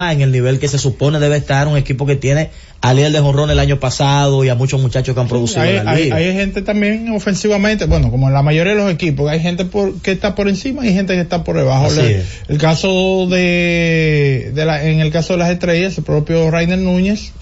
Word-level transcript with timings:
en 0.00 0.22
el 0.22 0.32
nivel 0.32 0.58
que 0.58 0.66
se 0.66 0.78
supone 0.78 1.18
debe 1.18 1.36
estar 1.36 1.68
un 1.68 1.76
equipo 1.76 2.06
que 2.06 2.16
tiene 2.16 2.48
a 2.80 2.94
líder 2.94 3.12
de 3.12 3.20
jonrón 3.20 3.50
el 3.50 3.58
año 3.58 3.78
pasado 3.78 4.42
y 4.42 4.48
a 4.48 4.54
muchos 4.54 4.80
muchachos 4.80 5.14
que 5.14 5.20
han 5.20 5.28
producido 5.28 5.60
hay, 5.60 5.76
en 5.76 5.84
la 5.84 5.94
liga. 5.94 6.16
Hay, 6.16 6.24
hay, 6.24 6.34
gente 6.34 6.62
también 6.62 7.10
ofensivamente, 7.10 7.84
bueno, 7.84 8.10
como 8.10 8.28
en 8.28 8.32
la 8.32 8.42
mayoría 8.42 8.72
de 8.72 8.78
los 8.78 8.90
equipos, 8.90 9.30
hay 9.30 9.40
gente 9.40 9.66
por, 9.66 10.00
que 10.00 10.12
está 10.12 10.34
por 10.34 10.48
encima 10.48 10.86
y 10.86 10.94
gente 10.94 11.12
que 11.12 11.20
está 11.20 11.44
por 11.44 11.58
debajo. 11.58 11.90
Le, 11.90 12.22
el 12.48 12.56
caso 12.56 13.26
de, 13.28 14.52
de 14.54 14.64
la, 14.64 14.82
en 14.82 15.00
el 15.00 15.10
caso 15.10 15.34
de 15.34 15.40
las 15.40 15.50
estrellas, 15.50 15.98
el 15.98 16.04
propio 16.04 16.50
Rainer 16.50 16.78
Núñez 16.78 17.32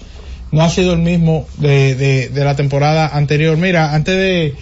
no 0.51 0.61
ha 0.61 0.69
sido 0.69 0.93
el 0.93 0.99
mismo 0.99 1.47
de, 1.59 1.95
de, 1.95 2.27
de 2.27 2.43
la 2.43 2.57
temporada 2.57 3.07
anterior. 3.07 3.55
Mira, 3.55 3.93
antes 3.93 4.17
de, 4.17 4.55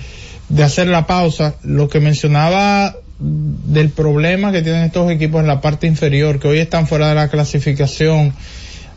de 0.50 0.64
hacer 0.64 0.86
la 0.86 1.08
pausa, 1.08 1.56
lo 1.64 1.90
que 1.90 2.00
mencionaba 2.00 2.96
del 3.20 3.90
problema 3.90 4.52
que 4.52 4.62
tienen 4.62 4.84
estos 4.84 5.12
equipos 5.12 5.42
en 5.42 5.48
la 5.48 5.62
parte 5.62 5.88
inferior, 5.88 6.40
que 6.40 6.48
hoy 6.48 6.60
están 6.60 6.88
fuera 6.88 7.10
de 7.10 7.16
la 7.16 7.30
clasificación, 7.30 8.34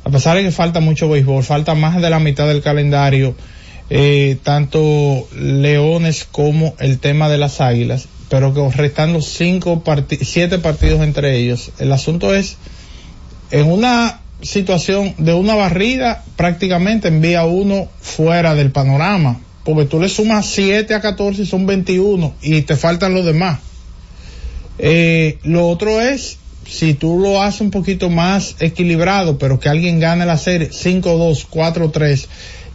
a 0.04 0.10
pesar 0.10 0.36
de 0.36 0.44
que 0.44 0.50
falta 0.50 0.80
mucho 0.80 1.08
béisbol, 1.08 1.42
falta 1.42 1.74
más 1.74 2.00
de 2.00 2.10
la 2.10 2.20
mitad 2.20 2.46
del 2.46 2.62
calendario, 2.62 3.34
eh, 3.88 4.38
tanto 4.42 5.26
Leones 5.34 6.26
como 6.30 6.74
el 6.78 6.98
tema 6.98 7.28
de 7.28 7.38
las 7.38 7.60
Águilas, 7.60 8.08
pero 8.28 8.54
que 8.54 8.76
restando 8.76 9.20
cinco 9.20 9.82
parti 9.82 10.18
siete 10.22 10.58
partidos 10.58 11.00
entre 11.00 11.36
ellos. 11.38 11.72
El 11.78 11.90
asunto 11.92 12.34
es, 12.34 12.56
en 13.50 13.66
una 13.66 14.20
situación 14.42 15.14
de 15.18 15.34
una 15.34 15.54
barrida, 15.54 16.24
prácticamente 16.36 17.08
envía 17.08 17.44
uno 17.44 17.88
fuera 18.00 18.54
del 18.54 18.70
panorama, 18.70 19.40
porque 19.64 19.84
tú 19.84 20.00
le 20.00 20.08
sumas 20.08 20.46
7 20.46 20.94
a 20.94 21.00
14 21.00 21.42
y 21.42 21.46
son 21.46 21.66
21 21.66 22.34
y 22.42 22.62
te 22.62 22.76
faltan 22.76 23.14
los 23.14 23.24
demás. 23.24 23.58
Eh, 24.82 25.38
lo 25.42 25.68
otro 25.68 26.00
es, 26.00 26.38
si 26.66 26.94
tú 26.94 27.18
lo 27.18 27.42
haces 27.42 27.60
un 27.60 27.70
poquito 27.70 28.08
más 28.08 28.56
equilibrado, 28.60 29.36
pero 29.38 29.60
que 29.60 29.68
alguien 29.68 30.00
gane 30.00 30.24
la 30.24 30.38
serie 30.38 30.70
5-2, 30.70 31.46
4-3, 31.50 32.26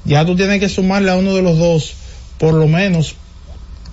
ya 0.06 0.24
tú 0.24 0.36
tienes 0.36 0.60
que 0.60 0.70
sumarle 0.70 1.10
a 1.10 1.18
uno 1.18 1.34
de 1.34 1.42
los 1.42 1.58
dos, 1.58 1.94
por 2.38 2.54
lo 2.54 2.68
menos, 2.68 3.16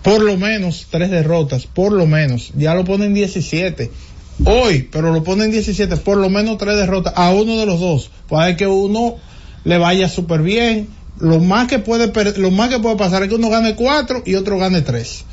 por 0.02 0.20
lo 0.20 0.36
menos 0.36 0.88
tres 0.90 1.10
derrotas, 1.10 1.66
por 1.66 1.92
lo 1.92 2.06
menos, 2.06 2.52
ya 2.54 2.74
lo 2.74 2.84
ponen 2.84 3.14
17. 3.14 3.90
Hoy, 4.44 4.88
pero 4.90 5.12
lo 5.12 5.22
ponen 5.22 5.50
17, 5.50 5.96
por 5.98 6.18
lo 6.18 6.28
menos 6.28 6.58
tres 6.58 6.76
derrotas 6.76 7.14
a 7.16 7.30
uno 7.30 7.56
de 7.56 7.66
los 7.66 7.80
dos. 7.80 8.10
Puede 8.28 8.56
que 8.56 8.66
uno 8.66 9.16
le 9.64 9.78
vaya 9.78 10.08
súper 10.08 10.42
bien. 10.42 10.88
Lo 11.18 11.38
más 11.38 11.68
que 11.68 11.78
puede, 11.78 12.12
lo 12.38 12.50
más 12.50 12.68
que 12.68 12.80
puede 12.80 12.96
pasar 12.96 13.22
es 13.22 13.28
que 13.28 13.36
uno 13.36 13.50
gane 13.50 13.74
cuatro 13.74 14.22
y 14.26 14.34
otro 14.34 14.58
gane 14.58 14.82
tres. 14.82 15.24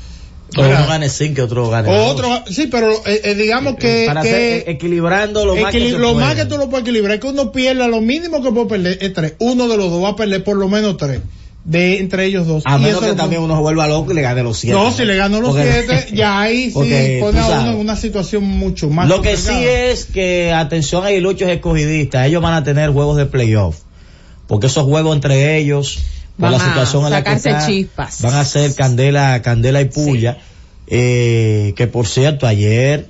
O 0.57 0.61
uno 0.61 0.87
gane 0.87 1.09
5 1.09 1.33
y 1.37 1.41
otro 1.41 1.69
gane 1.69 1.89
o 1.89 2.05
otro, 2.05 2.43
sí, 2.49 2.67
pero 2.67 2.91
eh, 3.05 3.21
eh, 3.23 3.35
digamos 3.35 3.75
que, 3.75 4.05
para 4.07 4.21
que 4.21 4.29
ser 4.29 4.69
equilibrando 4.69 5.45
lo 5.45 5.55
más 5.55 5.71
que 5.71 5.91
lo 5.91 6.15
más 6.15 6.35
que 6.35 6.45
tú 6.45 6.57
lo 6.57 6.69
puedes 6.69 6.83
equilibrar 6.83 7.15
es 7.15 7.21
que 7.21 7.27
uno 7.27 7.51
pierda 7.51 7.87
lo 7.87 8.01
mínimo 8.01 8.41
que 8.41 8.51
puede 8.51 8.65
perder 8.65 8.97
es 9.01 9.13
tres. 9.13 9.33
Uno 9.39 9.67
de 9.67 9.77
los 9.77 9.91
dos 9.91 10.03
va 10.03 10.09
a 10.09 10.15
perder 10.15 10.43
por 10.43 10.57
lo 10.57 10.67
menos 10.67 10.97
tres 10.97 11.21
de 11.69 11.99
entre 11.99 12.25
ellos 12.25 12.47
dos. 12.47 12.63
A 12.65 12.77
menos 12.77 13.01
que 13.01 13.13
también 13.13 13.41
uno 13.41 13.55
se 13.55 13.61
vuelva 13.61 13.87
loco 13.87 14.11
y 14.11 14.15
le 14.15 14.21
gane 14.21 14.41
los 14.43 14.57
siete. 14.57 14.77
No, 14.77 14.91
si 14.91 15.05
le 15.05 15.15
ganó 15.15 15.39
los 15.39 15.51
porque, 15.51 15.83
siete, 15.87 16.15
ya 16.15 16.41
ahí 16.41 16.65
sí 16.71 16.73
pone 17.19 17.39
a 17.39 17.47
uno 17.47 17.71
en 17.71 17.77
una 17.77 17.95
situación 17.95 18.43
mucho 18.43 18.89
más. 18.89 19.07
Lo 19.07 19.21
que 19.21 19.37
sí 19.37 19.53
es 19.53 20.05
que, 20.05 20.51
atención 20.51 21.05
a 21.05 21.11
Iluchos 21.11 21.49
escogidistas, 21.49 22.27
ellos 22.27 22.41
van 22.41 22.53
a 22.53 22.63
tener 22.63 22.89
juegos 22.91 23.17
de 23.17 23.25
playoff. 23.25 23.77
Porque 24.47 24.65
esos 24.65 24.85
juegos 24.85 25.13
entre 25.15 25.57
ellos, 25.57 25.99
por 26.39 26.51
van 26.51 26.59
la 26.59 26.65
situación 26.65 27.03
a 27.03 27.07
en 27.07 27.11
la 27.11 27.23
que 27.23 27.29
sacarse 27.31 27.49
está, 27.49 27.67
chispas. 27.67 28.21
van 28.21 28.35
a 28.35 28.45
ser 28.45 28.73
candela, 28.73 29.41
candela 29.41 29.81
y 29.81 29.85
puya. 29.85 30.35
Sí. 30.35 30.39
Eh, 30.87 31.73
que 31.75 31.87
por 31.87 32.07
cierto, 32.07 32.47
ayer, 32.47 33.09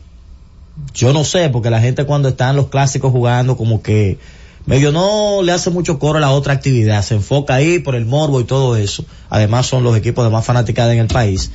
yo 0.94 1.14
no 1.14 1.24
sé, 1.24 1.50
porque 1.50 1.70
la 1.70 1.80
gente 1.80 2.06
cuando 2.06 2.30
están 2.30 2.56
los 2.56 2.68
clásicos 2.68 3.12
jugando, 3.12 3.56
como 3.56 3.82
que 3.84 4.18
medio 4.66 4.92
no 4.92 5.42
le 5.44 5.52
hace 5.52 5.70
mucho 5.70 6.00
coro 6.00 6.18
a 6.18 6.22
la 6.22 6.32
otra 6.32 6.54
actividad, 6.54 7.04
se 7.04 7.16
enfoca 7.16 7.54
ahí 7.54 7.80
por 7.80 7.96
el 7.96 8.06
morbo 8.06 8.42
y 8.42 8.46
todo 8.46 8.76
eso. 8.76 9.06
Además 9.30 9.68
son 9.68 9.84
los 9.84 9.96
equipos 9.96 10.26
de 10.26 10.32
más 10.32 10.46
fanaticada 10.46 10.92
en 10.94 11.00
el 11.00 11.08
país. 11.08 11.52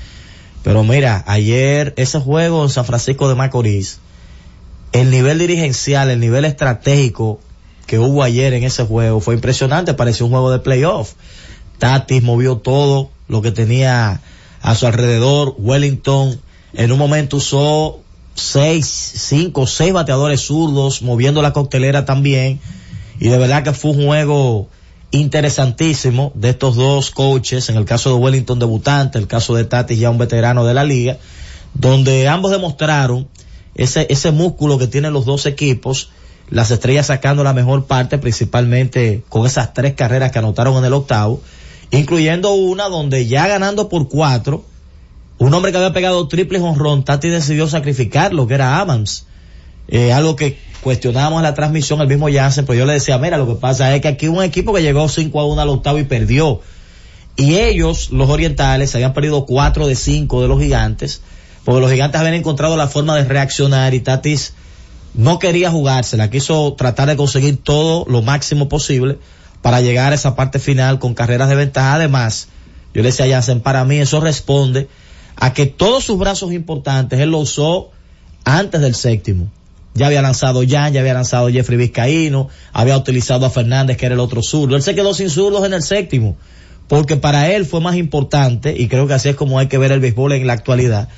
Pero 0.63 0.85
mira, 0.85 1.25
ayer 1.27 1.93
ese 1.97 2.21
juego 2.21 2.63
en 2.63 2.71
San 2.71 2.85
Francisco 2.85 3.29
de 3.29 3.35
Macorís, 3.35 3.99
el 4.93 5.11
nivel 5.11 5.39
dirigencial, 5.41 6.09
el 6.09 6.21
nivel 6.21 6.45
estratégico 6.45 7.41
que 7.87 7.99
hubo 7.99 8.23
ayer 8.23 8.55
en 8.55 8.65
ese 8.65 8.85
juego 8.85 9.21
fue 9.21 9.35
impresionante, 9.35 9.93
pareció 9.93 10.25
un 10.25 10.33
juego 10.33 10.51
de 10.51 10.61
playoff. 10.61 11.13
Tatis 11.85 12.23
movió 12.23 12.57
todo 12.57 13.11
lo 13.29 13.43
que 13.43 13.53
tenía 13.53 14.23
a 14.63 14.75
su 14.75 14.87
alrededor. 14.87 15.55
Wellington 15.59 16.41
en 16.73 16.93
un 16.93 16.99
momento 16.99 17.37
usó 17.37 18.01
seis, 18.35 18.87
cinco, 18.87 19.67
seis 19.67 19.93
bateadores 19.93 20.41
zurdos, 20.41 21.03
moviendo 21.03 21.43
la 21.43 21.53
coctelera 21.53 22.07
también. 22.07 22.59
Y 23.21 23.29
de 23.29 23.37
verdad 23.37 23.65
que 23.65 23.75
fue 23.75 23.91
un 23.91 24.07
juego 24.07 24.71
interesantísimo 25.11 26.33
de 26.35 26.49
estos 26.49 26.75
dos 26.75 27.11
coaches, 27.11 27.69
en 27.69 27.77
el 27.77 27.85
caso 27.85 28.09
de 28.09 28.17
Wellington 28.17 28.59
debutante, 28.59 29.19
el 29.19 29.27
caso 29.27 29.55
de 29.55 29.67
Tatis 29.67 29.99
ya 29.99 30.09
un 30.09 30.17
veterano 30.17 30.65
de 30.65 30.73
la 30.73 30.85
liga, 30.85 31.19
donde 31.75 32.29
ambos 32.29 32.51
demostraron 32.51 33.29
ese, 33.75 34.07
ese 34.09 34.31
músculo 34.31 34.79
que 34.79 34.87
tienen 34.87 35.13
los 35.13 35.27
dos 35.27 35.45
equipos, 35.45 36.09
las 36.49 36.71
estrellas 36.71 37.09
sacando 37.09 37.45
la 37.45 37.53
mejor 37.53 37.85
parte, 37.85 38.17
principalmente 38.17 39.23
con 39.29 39.45
esas 39.45 39.75
tres 39.75 39.93
carreras 39.93 40.33
que 40.33 40.39
anotaron 40.39 40.79
en 40.79 40.87
el 40.87 40.95
octavo, 40.95 41.43
incluyendo 41.91 42.53
una 42.55 42.89
donde 42.89 43.27
ya 43.27 43.47
ganando 43.47 43.89
por 43.89 44.09
cuatro, 44.09 44.65
un 45.39 45.53
hombre 45.53 45.73
que 45.73 45.79
había 45.79 45.93
pegado 45.93 46.29
triple 46.29 46.61
honrón, 46.61 47.05
Tati 47.05 47.29
decidió 47.29 47.69
sacrificarlo, 47.69 48.47
que 48.47 48.55
era 48.55 48.81
Adams. 48.81 49.27
Eh, 49.89 50.13
algo 50.13 50.37
que 50.37 50.59
cuestionábamos 50.81 51.39
en 51.39 51.43
la 51.43 51.55
transmisión, 51.55 52.01
el 52.01 52.09
mismo 52.09 52.29
Jansen, 52.33 52.65
pero 52.65 52.79
yo 52.79 52.87
le 52.87 52.95
decía, 52.95 53.19
mira, 53.19 53.37
lo 53.37 53.47
que 53.47 53.55
pasa 53.55 53.95
es 53.95 54.01
que 54.01 54.09
aquí 54.09 54.29
un 54.29 54.43
equipo 54.43 54.73
que 54.73 54.83
llegó 54.83 55.09
5 55.09 55.41
a 55.41 55.47
1 55.47 55.61
al 55.61 55.69
octavo 55.69 55.99
y 55.99 56.05
perdió. 56.05 56.61
Y 57.37 57.57
ellos, 57.57 58.11
los 58.11 58.31
orientales, 58.31 58.95
habían 58.95 59.13
perdido 59.13 59.45
4 59.45 59.87
de 59.87 59.97
5 59.97 60.43
de 60.43 60.49
los 60.49 60.61
gigantes, 60.61 61.21
porque 61.65 61.81
los 61.81 61.91
gigantes 61.91 62.21
habían 62.21 62.35
encontrado 62.35 62.77
la 62.77 62.87
forma 62.87 63.17
de 63.17 63.25
reaccionar 63.25 63.93
y 63.93 64.01
Tatis 64.01 64.55
no 65.15 65.39
quería 65.39 65.71
jugársela, 65.71 66.31
quiso 66.31 66.75
tratar 66.75 67.09
de 67.09 67.17
conseguir 67.17 67.57
todo 67.57 68.05
lo 68.09 68.23
máximo 68.23 68.69
posible 68.69 69.19
para 69.65 69.81
llegar 69.81 70.13
a 70.13 70.15
esa 70.15 70.37
parte 70.37 70.59
final 70.59 70.99
con 70.99 71.15
carreras 71.15 71.49
de 71.49 71.55
ventaja. 71.55 71.95
Además, 71.95 72.49
yo 72.93 73.01
le 73.01 73.09
decía 73.09 73.25
a 73.25 73.29
Jansen, 73.31 73.61
para 73.61 73.83
mí 73.87 73.97
eso 73.97 74.21
responde 74.21 74.89
a 75.37 75.55
que 75.55 75.65
todos 75.65 76.05
sus 76.05 76.19
brazos 76.19 76.53
importantes 76.53 77.19
él 77.19 77.31
lo 77.31 77.39
usó 77.39 77.91
antes 78.45 78.83
del 78.83 78.95
séptimo. 78.95 79.51
Ya 79.95 80.09
había 80.09 80.21
lanzado 80.21 80.61
Jan, 80.69 80.93
ya 80.93 81.01
había 81.01 81.15
lanzado 81.15 81.49
Jeffrey 81.49 81.79
Vizcaíno, 81.79 82.51
había 82.75 82.95
utilizado 82.95 83.47
a 83.47 83.51
Fernández, 83.51 83.97
que 83.97 84.05
era 84.05 84.15
el 84.15 84.21
otro 84.21 84.43
zurdo. 84.43 84.77
Él 84.77 84.83
se 84.83 84.95
quedó 84.95 85.15
sin 85.15 85.31
zurdos 85.31 85.65
en 85.65 85.73
el 85.73 85.83
séptimo, 85.83 86.37
porque 86.87 87.17
para 87.17 87.51
él 87.51 87.65
fue 87.65 87.81
más 87.81 87.97
importante, 87.97 88.75
y 88.79 88.89
creo 88.89 89.07
que 89.07 89.15
así 89.15 89.31
es 89.31 89.35
como 89.35 89.59
hay 89.59 89.69
que 89.69 89.79
ver 89.79 89.93
el 89.93 90.01
béisbol 90.01 90.33
en 90.33 90.47
la 90.47 90.53
actualidad, 90.53 91.09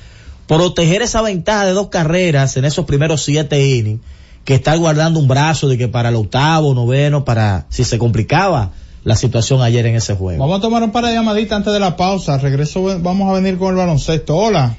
proteger 0.47 1.03
esa 1.03 1.21
ventaja 1.21 1.67
de 1.67 1.73
dos 1.73 1.89
carreras 1.89 2.57
en 2.57 2.65
esos 2.65 2.87
primeros 2.87 3.25
siete 3.25 3.67
innings, 3.67 4.03
que 4.47 4.55
estar 4.55 4.79
guardando 4.79 5.19
un 5.21 5.27
brazo 5.29 5.69
de 5.69 5.77
que 5.77 5.89
para 5.89 6.09
el 6.09 6.15
octavo, 6.15 6.73
noveno, 6.73 7.25
para 7.25 7.67
si 7.69 7.83
se 7.85 7.99
complicaba 7.99 8.71
la 9.05 9.17
situación 9.17 9.61
ayer 9.61 9.85
en 9.87 9.97
ese 9.97 10.15
juego. 10.15 10.39
Vamos 10.41 10.59
a 10.59 10.63
tomar 10.63 10.83
un 10.85 10.93
par 10.93 11.05
de 11.05 11.13
llamaditas 11.13 11.57
antes 11.59 11.73
de 11.73 11.81
la 11.81 11.97
pausa. 11.97 12.39
Regreso, 12.39 12.83
vamos 13.01 13.29
a 13.29 13.35
venir 13.35 13.59
con 13.59 13.71
el 13.71 13.77
baloncesto. 13.77 14.37
Hola. 14.37 14.77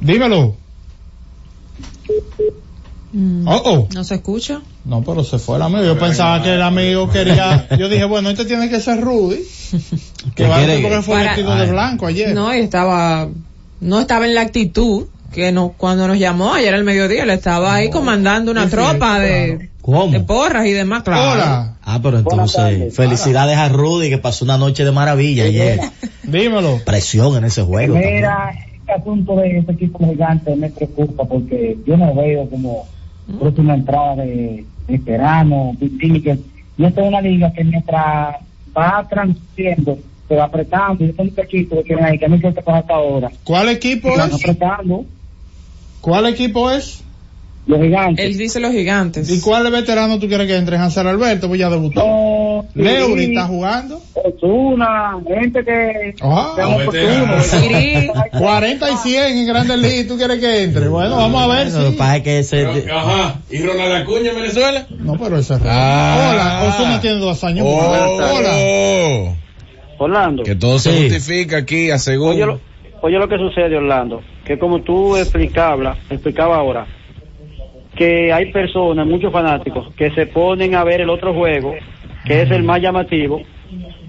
Dímelo. 0.00 0.54
Mm, 3.12 3.48
oh, 3.48 3.62
oh. 3.64 3.88
¿No 3.92 4.04
se 4.04 4.14
escucha? 4.16 4.60
No, 4.84 5.02
pero 5.02 5.24
se 5.24 5.38
fue 5.38 5.56
el 5.56 5.62
amigo. 5.62 5.82
Yo 5.84 5.98
pensaba 5.98 6.42
que 6.42 6.54
el 6.54 6.62
amigo 6.62 7.10
quería. 7.10 7.66
Yo 7.78 7.88
dije, 7.88 8.04
bueno, 8.04 8.30
este 8.30 8.44
tiene 8.44 8.68
que 8.68 8.80
ser 8.80 9.00
Rudy. 9.00 9.40
Que 10.36 10.46
va 10.46 10.58
a 10.58 10.64
ser 10.64 10.82
porque 10.82 11.02
fue 11.02 11.14
Para- 11.16 11.30
vestido 11.30 11.56
de 11.56 11.66
blanco 11.70 12.06
ayer. 12.06 12.34
No, 12.34 12.54
y 12.54 12.60
estaba, 12.60 13.28
no 13.80 14.00
estaba 14.00 14.26
en 14.26 14.34
la 14.34 14.42
actitud 14.42 15.06
que 15.32 15.52
no, 15.52 15.74
cuando 15.76 16.08
nos 16.08 16.18
llamó 16.18 16.54
ayer 16.54 16.74
al 16.74 16.84
mediodía, 16.84 17.24
le 17.26 17.34
estaba 17.34 17.74
ahí 17.74 17.90
comandando 17.90 18.50
una 18.50 18.68
tropa 18.68 19.18
de, 19.20 19.70
¿Cómo? 19.82 20.10
de 20.10 20.20
porras 20.20 20.66
y 20.66 20.72
demás, 20.72 21.02
claro. 21.02 21.32
Hola. 21.32 21.74
Ah, 21.82 22.00
pero 22.02 22.18
entonces, 22.18 22.56
tardes. 22.56 22.94
felicidades 22.96 23.56
a 23.58 23.68
Rudy 23.68 24.08
que 24.10 24.18
pasó 24.18 24.44
una 24.44 24.58
noche 24.58 24.84
de 24.84 24.92
maravilla 24.92 25.44
ayer. 25.44 25.80
Dímelo. 26.24 26.80
Presión 26.84 27.36
en 27.36 27.44
ese 27.44 27.62
juego. 27.62 27.94
también. 27.94 28.16
Mira, 28.16 28.50
este 28.78 28.92
asunto 28.92 29.36
de 29.36 29.58
este 29.58 29.72
equipo 29.72 29.98
gigante 30.10 30.54
me 30.56 30.70
preocupa 30.70 31.24
porque 31.24 31.76
yo 31.86 31.96
no 31.96 32.14
veo 32.14 32.48
como 32.48 32.86
próxima 33.38 33.74
entrada 33.74 34.16
de 34.16 34.64
veteranos, 34.86 35.76
tickets. 35.78 36.40
Y 36.78 36.84
esta 36.84 37.00
es 37.02 37.08
una 37.08 37.20
liga 37.20 37.52
que 37.52 37.64
mientras 37.64 38.36
va 38.76 39.06
transmitiendo, 39.08 39.98
se 40.28 40.36
va 40.36 40.44
apretando. 40.44 41.04
Y 41.04 41.10
estos 41.10 41.26
muchachitos 41.26 41.78
que 41.78 41.84
tienen 41.84 42.04
ahí, 42.04 42.18
que 42.18 42.28
no 42.28 42.38
pasa 42.40 42.78
hasta 42.78 42.94
ahora. 42.94 43.30
¿Cuál 43.44 43.68
equipo 43.70 44.10
Se 44.12 44.18
van 44.18 44.30
es? 44.30 44.34
apretando. 44.36 45.04
¿Cuál 46.00 46.26
equipo 46.26 46.70
es? 46.70 47.02
Los 47.68 47.82
gigantes. 47.82 48.24
Él 48.24 48.38
dice 48.38 48.60
los 48.60 48.72
gigantes. 48.72 49.28
¿Y 49.28 49.42
cuál 49.42 49.70
veterano 49.70 50.18
tú 50.18 50.26
quieres 50.26 50.46
que 50.46 50.56
entre? 50.56 50.78
Hansel 50.78 51.06
Alberto, 51.06 51.48
pues 51.48 51.60
ya 51.60 51.68
debutó. 51.68 52.00
No, 52.00 52.64
Leury 52.74 53.26
sí, 53.26 53.30
está 53.32 53.46
jugando. 53.46 54.00
Osuna, 54.14 55.18
gente 55.26 55.62
que... 55.62 56.14
Ah. 56.22 56.54
Siri. 57.42 58.10
40 58.38 58.90
y 58.90 58.96
100 58.96 59.38
en 59.38 59.46
Grandes 59.46 59.78
Ligas, 59.78 60.06
¿tú 60.06 60.16
quieres 60.16 60.38
que 60.40 60.62
entre? 60.62 60.88
Bueno, 60.88 61.16
vamos 61.16 61.42
a 61.42 61.46
ver 61.46 61.70
si... 61.70 61.96
pasa 61.98 62.16
es 62.16 62.22
que 62.22 62.38
ese, 62.38 62.68
Pero, 62.72 62.98
Ajá. 62.98 63.40
¿Y 63.50 63.58
Ronald 63.58 63.96
Acuña 63.96 64.30
en 64.30 64.36
Venezuela? 64.36 64.86
No, 64.98 65.18
pero 65.18 65.38
ese 65.38 65.54
es 65.54 65.60
Ah. 65.66 66.30
Hola, 66.32 66.74
Osuna 66.74 67.00
tiene 67.02 67.18
dos 67.18 67.44
años. 67.44 67.66
Oh, 67.68 67.76
Hola. 67.76 69.36
Orlando, 69.98 70.42
Que 70.44 70.54
todo 70.54 70.78
se 70.78 70.90
justifica 70.90 71.58
aquí, 71.58 71.90
a 71.90 71.98
según. 71.98 72.60
Oye 73.00 73.18
lo, 73.18 73.28
que 73.28 73.38
sucede, 73.38 73.76
Orlando, 73.76 74.22
que 74.44 74.58
como 74.58 74.80
tú 74.80 75.16
explicabas, 75.16 75.98
explicaba 76.10 76.56
ahora, 76.56 76.86
que 77.94 78.32
hay 78.32 78.52
personas, 78.52 79.06
muchos 79.06 79.32
fanáticos, 79.32 79.92
que 79.94 80.10
se 80.10 80.26
ponen 80.26 80.74
a 80.74 80.84
ver 80.84 81.00
el 81.00 81.10
otro 81.10 81.34
juego, 81.34 81.74
que 82.24 82.42
es 82.42 82.50
el 82.50 82.62
más 82.62 82.80
llamativo, 82.80 83.42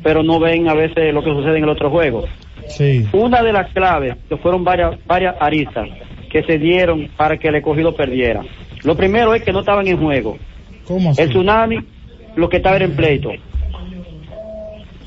pero 0.03 0.23
no 0.23 0.39
ven 0.39 0.69
a 0.69 0.73
veces 0.73 1.13
lo 1.13 1.23
que 1.23 1.31
sucede 1.31 1.57
en 1.57 1.63
el 1.63 1.69
otro 1.69 1.89
juego. 1.89 2.25
Sí. 2.67 3.07
Una 3.13 3.41
de 3.41 3.51
las 3.51 3.71
claves, 3.73 4.15
que 4.27 4.37
fueron 4.37 4.63
varias, 4.63 4.95
varias 5.05 5.35
aristas, 5.39 5.89
que 6.29 6.43
se 6.43 6.57
dieron 6.59 7.09
para 7.17 7.37
que 7.37 7.47
el 7.47 7.55
escogido 7.55 7.95
perdiera. 7.95 8.41
Lo 8.83 8.95
primero 8.95 9.33
es 9.33 9.43
que 9.43 9.51
no 9.51 9.61
estaban 9.61 9.87
en 9.87 9.97
juego. 9.97 10.37
¿Cómo 10.85 11.09
así? 11.09 11.21
El 11.21 11.29
tsunami, 11.29 11.79
lo 12.35 12.47
que 12.47 12.57
estaba 12.57 12.75
era 12.75 12.85
en 12.85 12.95
pleito. 12.95 13.31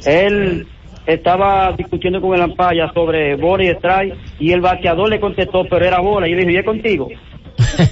Él 0.05 0.67
estaba 1.07 1.73
discutiendo 1.73 2.21
con 2.21 2.35
el 2.35 2.43
Ampaya 2.43 2.91
sobre 2.95 3.37
bola 3.37 3.65
y 3.65 3.69
strike 3.69 4.15
y 4.39 4.53
el 4.53 4.61
bateador 4.61 5.09
le 5.11 5.21
contestó, 5.21 5.65
pero 5.69 5.85
era 5.85 6.01
bola. 6.01 6.29
Y 6.29 6.33
él 6.33 6.39
dijo, 6.39 6.51
¿y 6.51 6.57
es 6.57 6.65
contigo? 6.65 7.09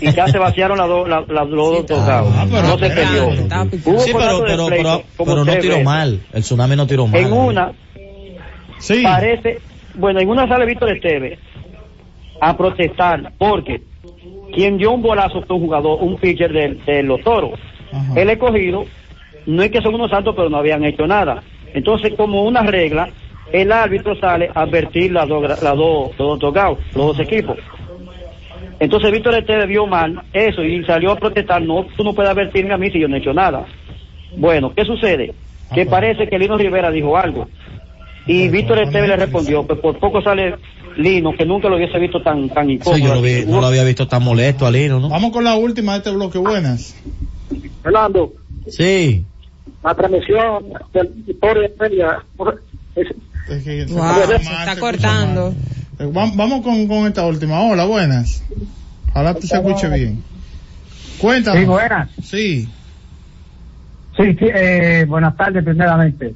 Y 0.00 0.12
ya 0.12 0.26
se 0.28 0.38
vaciaron 0.38 0.78
las 0.78 0.88
dos 0.88 1.08
las 1.08 1.28
las 1.28 1.48
dos 1.50 1.86
tocados. 1.86 2.32
Ah, 2.36 2.46
No 2.50 2.78
se 2.78 2.90
perdió. 2.90 3.28
Hubo 3.84 3.98
sí, 4.00 4.12
pero, 4.16 4.44
pero, 4.46 4.66
pero, 4.68 5.02
como 5.16 5.32
pero 5.32 5.44
no 5.44 5.52
tiró 5.56 5.72
veces. 5.74 5.84
mal. 5.84 6.20
El 6.32 6.42
tsunami 6.42 6.76
no 6.76 6.86
tiró 6.86 7.06
mal. 7.06 7.20
En 7.20 7.32
una, 7.32 7.72
Sí. 8.78 9.02
parece, 9.02 9.58
bueno, 9.94 10.20
en 10.20 10.28
una 10.28 10.48
sale 10.48 10.64
Víctor 10.66 10.90
Esteves 10.96 11.38
a 12.40 12.56
protestar 12.56 13.32
porque 13.38 13.82
quien 14.54 14.78
dio 14.78 14.90
un 14.92 15.02
bolazo 15.02 15.42
fue 15.42 15.56
un 15.56 15.62
jugador, 15.62 15.98
un 16.02 16.16
pitcher 16.16 16.52
de, 16.52 16.78
de 16.86 17.02
los 17.02 17.20
toros. 17.22 17.58
Ajá. 17.92 18.20
El 18.20 18.30
escogido, 18.30 18.84
no 19.46 19.62
es 19.62 19.70
que 19.70 19.82
son 19.82 19.94
unos 19.94 20.10
santos, 20.10 20.34
pero 20.36 20.48
no 20.48 20.56
habían 20.56 20.84
hecho 20.84 21.06
nada. 21.06 21.42
Entonces, 21.74 22.12
como 22.16 22.44
una 22.44 22.62
regla, 22.62 23.10
el 23.52 23.72
árbitro 23.72 24.14
sale 24.16 24.50
a 24.54 24.62
advertir 24.62 25.12
las 25.12 25.28
dos, 25.28 25.42
gra- 25.42 25.60
las 25.60 25.76
dos, 25.76 26.10
los 26.10 26.28
dos 26.28 26.38
tocados, 26.38 26.78
los 26.94 27.06
dos 27.16 27.20
equipos. 27.20 27.56
Entonces 28.78 29.12
Víctor 29.12 29.34
Esteves 29.34 29.68
vio 29.68 29.86
mal 29.86 30.22
eso 30.32 30.62
y 30.62 30.82
salió 30.84 31.12
a 31.12 31.16
protestar, 31.16 31.60
no, 31.62 31.84
tú 31.96 32.02
no 32.04 32.14
puedes 32.14 32.30
advertirme 32.30 32.72
a 32.72 32.78
mí 32.78 32.90
si 32.90 32.98
yo 32.98 33.08
no 33.08 33.16
he 33.16 33.18
hecho 33.18 33.32
nada. 33.34 33.66
Bueno, 34.36 34.72
¿qué 34.74 34.84
sucede? 34.84 35.34
Que 35.74 35.84
parece 35.86 36.28
que 36.28 36.38
Lino 36.38 36.56
Rivera 36.56 36.90
dijo 36.90 37.16
algo. 37.16 37.46
Y 38.26 38.48
Víctor 38.48 38.78
Esteves 38.80 39.08
le 39.08 39.16
respondió, 39.16 39.66
pues 39.66 39.80
por 39.80 39.98
poco 39.98 40.22
sale 40.22 40.54
Lino, 40.96 41.32
que 41.36 41.44
nunca 41.44 41.68
lo 41.68 41.76
hubiese 41.76 41.98
visto 41.98 42.22
tan, 42.22 42.48
tan 42.48 42.70
incómodo. 42.70 42.96
Sí, 42.96 43.02
yo 43.04 43.14
lo 43.14 43.22
vi- 43.22 43.44
no 43.46 43.60
lo 43.60 43.66
había 43.66 43.84
visto 43.84 44.06
tan 44.08 44.22
molesto 44.24 44.66
a 44.66 44.70
Lino, 44.70 44.98
¿no? 44.98 45.08
Vamos 45.08 45.30
con 45.30 45.44
la 45.44 45.56
última 45.56 45.92
de 45.92 45.98
este 45.98 46.10
bloque. 46.10 46.38
Buenas. 46.38 46.96
Fernando, 47.82 48.32
Sí. 48.66 49.24
La 49.82 49.94
transmisión 49.94 50.64
del 50.92 51.08
Victoria 51.26 51.66
Estrella, 51.66 52.18
es- 52.96 53.64
que- 53.64 53.84
Wow, 53.86 54.14
se 54.26 54.36
está 54.36 54.76
cortando. 54.78 55.52
mal. 55.52 55.56
Eh, 55.98 56.12
vam- 56.12 56.36
Vamos 56.36 56.62
con, 56.62 56.86
con 56.86 57.06
esta 57.06 57.26
última. 57.26 57.60
Hola, 57.60 57.84
buenas. 57.84 58.42
Ojalá 59.10 59.34
te 59.34 59.46
se 59.46 59.56
escuche 59.56 59.88
bien. 59.88 60.22
Cuéntanos. 61.18 61.60
Sí, 61.60 61.66
buenas. 61.66 62.10
Sí. 62.22 62.68
Sí, 64.16 64.24
sí, 64.38 64.46
eh, 64.54 65.04
buenas 65.08 65.36
tardes 65.36 65.64
primeramente. 65.64 66.34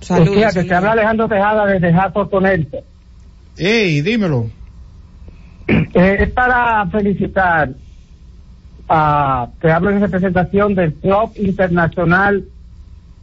Saludos. 0.00 0.34
Fíjate, 0.34 0.52
te 0.54 0.68
saludos. 0.68 0.72
habla 0.76 0.92
Alejandro 0.92 1.28
Tejada 1.28 1.66
desde 1.66 1.92
Jato 1.92 2.28
Ponente. 2.28 2.84
Ey, 3.56 4.00
dímelo. 4.02 4.50
Eh, 5.68 6.16
es 6.20 6.30
para 6.32 6.86
felicitar 6.90 7.70
a, 8.88 9.48
te 9.60 9.70
hablo 9.72 9.90
en 9.90 10.00
representación 10.00 10.74
del 10.74 10.92
Club 10.94 11.30
Internacional 11.36 12.44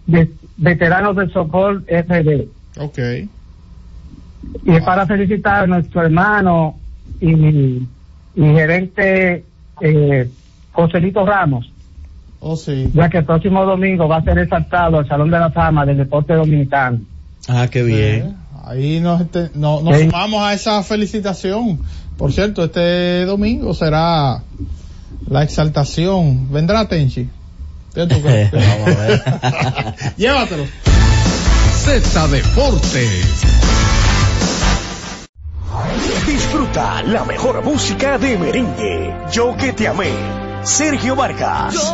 de 0.07 0.31
Veteranos 0.57 1.15
del 1.15 1.31
Socorro 1.31 1.81
FD. 1.81 2.47
Ok. 2.79 2.99
Y 4.65 4.71
es 4.71 4.83
para 4.83 5.05
felicitar 5.05 5.63
a 5.63 5.67
nuestro 5.67 6.01
hermano 6.03 6.75
y, 7.19 7.31
y 7.35 7.85
gerente 8.35 9.45
eh, 9.81 10.29
Joselito 10.71 11.25
Ramos, 11.25 11.71
Oh, 12.39 12.55
sí. 12.55 12.89
ya 12.93 13.07
que 13.09 13.19
el 13.19 13.25
próximo 13.25 13.63
domingo 13.65 14.07
va 14.07 14.17
a 14.17 14.23
ser 14.23 14.39
exaltado 14.39 14.97
al 14.97 15.07
Salón 15.07 15.29
de 15.29 15.37
la 15.39 15.51
Fama 15.51 15.85
del 15.85 15.97
Deporte 15.97 16.33
Dominicano. 16.33 16.99
Ah, 17.47 17.67
qué 17.69 17.83
bien. 17.83 18.35
Ahí 18.65 18.99
nos, 18.99 19.21
este- 19.21 19.51
no- 19.53 19.81
nos 19.81 19.95
Sí. 19.97 20.05
sumamos 20.05 20.41
a 20.41 20.53
esa 20.53 20.81
felicitación. 20.81 21.79
Por 22.17 22.31
cierto, 22.33 22.63
este 22.63 23.25
domingo 23.25 23.73
será 23.75 24.41
la 25.27 25.43
exaltación. 25.43 26.51
¿Vendrá 26.51 26.87
Tenchi? 26.87 27.29
Llévatelo. 30.17 30.65
Z 31.83 32.27
Deportes. 32.27 33.25
Disfruta 36.25 37.03
la 37.03 37.25
mejor 37.25 37.63
música 37.63 38.17
de 38.17 38.37
merengue. 38.37 39.13
Yo 39.31 39.55
que 39.57 39.73
te 39.73 39.87
amé. 39.87 40.11
Sergio 40.63 41.15
Vargas. 41.15 41.93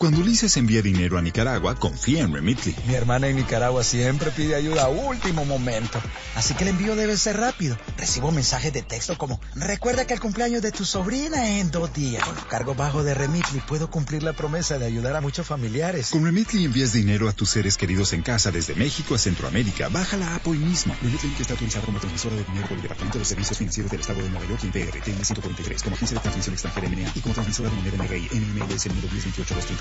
Cuando 0.00 0.20
Ulises 0.22 0.56
envía 0.56 0.80
dinero 0.80 1.18
a 1.18 1.20
Nicaragua, 1.20 1.74
confía 1.74 2.22
en 2.22 2.32
Remitly. 2.32 2.74
Mi 2.86 2.94
hermana 2.94 3.28
en 3.28 3.36
Nicaragua 3.36 3.84
siempre 3.84 4.30
pide 4.30 4.54
ayuda 4.54 4.84
a 4.84 4.88
último 4.88 5.44
momento. 5.44 6.00
Así 6.34 6.54
que 6.54 6.64
el 6.64 6.70
envío 6.70 6.96
debe 6.96 7.18
ser 7.18 7.36
rápido. 7.36 7.76
Recibo 7.98 8.32
mensajes 8.32 8.72
de 8.72 8.80
texto 8.80 9.18
como, 9.18 9.42
recuerda 9.54 10.06
que 10.06 10.14
el 10.14 10.20
cumpleaños 10.20 10.62
de 10.62 10.72
tu 10.72 10.86
sobrina 10.86 11.46
es 11.50 11.60
en 11.60 11.70
dos 11.70 11.92
días. 11.92 12.24
Con 12.24 12.34
los 12.34 12.46
cargos 12.46 12.78
bajos 12.78 13.04
de 13.04 13.12
Remitly 13.12 13.60
puedo 13.68 13.90
cumplir 13.90 14.22
la 14.22 14.32
promesa 14.32 14.78
de 14.78 14.86
ayudar 14.86 15.16
a 15.16 15.20
muchos 15.20 15.46
familiares. 15.46 16.08
Con 16.08 16.24
Remitly 16.24 16.64
envías 16.64 16.94
dinero 16.94 17.28
a 17.28 17.32
tus 17.32 17.50
seres 17.50 17.76
queridos 17.76 18.14
en 18.14 18.22
casa 18.22 18.50
desde 18.50 18.74
México 18.76 19.14
a 19.14 19.18
Centroamérica. 19.18 19.90
Baja 19.90 20.16
la 20.16 20.34
app 20.34 20.46
hoy 20.48 20.56
mismo. 20.56 20.96
Remitly 21.02 21.34
está 21.38 21.52
autorizado 21.52 21.84
como 21.84 22.00
transmisora 22.00 22.36
de 22.36 22.44
dinero 22.44 22.66
por 22.68 22.78
el 22.78 22.82
Departamento 22.84 23.18
de 23.18 23.26
Servicios 23.26 23.58
Financieros 23.58 23.90
del 23.90 24.00
Estado 24.00 24.22
de 24.22 24.30
Nueva 24.30 24.46
York 24.46 24.64
y 24.64 24.68
PR, 24.68 24.98
TN 24.98 25.22
143, 25.22 25.82
como 25.82 25.96
agencia 25.96 26.16
de 26.16 26.22
transmisión 26.22 26.54
extranjera 26.54 26.88
MNA 26.88 27.12
y 27.16 27.20
como 27.20 27.34
transmisora 27.34 27.68
de 27.68 27.76
moneda 27.76 28.02
NRI, 28.02 28.30
NMLS 28.32 28.86
número 28.86 29.08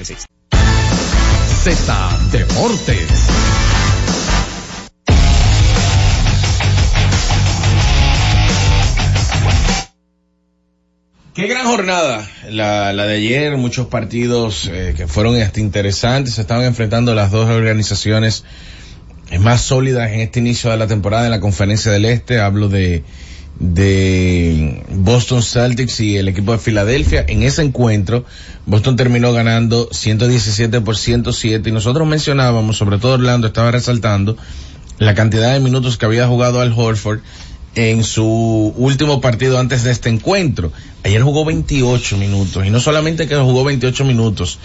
1028236. 0.10 0.26
Z 1.64 2.20
Deportes. 2.32 3.10
Qué 11.34 11.48
gran 11.48 11.66
jornada 11.68 12.28
la, 12.50 12.92
la 12.92 13.06
de 13.06 13.16
ayer, 13.16 13.56
muchos 13.56 13.88
partidos 13.88 14.70
eh, 14.72 14.94
que 14.98 15.08
fueron 15.08 15.40
hasta 15.42 15.62
interesantes, 15.62 16.34
se 16.34 16.42
estaban 16.42 16.66
enfrentando 16.66 17.16
las 17.16 17.32
dos 17.32 17.48
organizaciones 17.50 18.44
más 19.40 19.62
sólidas 19.62 20.12
en 20.12 20.22
este 20.22 20.40
inicio 20.40 20.72
de 20.72 20.78
la 20.78 20.88
temporada 20.88 21.26
en 21.26 21.32
la 21.32 21.40
conferencia 21.40 21.92
del 21.92 22.06
Este, 22.06 22.40
hablo 22.40 22.68
de, 22.68 23.04
de 23.60 24.86
Boston 24.90 25.44
Celtics 25.44 26.00
y 26.00 26.18
el 26.18 26.30
equipo 26.30 26.54
de 26.54 26.60
Filadelfia. 26.60 27.26
En 27.28 27.44
ese 27.44 27.62
encuentro, 27.62 28.26
Boston 28.66 28.96
terminó 28.96 29.34
ganando 29.34 29.90
117 29.92 30.82
por 30.82 30.98
107 30.98 31.70
y 31.70 31.72
nosotros 31.72 32.08
mencionábamos, 32.08 32.78
sobre 32.78 32.98
todo 32.98 33.14
Orlando 33.14 33.48
estaba 33.48 33.72
resaltando, 33.72 34.38
la 34.98 35.14
cantidad 35.14 35.54
de 35.54 35.60
minutos 35.60 35.98
que 35.98 36.06
había 36.06 36.28
jugado 36.28 36.62
Al 36.62 36.74
Horford 36.74 37.20
en 37.76 38.04
su 38.04 38.74
último 38.78 39.22
partido 39.22 39.60
antes 39.60 39.84
de 39.84 39.92
este 39.92 40.10
encuentro. 40.10 40.72
Ayer 41.04 41.22
jugó 41.22 41.46
28 41.46 42.18
minutos 42.18 42.66
y 42.66 42.70
no 42.70 42.80
solamente 42.80 43.28
que 43.28 43.36
jugó 43.36 43.64
28 43.64 44.06
minutos, 44.06 44.60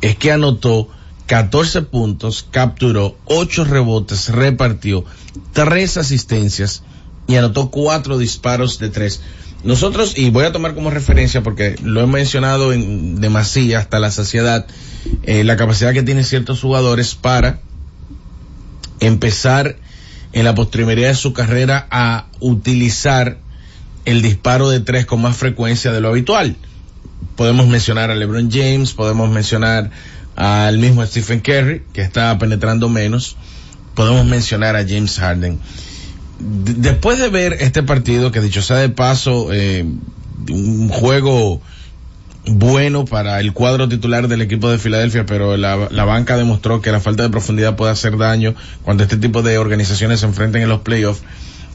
es 0.00 0.16
que 0.16 0.32
anotó 0.32 0.88
14 1.26 1.82
puntos, 1.82 2.46
capturó 2.50 3.16
8 3.26 3.64
rebotes, 3.64 4.28
repartió 4.28 5.04
3 5.52 5.96
asistencias 5.96 6.82
y 7.26 7.36
anotó 7.36 7.70
4 7.70 8.18
disparos 8.18 8.78
de 8.78 8.88
3. 8.88 9.20
Nosotros, 9.64 10.16
y 10.16 10.30
voy 10.30 10.44
a 10.44 10.52
tomar 10.52 10.74
como 10.74 10.90
referencia 10.90 11.42
porque 11.42 11.76
lo 11.82 12.00
he 12.00 12.06
mencionado 12.06 12.72
en 12.72 13.20
demasía 13.20 13.80
hasta 13.80 13.98
la 13.98 14.10
saciedad, 14.10 14.66
eh, 15.24 15.44
la 15.44 15.56
capacidad 15.56 15.92
que 15.92 16.02
tienen 16.02 16.24
ciertos 16.24 16.60
jugadores 16.60 17.14
para 17.14 17.60
empezar 19.00 19.76
en 20.32 20.44
la 20.44 20.54
postrimería 20.54 21.08
de 21.08 21.14
su 21.14 21.32
carrera 21.32 21.86
a 21.90 22.26
utilizar 22.40 23.38
el 24.04 24.22
disparo 24.22 24.68
de 24.68 24.80
tres 24.80 25.06
con 25.06 25.20
más 25.20 25.36
frecuencia 25.36 25.92
de 25.92 26.00
lo 26.00 26.08
habitual. 26.08 26.56
Podemos 27.34 27.66
mencionar 27.66 28.10
a 28.10 28.14
LeBron 28.14 28.50
James, 28.50 28.92
podemos 28.92 29.30
mencionar 29.30 29.90
al 30.36 30.78
mismo 30.78 31.04
Stephen 31.04 31.40
Curry, 31.40 31.82
que 31.92 32.02
está 32.02 32.38
penetrando 32.38 32.88
menos, 32.88 33.36
podemos 33.94 34.26
mencionar 34.26 34.76
a 34.76 34.86
James 34.86 35.18
Harden. 35.18 35.58
Después 36.38 37.18
de 37.18 37.28
ver 37.28 37.54
este 37.60 37.82
partido, 37.82 38.30
que 38.30 38.40
dicho 38.40 38.62
sea 38.62 38.76
de 38.76 38.88
paso, 38.88 39.52
eh, 39.52 39.84
un 40.50 40.88
juego 40.88 41.60
bueno 42.48 43.04
para 43.04 43.40
el 43.40 43.52
cuadro 43.52 43.88
titular 43.88 44.28
del 44.28 44.42
equipo 44.42 44.70
de 44.70 44.78
Filadelfia, 44.78 45.26
pero 45.26 45.56
la, 45.56 45.88
la 45.90 46.04
banca 46.04 46.36
demostró 46.36 46.80
que 46.80 46.92
la 46.92 47.00
falta 47.00 47.22
de 47.22 47.30
profundidad 47.30 47.74
puede 47.76 47.92
hacer 47.92 48.16
daño 48.16 48.54
cuando 48.82 49.02
este 49.02 49.16
tipo 49.16 49.42
de 49.42 49.58
organizaciones 49.58 50.20
se 50.20 50.26
enfrenten 50.26 50.62
en 50.62 50.68
los 50.68 50.80
playoffs. 50.80 51.22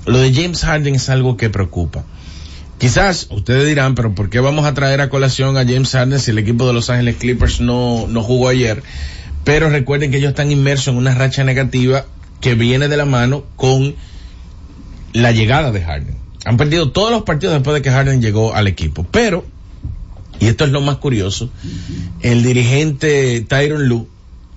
Lo 0.05 0.19
de 0.19 0.33
James 0.33 0.63
Harden 0.63 0.95
es 0.95 1.09
algo 1.09 1.37
que 1.37 1.49
preocupa. 1.49 2.03
Quizás 2.77 3.27
ustedes 3.29 3.67
dirán, 3.67 3.93
pero 3.93 4.15
¿por 4.15 4.29
qué 4.29 4.39
vamos 4.39 4.65
a 4.65 4.73
traer 4.73 5.01
a 5.01 5.09
colación 5.09 5.57
a 5.57 5.65
James 5.65 5.91
Harden 5.91 6.19
si 6.19 6.31
el 6.31 6.39
equipo 6.39 6.65
de 6.65 6.73
Los 6.73 6.89
Ángeles 6.89 7.17
Clippers 7.17 7.61
no, 7.61 8.07
no 8.07 8.23
jugó 8.23 8.49
ayer? 8.49 8.81
Pero 9.43 9.69
recuerden 9.69 10.09
que 10.09 10.17
ellos 10.17 10.29
están 10.29 10.51
inmersos 10.51 10.87
en 10.87 10.97
una 10.97 11.13
racha 11.13 11.43
negativa 11.43 12.05
que 12.39 12.55
viene 12.55 12.87
de 12.87 12.97
la 12.97 13.05
mano 13.05 13.43
con 13.55 13.95
la 15.13 15.31
llegada 15.31 15.71
de 15.71 15.81
Harden. 15.81 16.15
Han 16.45 16.57
perdido 16.57 16.91
todos 16.91 17.11
los 17.11 17.23
partidos 17.23 17.53
después 17.53 17.75
de 17.75 17.81
que 17.81 17.91
Harden 17.91 18.21
llegó 18.21 18.53
al 18.53 18.67
equipo. 18.67 19.05
Pero, 19.09 19.45
y 20.39 20.47
esto 20.47 20.65
es 20.65 20.71
lo 20.71 20.81
más 20.81 20.97
curioso, 20.97 21.51
el 22.21 22.43
dirigente 22.43 23.45
Tyron 23.47 23.87
Lue 23.87 24.07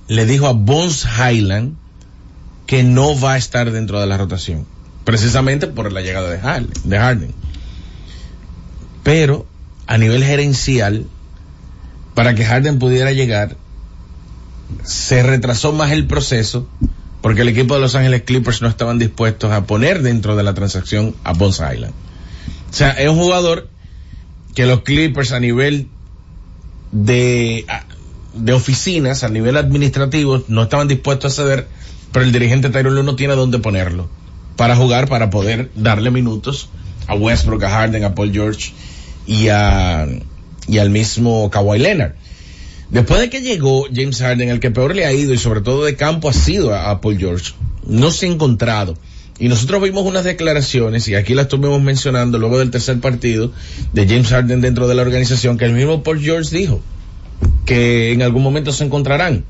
le 0.08 0.26
dijo 0.26 0.46
a 0.46 0.52
Bones 0.52 1.06
Highland 1.18 1.76
que 2.66 2.82
no 2.82 3.18
va 3.18 3.34
a 3.34 3.36
estar 3.36 3.70
dentro 3.70 4.00
de 4.00 4.06
la 4.06 4.16
rotación. 4.16 4.66
Precisamente 5.04 5.66
por 5.66 5.92
la 5.92 6.00
llegada 6.00 6.30
de. 6.30 6.66
De 6.84 6.98
Harden. 6.98 7.34
Pero, 9.02 9.46
a 9.86 9.98
nivel 9.98 10.24
gerencial, 10.24 11.06
para 12.14 12.34
que 12.34 12.46
Harden 12.46 12.78
pudiera 12.78 13.12
llegar, 13.12 13.56
se 14.82 15.22
retrasó 15.22 15.72
más 15.72 15.92
el 15.92 16.06
proceso 16.06 16.66
porque 17.24 17.40
el 17.40 17.48
equipo 17.48 17.74
de 17.74 17.80
Los 17.80 17.94
Ángeles 17.94 18.24
Clippers 18.24 18.60
no 18.60 18.68
estaban 18.68 18.98
dispuestos 18.98 19.50
a 19.50 19.64
poner 19.64 20.02
dentro 20.02 20.36
de 20.36 20.42
la 20.42 20.52
transacción 20.52 21.14
a 21.24 21.32
Bones 21.32 21.54
Island. 21.54 21.94
O 22.68 22.72
sea, 22.74 22.90
es 22.90 23.08
un 23.08 23.16
jugador 23.16 23.70
que 24.54 24.66
los 24.66 24.82
Clippers 24.82 25.32
a 25.32 25.40
nivel 25.40 25.88
de, 26.92 27.64
oficinas, 28.52 29.24
a 29.24 29.30
nivel 29.30 29.56
administrativo, 29.56 30.44
no 30.48 30.64
estaban 30.64 30.86
dispuestos 30.86 31.32
a 31.32 31.42
ceder, 31.44 31.66
pero 32.12 32.26
el 32.26 32.32
dirigente 32.32 32.68
Tyron 32.68 32.94
Lue 32.94 33.04
no 33.04 33.16
tiene 33.16 33.36
dónde 33.36 33.58
ponerlo 33.58 34.06
para 34.56 34.76
jugar, 34.76 35.08
para 35.08 35.30
poder 35.30 35.70
darle 35.74 36.10
minutos 36.10 36.68
a 37.06 37.14
Westbrook, 37.14 37.64
a 37.64 37.70
Harden, 37.70 38.04
a 38.04 38.14
Paul 38.14 38.32
George 38.32 38.74
y 39.26 39.48
a 39.48 40.06
y 40.68 40.76
al 40.76 40.90
mismo 40.90 41.48
Kawhi 41.48 41.78
Leonard. 41.78 42.16
Después 42.90 43.20
de 43.20 43.30
que 43.30 43.40
llegó 43.40 43.86
James 43.92 44.18
Harden, 44.20 44.50
el 44.50 44.60
que 44.60 44.70
peor 44.70 44.94
le 44.94 45.06
ha 45.06 45.12
ido 45.12 45.32
y 45.32 45.38
sobre 45.38 45.62
todo 45.62 45.84
de 45.84 45.96
campo 45.96 46.28
ha 46.28 46.32
sido 46.32 46.74
a, 46.74 47.00
Paul 47.00 47.18
George, 47.18 47.52
no 47.86 48.10
se 48.10 48.26
ha 48.26 48.30
encontrado. 48.30 48.96
Y 49.38 49.48
nosotros 49.48 49.82
vimos 49.82 50.04
unas 50.04 50.24
declaraciones, 50.24 51.08
y 51.08 51.16
aquí 51.16 51.34
las 51.34 51.46
estuvimos 51.46 51.82
mencionando 51.82 52.38
luego 52.38 52.58
del 52.58 52.70
tercer 52.70 53.00
partido, 53.00 53.50
de 53.92 54.06
James 54.06 54.28
Harden 54.28 54.60
dentro 54.60 54.86
de 54.86 54.94
la 54.94 55.02
organización, 55.02 55.58
que 55.58 55.64
el 55.64 55.72
mismo 55.72 56.02
Paul 56.02 56.20
George 56.20 56.56
dijo 56.56 56.80
que 57.66 58.12
en 58.12 58.22
algún 58.22 58.42
momento 58.42 58.72
se 58.72 58.84
encontrarán, 58.84 59.44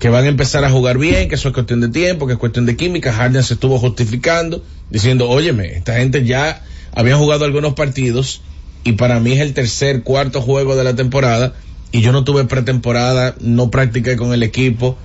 que 0.00 0.08
van 0.08 0.24
a 0.24 0.28
empezar 0.28 0.64
a 0.64 0.70
jugar 0.70 0.98
bien, 0.98 1.28
que 1.28 1.36
eso 1.36 1.48
es 1.48 1.54
cuestión 1.54 1.80
de 1.80 1.88
tiempo, 1.88 2.26
que 2.26 2.32
es 2.32 2.38
cuestión 2.38 2.66
de 2.66 2.76
química. 2.76 3.12
Harden 3.12 3.44
se 3.44 3.54
estuvo 3.54 3.78
justificando, 3.78 4.64
diciendo, 4.90 5.28
óyeme, 5.28 5.76
esta 5.76 5.98
gente 5.98 6.24
ya 6.24 6.62
había 6.92 7.16
jugado 7.16 7.44
algunos 7.44 7.74
partidos, 7.74 8.42
y 8.82 8.92
para 8.92 9.20
mí 9.20 9.32
es 9.32 9.40
el 9.40 9.54
tercer, 9.54 10.02
cuarto 10.02 10.40
juego 10.40 10.74
de 10.74 10.82
la 10.82 10.96
temporada, 10.96 11.54
y 11.92 12.00
yo 12.00 12.12
no 12.12 12.24
tuve 12.24 12.44
pretemporada, 12.44 13.34
no 13.40 13.70
practiqué 13.70 14.16
con 14.16 14.32
el 14.32 14.42
equipo, 14.42 14.96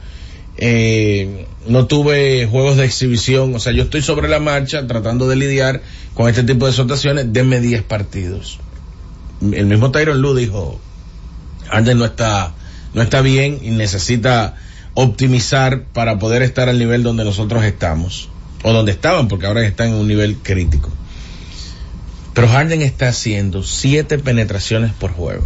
eh, 0.57 1.47
no 1.67 1.87
tuve 1.87 2.47
juegos 2.49 2.77
de 2.77 2.85
exhibición, 2.85 3.55
o 3.55 3.59
sea, 3.59 3.73
yo 3.73 3.83
estoy 3.83 4.01
sobre 4.01 4.29
la 4.29 4.39
marcha 4.39 4.85
tratando 4.87 5.27
de 5.27 5.35
lidiar 5.35 5.81
con 6.13 6.29
este 6.29 6.43
tipo 6.43 6.67
de 6.67 6.73
situaciones, 6.73 7.33
denme 7.33 7.59
10 7.59 7.83
partidos. 7.83 8.59
El 9.41 9.65
mismo 9.65 9.91
Tyron 9.91 10.21
Lue 10.21 10.39
dijo, 10.39 10.79
Harden 11.69 11.97
no 11.97 12.05
está, 12.05 12.53
no 12.93 13.01
está 13.01 13.21
bien 13.21 13.59
y 13.63 13.71
necesita 13.71 14.55
optimizar 14.93 15.85
para 15.85 16.19
poder 16.19 16.41
estar 16.41 16.69
al 16.69 16.79
nivel 16.79 17.03
donde 17.03 17.25
nosotros 17.25 17.63
estamos, 17.63 18.29
o 18.63 18.71
donde 18.71 18.91
estaban, 18.91 19.27
porque 19.27 19.47
ahora 19.47 19.65
están 19.65 19.89
en 19.89 19.95
un 19.95 20.07
nivel 20.07 20.37
crítico. 20.37 20.91
Pero 22.33 22.47
Harden 22.47 22.81
está 22.81 23.09
haciendo 23.09 23.63
siete 23.63 24.19
penetraciones 24.19 24.91
por 24.93 25.11
juego 25.11 25.45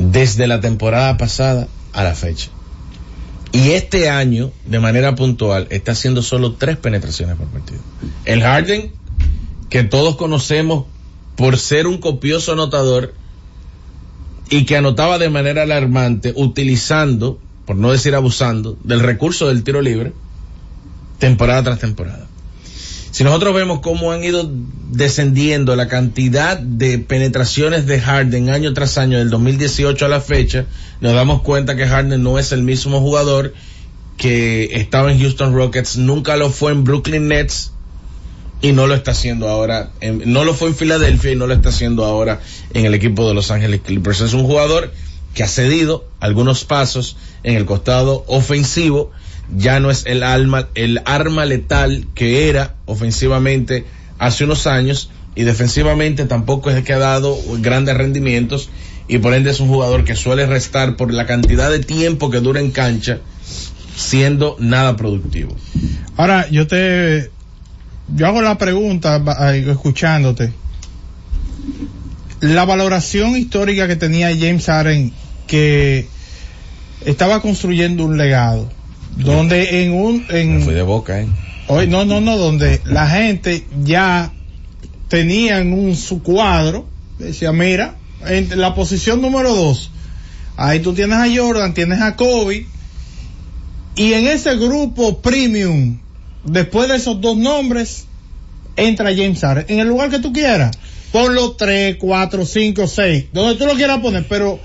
desde 0.00 0.46
la 0.46 0.60
temporada 0.60 1.16
pasada 1.16 1.68
a 1.92 2.02
la 2.02 2.14
fecha. 2.14 2.50
Y 3.52 3.72
este 3.72 4.08
año, 4.08 4.52
de 4.66 4.80
manera 4.80 5.14
puntual, 5.14 5.66
está 5.70 5.92
haciendo 5.92 6.22
solo 6.22 6.54
tres 6.54 6.76
penetraciones 6.76 7.36
por 7.36 7.48
partido. 7.48 7.80
El 8.24 8.42
Harden, 8.42 8.92
que 9.68 9.84
todos 9.84 10.16
conocemos 10.16 10.86
por 11.36 11.58
ser 11.58 11.86
un 11.86 11.98
copioso 11.98 12.52
anotador 12.52 13.14
y 14.48 14.64
que 14.64 14.76
anotaba 14.76 15.18
de 15.18 15.30
manera 15.30 15.62
alarmante, 15.62 16.32
utilizando, 16.34 17.38
por 17.66 17.76
no 17.76 17.90
decir 17.90 18.14
abusando, 18.14 18.78
del 18.82 19.00
recurso 19.00 19.48
del 19.48 19.62
tiro 19.64 19.82
libre, 19.82 20.12
temporada 21.18 21.62
tras 21.62 21.78
temporada. 21.78 22.29
Si 23.10 23.24
nosotros 23.24 23.54
vemos 23.54 23.80
cómo 23.80 24.12
han 24.12 24.22
ido 24.22 24.48
descendiendo 24.90 25.74
la 25.76 25.88
cantidad 25.88 26.58
de 26.58 26.98
penetraciones 26.98 27.86
de 27.86 28.00
Harden 28.00 28.50
año 28.50 28.72
tras 28.72 28.98
año 28.98 29.18
del 29.18 29.30
2018 29.30 30.04
a 30.04 30.08
la 30.08 30.20
fecha, 30.20 30.66
nos 31.00 31.14
damos 31.14 31.42
cuenta 31.42 31.76
que 31.76 31.86
Harden 31.86 32.22
no 32.22 32.38
es 32.38 32.52
el 32.52 32.62
mismo 32.62 33.00
jugador 33.00 33.52
que 34.16 34.70
estaba 34.74 35.10
en 35.10 35.18
Houston 35.18 35.54
Rockets, 35.54 35.96
nunca 35.96 36.36
lo 36.36 36.50
fue 36.50 36.72
en 36.72 36.84
Brooklyn 36.84 37.28
Nets 37.28 37.72
y 38.62 38.72
no 38.72 38.86
lo 38.86 38.94
está 38.94 39.12
haciendo 39.12 39.48
ahora, 39.48 39.90
en, 40.00 40.32
no 40.32 40.44
lo 40.44 40.54
fue 40.54 40.68
en 40.68 40.76
Filadelfia 40.76 41.32
y 41.32 41.36
no 41.36 41.46
lo 41.46 41.54
está 41.54 41.70
haciendo 41.70 42.04
ahora 42.04 42.40
en 42.74 42.84
el 42.84 42.94
equipo 42.94 43.26
de 43.26 43.34
Los 43.34 43.50
Ángeles 43.50 43.80
Clippers. 43.80 44.20
Es 44.20 44.34
un 44.34 44.44
jugador 44.44 44.92
que 45.34 45.42
ha 45.42 45.48
cedido 45.48 46.04
algunos 46.20 46.64
pasos 46.64 47.16
en 47.42 47.56
el 47.56 47.64
costado 47.64 48.24
ofensivo, 48.26 49.10
ya 49.56 49.80
no 49.80 49.90
es 49.90 50.04
el 50.06 50.22
alma, 50.22 50.68
el 50.74 51.00
arma 51.04 51.44
letal 51.44 52.06
que 52.14 52.48
era 52.48 52.74
ofensivamente 52.86 53.84
hace 54.18 54.44
unos 54.44 54.66
años 54.66 55.10
y 55.34 55.42
defensivamente 55.44 56.26
tampoco 56.26 56.70
es 56.70 56.84
que 56.84 56.92
ha 56.92 56.98
dado 56.98 57.36
grandes 57.58 57.96
rendimientos 57.96 58.68
y 59.08 59.18
por 59.18 59.34
ende 59.34 59.50
es 59.50 59.60
un 59.60 59.68
jugador 59.68 60.04
que 60.04 60.14
suele 60.14 60.46
restar 60.46 60.96
por 60.96 61.12
la 61.12 61.26
cantidad 61.26 61.70
de 61.70 61.80
tiempo 61.80 62.30
que 62.30 62.40
dura 62.40 62.60
en 62.60 62.70
cancha 62.70 63.18
siendo 63.96 64.56
nada 64.58 64.96
productivo. 64.96 65.54
Ahora, 66.16 66.48
yo 66.50 66.66
te, 66.66 67.30
yo 68.14 68.26
hago 68.26 68.40
la 68.40 68.56
pregunta, 68.56 69.22
escuchándote. 69.66 70.52
La 72.40 72.64
valoración 72.64 73.36
histórica 73.36 73.86
que 73.86 73.96
tenía 73.96 74.28
James 74.28 74.64
Harden, 74.66 75.12
que 75.46 76.06
estaba 77.04 77.42
construyendo 77.42 78.04
un 78.04 78.16
legado, 78.16 78.70
donde 79.16 79.84
en 79.84 79.92
un, 79.92 80.26
en, 80.28 80.62
Fui 80.62 80.74
de 80.74 80.82
boca, 80.82 81.20
¿eh? 81.20 81.28
Hoy, 81.68 81.86
no, 81.86 82.04
no, 82.04 82.20
no, 82.20 82.36
donde 82.36 82.80
la 82.84 83.08
gente 83.08 83.64
ya 83.84 84.32
tenía 85.08 85.60
en 85.60 85.72
un 85.72 85.94
su 85.94 86.22
cuadro, 86.22 86.86
decía, 87.18 87.52
mira, 87.52 87.96
en 88.26 88.58
la 88.60 88.74
posición 88.74 89.20
número 89.20 89.54
dos, 89.54 89.90
ahí 90.56 90.80
tú 90.80 90.94
tienes 90.94 91.18
a 91.18 91.26
Jordan, 91.32 91.74
tienes 91.74 92.00
a 92.00 92.16
Kobe, 92.16 92.66
y 93.94 94.12
en 94.14 94.26
ese 94.26 94.56
grupo 94.56 95.20
premium, 95.20 95.98
después 96.44 96.88
de 96.88 96.96
esos 96.96 97.20
dos 97.20 97.36
nombres, 97.36 98.06
entra 98.76 99.14
James 99.14 99.40
Harden, 99.40 99.66
en 99.68 99.78
el 99.78 99.88
lugar 99.88 100.10
que 100.10 100.18
tú 100.18 100.32
quieras, 100.32 100.76
ponlo 101.12 101.52
tres, 101.52 101.96
cuatro, 102.00 102.44
cinco, 102.46 102.86
seis, 102.86 103.26
donde 103.32 103.56
tú 103.56 103.66
lo 103.66 103.74
quieras 103.74 103.98
poner, 103.98 104.26
pero 104.28 104.58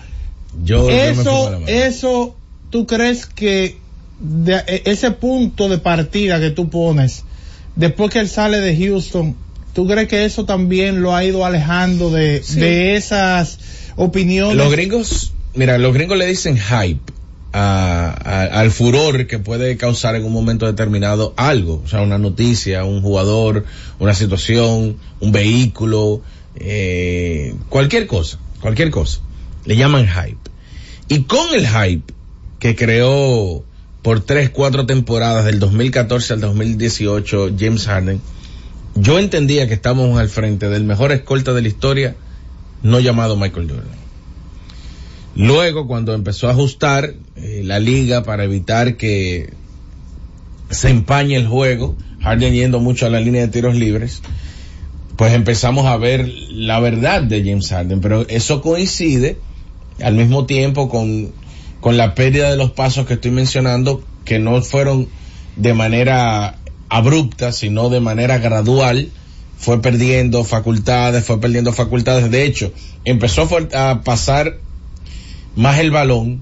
Yo, 0.63 0.89
eso, 0.89 1.61
eso, 1.67 2.35
¿tú 2.69 2.87
crees 2.87 3.25
que 3.25 3.77
de- 4.19 4.63
e- 4.67 4.81
ese 4.85 5.11
punto 5.11 5.69
de 5.69 5.77
partida 5.77 6.39
que 6.39 6.51
tú 6.51 6.69
pones, 6.69 7.23
después 7.75 8.11
que 8.11 8.19
él 8.19 8.29
sale 8.29 8.59
de 8.61 8.75
Houston, 8.77 9.35
¿tú 9.73 9.87
crees 9.87 10.07
que 10.07 10.25
eso 10.25 10.45
también 10.45 11.01
lo 11.01 11.15
ha 11.15 11.23
ido 11.23 11.45
alejando 11.45 12.09
de, 12.11 12.39
de 12.39 12.95
esas 12.95 13.59
opiniones? 13.95 14.55
Los 14.57 14.71
gringos, 14.71 15.33
mira, 15.53 15.77
los 15.77 15.93
gringos 15.93 16.17
le 16.17 16.25
dicen 16.27 16.57
hype 16.57 17.13
a- 17.53 18.13
a- 18.23 18.59
al 18.59 18.71
furor 18.71 19.27
que 19.27 19.39
puede 19.39 19.77
causar 19.77 20.15
en 20.15 20.25
un 20.25 20.33
momento 20.33 20.65
determinado 20.65 21.33
algo, 21.37 21.81
o 21.83 21.87
sea, 21.87 22.01
una 22.01 22.17
noticia, 22.17 22.83
un 22.85 23.01
jugador, 23.01 23.65
una 23.99 24.13
situación, 24.13 24.97
un 25.19 25.31
vehículo, 25.31 26.21
eh, 26.57 27.53
cualquier 27.69 28.07
cosa, 28.07 28.39
cualquier 28.61 28.89
cosa. 28.91 29.19
Le 29.65 29.75
llaman 29.77 30.07
hype. 30.07 30.37
Y 31.07 31.23
con 31.23 31.53
el 31.53 31.67
hype 31.67 32.13
que 32.59 32.75
creó 32.75 33.63
por 34.05 34.21
tres, 34.21 34.51
cuatro 34.51 34.85
temporadas 34.85 35.45
del 35.45 35.57
2014 35.57 36.33
al 36.33 36.41
2018 36.41 37.55
James 37.57 37.87
Harden, 37.87 38.21
yo 38.93 39.17
entendía 39.17 39.67
que 39.67 39.73
estábamos 39.73 40.19
al 40.19 40.29
frente 40.29 40.69
del 40.69 40.83
mejor 40.83 41.11
escolta 41.11 41.53
de 41.53 41.63
la 41.63 41.67
historia, 41.67 42.15
no 42.83 42.99
llamado 42.99 43.35
Michael 43.35 43.67
Jordan. 43.67 43.97
Luego, 45.35 45.87
cuando 45.87 46.13
empezó 46.13 46.47
a 46.47 46.51
ajustar 46.51 47.15
eh, 47.35 47.63
la 47.65 47.79
liga 47.79 48.21
para 48.21 48.43
evitar 48.43 48.95
que 48.95 49.51
se 50.69 50.91
empañe 50.91 51.35
el 51.35 51.47
juego, 51.47 51.97
Harden 52.21 52.53
yendo 52.53 52.79
mucho 52.79 53.07
a 53.07 53.09
la 53.09 53.19
línea 53.19 53.41
de 53.41 53.47
tiros 53.47 53.73
libres, 53.73 54.21
pues 55.15 55.33
empezamos 55.33 55.87
a 55.87 55.97
ver 55.97 56.31
la 56.51 56.79
verdad 56.79 57.23
de 57.23 57.43
James 57.43 57.69
Harden, 57.69 58.01
pero 58.01 58.27
eso 58.29 58.61
coincide 58.61 59.39
al 59.99 60.13
mismo 60.13 60.45
tiempo 60.45 60.89
con, 60.89 61.33
con 61.85 61.97
la 61.97 62.15
pérdida 62.15 62.49
de 62.49 62.57
los 62.57 62.71
pasos 62.71 63.05
que 63.05 63.13
estoy 63.13 63.29
mencionando, 63.29 64.03
que 64.25 64.39
no 64.39 64.59
fueron 64.63 65.07
de 65.55 65.75
manera 65.75 66.55
abrupta, 66.89 67.51
sino 67.51 67.89
de 67.89 67.99
manera 67.99 68.39
gradual, 68.39 69.11
fue 69.59 69.83
perdiendo 69.83 70.43
facultades, 70.43 71.23
fue 71.23 71.39
perdiendo 71.39 71.73
facultades. 71.73 72.31
De 72.31 72.43
hecho, 72.43 72.73
empezó 73.03 73.47
a 73.75 74.01
pasar 74.01 74.57
más 75.55 75.77
el 75.77 75.91
balón 75.91 76.41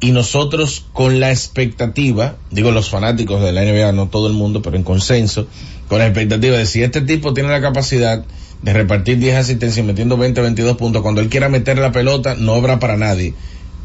y 0.00 0.12
nosotros 0.12 0.86
con 0.94 1.20
la 1.20 1.32
expectativa, 1.32 2.36
digo 2.50 2.70
los 2.70 2.88
fanáticos 2.88 3.42
de 3.42 3.52
la 3.52 3.62
NBA, 3.62 3.92
no 3.92 4.08
todo 4.08 4.26
el 4.26 4.32
mundo, 4.32 4.62
pero 4.62 4.78
en 4.78 4.84
consenso, 4.84 5.48
con 5.86 5.98
la 5.98 6.06
expectativa 6.06 6.56
de 6.56 6.64
si 6.64 6.82
este 6.82 7.02
tipo 7.02 7.34
tiene 7.34 7.50
la 7.50 7.60
capacidad 7.60 8.24
de 8.62 8.72
repartir 8.72 9.18
10 9.18 9.36
asistencias 9.36 9.84
metiendo 9.84 10.16
20, 10.16 10.40
22 10.40 10.78
puntos, 10.78 11.02
cuando 11.02 11.20
él 11.20 11.28
quiera 11.28 11.50
meter 11.50 11.76
la 11.76 11.92
pelota 11.92 12.36
no 12.36 12.54
habrá 12.54 12.78
para 12.78 12.96
nadie, 12.96 13.34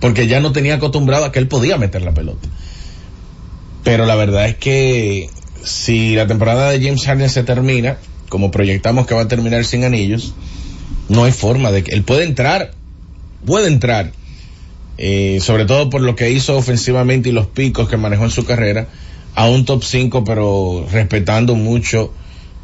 porque 0.02 0.28
ya 0.28 0.42
no 0.42 0.52
tenía 0.52 0.76
acostumbrado 0.76 1.24
a 1.24 1.32
que 1.32 1.40
él 1.40 1.48
podía 1.48 1.78
meter 1.78 2.02
la 2.02 2.14
pelota. 2.14 2.50
Pero 3.84 4.06
la 4.06 4.16
verdad 4.16 4.48
es 4.48 4.58
que 4.58 5.30
si 5.64 6.16
la 6.16 6.28
temporada 6.28 6.70
de 6.72 6.82
James 6.84 7.06
Harden 7.06 7.30
se 7.30 7.44
termina, 7.44 7.98
como 8.28 8.52
proyectamos 8.52 9.08
que 9.08 9.14
va 9.14 9.22
a 9.22 9.28
terminar 9.28 9.64
sin 9.64 9.84
anillos, 9.84 10.34
no 11.08 11.24
hay 11.24 11.32
forma 11.32 11.72
de 11.72 11.84
que 11.84 11.92
él 11.92 12.04
puede 12.04 12.26
entrar, 12.26 12.72
puede 13.46 13.68
entrar, 13.68 14.12
eh, 14.98 15.40
sobre 15.42 15.66
todo 15.66 15.90
por 15.90 16.02
lo 16.02 16.16
que 16.16 16.32
hizo 16.32 16.58
ofensivamente 16.58 17.30
y 17.30 17.32
los 17.32 17.48
picos 17.48 17.88
que 17.88 17.98
manejó 17.98 18.26
en 18.26 18.32
su 18.32 18.46
carrera, 18.46 18.88
a 19.36 19.50
un 19.50 19.66
top 19.66 19.84
5, 19.84 20.24
pero 20.24 20.86
respetando 20.92 21.56
mucho 21.56 22.12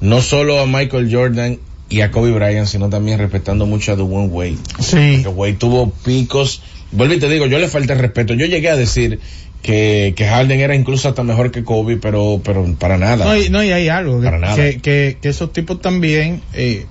no 0.02 0.22
solo 0.22 0.60
a 0.60 0.66
Michael 0.66 1.14
Jordan 1.14 1.60
y 1.90 2.02
a 2.02 2.12
Kobe 2.12 2.32
Bryant, 2.32 2.68
sino 2.68 2.90
también 2.90 3.20
respetando 3.20 3.66
mucho 3.66 3.94
a 3.94 3.96
Dwayne 3.96 4.28
Wade. 4.28 4.58
Sí. 4.80 5.22
Porque 5.24 5.28
Wade 5.30 5.54
tuvo 5.54 5.90
picos, 5.90 6.62
vuelvo 6.92 7.14
y 7.16 7.20
te 7.20 7.30
digo, 7.30 7.46
yo 7.48 7.60
le 7.60 7.68
falta 7.68 7.94
el 7.94 8.00
respeto. 8.00 8.34
Yo 8.34 8.46
llegué 8.46 8.70
a 8.70 8.76
decir 8.76 9.20
que, 9.62 10.14
que 10.16 10.28
Harden 10.28 10.60
era 10.60 10.76
incluso 10.76 11.10
hasta 11.10 11.24
mejor 11.24 11.52
que 11.52 11.64
Kobe, 11.64 11.98
pero, 11.98 12.42
pero 12.44 12.66
para 12.80 12.98
nada. 12.98 13.26
No, 13.26 13.36
y, 13.38 13.50
no, 13.50 13.64
y 13.64 13.72
hay 13.72 13.90
algo, 13.90 14.20
que, 14.20 14.26
Para 14.26 14.40
nada. 14.40 14.56
que, 14.56 14.80
que- 14.80 15.18
que 15.22 15.30
esos 15.30 15.52
tipos 15.54 15.82
también 15.82 16.42
eh, 16.54 16.86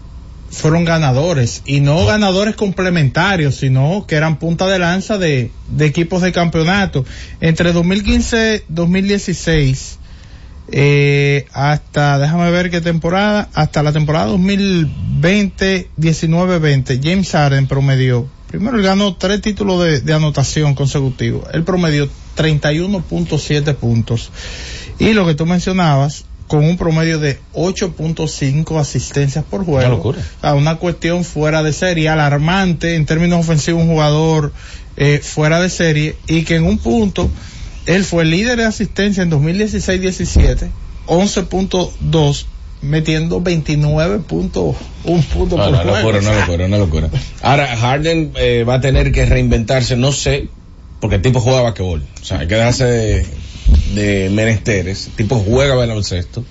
fueron 0.51 0.85
ganadores, 0.85 1.63
y 1.67 1.81
no 1.81 2.07
ganadores 2.07 2.55
complementarios, 2.57 3.57
sino 3.57 4.07
que 4.07 4.15
eran 4.15 4.39
punta 4.39 4.67
de 4.69 4.79
lanza 4.79 5.19
de, 5.19 5.51
de 5.69 5.87
equipos 5.87 6.23
de 6.23 6.33
campeonato. 6.33 7.05
Entre 7.41 7.73
2015 7.73 8.65
2016, 8.69 9.99
eh, 10.73 11.47
hasta, 11.53 12.19
déjame 12.19 12.51
ver 12.51 12.71
qué 12.71 12.81
temporada, 12.81 13.49
hasta 13.55 13.83
la 13.83 13.93
temporada 13.93 14.27
2020, 14.27 15.89
19-20, 15.99 17.01
James 17.03 17.31
Harden 17.31 17.67
promedió, 17.67 18.29
primero 18.49 18.77
él 18.77 18.83
ganó 18.83 19.17
tres 19.17 19.41
títulos 19.41 19.85
de, 19.85 20.01
de 20.01 20.15
anotación 20.15 20.75
consecutivos, 20.75 21.47
él 21.53 21.65
promedió 21.65 22.09
31.7 22.37 23.75
puntos. 23.75 24.31
Y 24.99 25.13
lo 25.13 25.27
que 25.27 25.35
tú 25.35 25.47
mencionabas, 25.47 26.25
con 26.47 26.65
un 26.65 26.77
promedio 26.77 27.19
de 27.19 27.41
8.5 27.55 28.81
asistencias 28.81 29.45
por 29.45 29.65
juego. 29.65 29.79
Una 29.81 29.89
locura. 29.89 30.19
Sea, 30.41 30.55
una 30.55 30.77
cuestión 30.77 31.25
fuera 31.25 31.63
de 31.63 31.73
serie, 31.73 32.09
alarmante 32.09 32.95
en 32.95 33.07
términos 33.07 33.41
ofensivos, 33.41 33.83
un 33.83 33.89
jugador 33.89 34.53
eh, 34.97 35.21
fuera 35.23 35.61
de 35.61 35.69
serie 35.69 36.17
y 36.27 36.43
que 36.43 36.57
en 36.57 36.65
un 36.65 36.79
punto 36.79 37.29
él 37.87 38.05
fue 38.05 38.25
líder 38.25 38.59
de 38.59 38.65
asistencia 38.65 39.23
en 39.23 39.31
2016-17, 39.31 40.71
11.2 41.07 42.47
metiendo 42.83 43.41
29.1 43.41 44.23
puntos 44.25 44.77
por 45.05 45.61
Ah, 45.61 45.69
una 45.69 45.79
juego. 45.79 46.13
locura, 46.13 46.19
O 46.19 46.23
sea, 46.23 46.31
una 46.33 46.41
locura, 46.41 46.67
una 46.67 46.79
locura. 46.79 47.11
Ahora, 47.43 47.77
Harden 47.77 48.33
eh, 48.37 48.65
va 48.69 48.75
a 48.75 48.81
tener 48.81 49.13
que 49.13 49.25
reinventarse, 49.27 49.97
no 49.97 50.13
sé, 50.13 50.49
porque 51.01 51.17
el 51.17 51.23
tipo 51.23 51.41
juega 51.41 51.63
basquetbol. 51.63 52.03
O 52.21 52.25
sea, 52.25 52.41
hay 52.41 52.49
que 52.49 52.55
dejarse 52.55 52.85
de, 52.85 53.27
de 53.95 54.31
menesteres. 54.31 55.07
El 55.09 55.13
tipo 55.15 55.37
juega 55.37 55.75
baloncesto, 55.75 56.45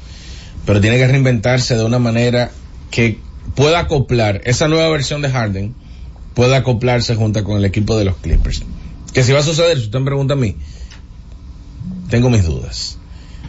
pero 0.66 0.82
tiene 0.82 0.98
que 0.98 1.08
reinventarse 1.08 1.76
de 1.76 1.84
una 1.84 2.00
manera 2.00 2.52
que 2.92 3.20
pueda 3.56 3.80
acoplar 3.80 4.42
esa 4.46 4.68
nueva 4.68 4.90
versión 4.90 5.22
de 5.22 5.30
Harden, 5.30 5.76
pueda 6.34 6.58
acoplarse 6.58 7.16
junto 7.16 7.44
con 7.44 7.58
el 7.58 7.66
equipo 7.66 7.98
de 7.98 8.06
los 8.06 8.18
Clippers. 8.18 8.64
Que 9.14 9.24
si 9.24 9.32
va 9.32 9.40
a 9.40 9.44
suceder, 9.44 9.78
si 9.78 9.84
usted 9.86 10.00
me 10.00 10.06
pregunta 10.06 10.34
a 10.34 10.38
mí, 10.38 10.56
tengo 12.10 12.30
mis 12.30 12.44
dudas. 12.44 12.98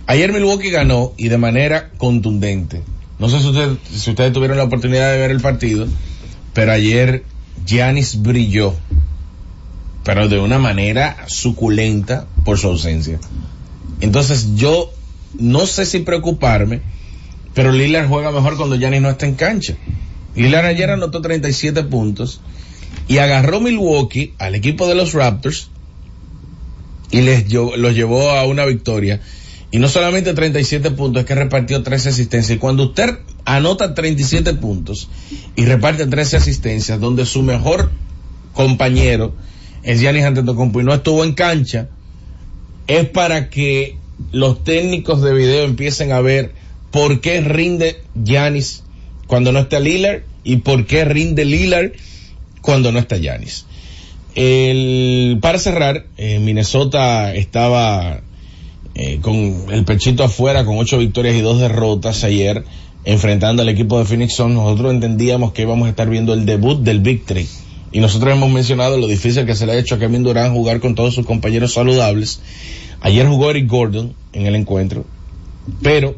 Ayer 0.07 0.33
Milwaukee 0.33 0.71
ganó 0.71 1.13
y 1.17 1.29
de 1.29 1.39
manera 1.39 1.91
contundente. 1.99 2.83
No 3.19 3.29
sé 3.29 3.41
si, 3.41 3.49
usted- 3.49 3.77
si 3.93 4.11
ustedes 4.11 4.33
tuvieron 4.33 4.57
la 4.59 4.65
oportunidad 4.65 5.11
de 5.13 5.19
ver 5.19 5.31
el 5.31 5.41
partido, 5.41 5.87
pero 6.55 6.73
ayer 6.73 7.25
Giannis 7.67 8.23
brilló, 8.23 8.75
pero 10.05 10.29
de 10.29 10.39
una 10.39 10.59
manera 10.59 11.17
suculenta 11.27 12.27
por 12.45 12.59
su 12.59 12.69
ausencia. 12.69 13.19
Entonces 14.01 14.55
yo 14.57 14.93
no 15.39 15.67
sé 15.67 15.87
si 15.87 16.01
preocuparme, 16.01 16.83
pero 17.55 17.73
Lillard 17.73 18.07
juega 18.09 18.31
mejor 18.31 18.57
cuando 18.57 18.77
Giannis 18.77 19.01
no 19.01 19.11
está 19.11 19.27
en 19.27 19.35
cancha. 19.35 19.75
Lillard 20.37 20.67
ayer 20.67 20.91
anotó 20.91 21.21
37 21.23 21.83
puntos 21.85 22.41
y 23.09 23.19
agarró 23.19 23.61
Milwaukee 23.61 24.35
al 24.39 24.55
equipo 24.55 24.87
de 24.87 24.95
los 24.95 25.15
Raptors 25.15 25.71
y 27.11 27.23
les 27.23 27.51
los 27.53 27.95
llevó 27.95 28.31
a 28.31 28.45
una 28.45 28.65
victoria. 28.67 29.21
Y 29.71 29.79
no 29.79 29.89
solamente 29.89 30.33
37 30.33 30.93
puntos, 30.93 31.21
es 31.21 31.27
que 31.27 31.35
repartió 31.35 31.83
13 31.83 32.11
asistencias. 32.11 32.57
Y 32.57 32.59
cuando 32.59 32.85
usted 32.85 33.19
anota 33.45 33.95
37 33.95 34.55
puntos 34.55 35.09
y 35.57 35.65
reparte 35.65 36.07
13 36.07 36.37
asistencias, 36.37 37.01
donde 37.01 37.27
su 37.27 37.43
mejor 37.43 37.91
compañero 38.53 39.35
es 39.83 40.01
Giannis 40.01 40.25
Antetokounmpo 40.25 40.81
y 40.81 40.85
no 40.85 40.95
estuvo 40.95 41.25
en 41.25 41.35
cancha, 41.35 41.89
es 42.87 43.09
para 43.09 43.51
que 43.51 43.99
los 44.33 44.63
técnicos 44.65 45.21
de 45.23 45.35
video 45.35 45.65
empiecen 45.65 46.13
a 46.13 46.21
ver 46.21 46.53
por 46.91 47.21
qué 47.21 47.41
rinde 47.41 48.03
Giannis 48.15 48.85
cuando 49.27 49.53
no 49.53 49.59
está 49.59 49.81
Lillard 49.81 50.23
y 50.45 50.59
por 50.59 50.87
qué 50.87 51.05
rinde 51.05 51.45
Lillard 51.45 51.93
cuando 52.61 52.93
no 52.93 52.99
está 52.99 53.17
Giannis. 53.17 53.67
El, 54.35 55.39
para 55.41 55.59
cerrar, 55.59 56.07
eh, 56.19 56.39
Minnesota 56.41 57.35
estaba 57.35 58.21
eh, 58.99 59.19
con 59.21 59.67
el 59.71 59.85
pechito 59.85 60.25
afuera 60.25 60.65
con 60.65 60.79
ocho 60.79 60.97
victorias 60.97 61.37
y 61.37 61.43
dos 61.43 61.61
derrotas 61.61 62.25
ayer 62.25 62.65
enfrentando 63.05 63.61
al 63.61 63.69
equipo 63.69 63.99
de 63.99 64.07
Phoenix 64.07 64.37
Suns. 64.37 64.55
Nosotros 64.55 64.91
entendíamos 64.91 65.53
que 65.53 65.63
íbamos 65.63 65.87
a 65.87 65.91
estar 65.91 66.09
viendo 66.09 66.33
el 66.33 66.47
debut 66.47 66.81
del 66.81 67.01
Victory 67.01 67.47
y 67.93 68.01
nosotros 68.01 68.33
hemos 68.33 68.51
mencionado 68.51 68.97
lo 68.97 69.07
difícil 69.07 69.45
que 69.45 69.55
se 69.55 69.67
le 69.67 69.73
ha 69.73 69.79
hecho 69.79 69.97
a 69.97 69.99
Kevin 69.99 70.23
Durant 70.23 70.55
jugar 70.55 70.81
con 70.81 70.95
todos 70.95 71.15
sus 71.15 71.27
compañeros 71.27 71.75
saludables. 71.75 72.41
Ayer 73.03 73.29
jugó 73.29 73.51
Eric 73.51 73.69
Gordon 73.69 74.15
en 74.33 74.47
el 74.47 74.55
encuentro, 74.55 75.05
pero 75.83 76.17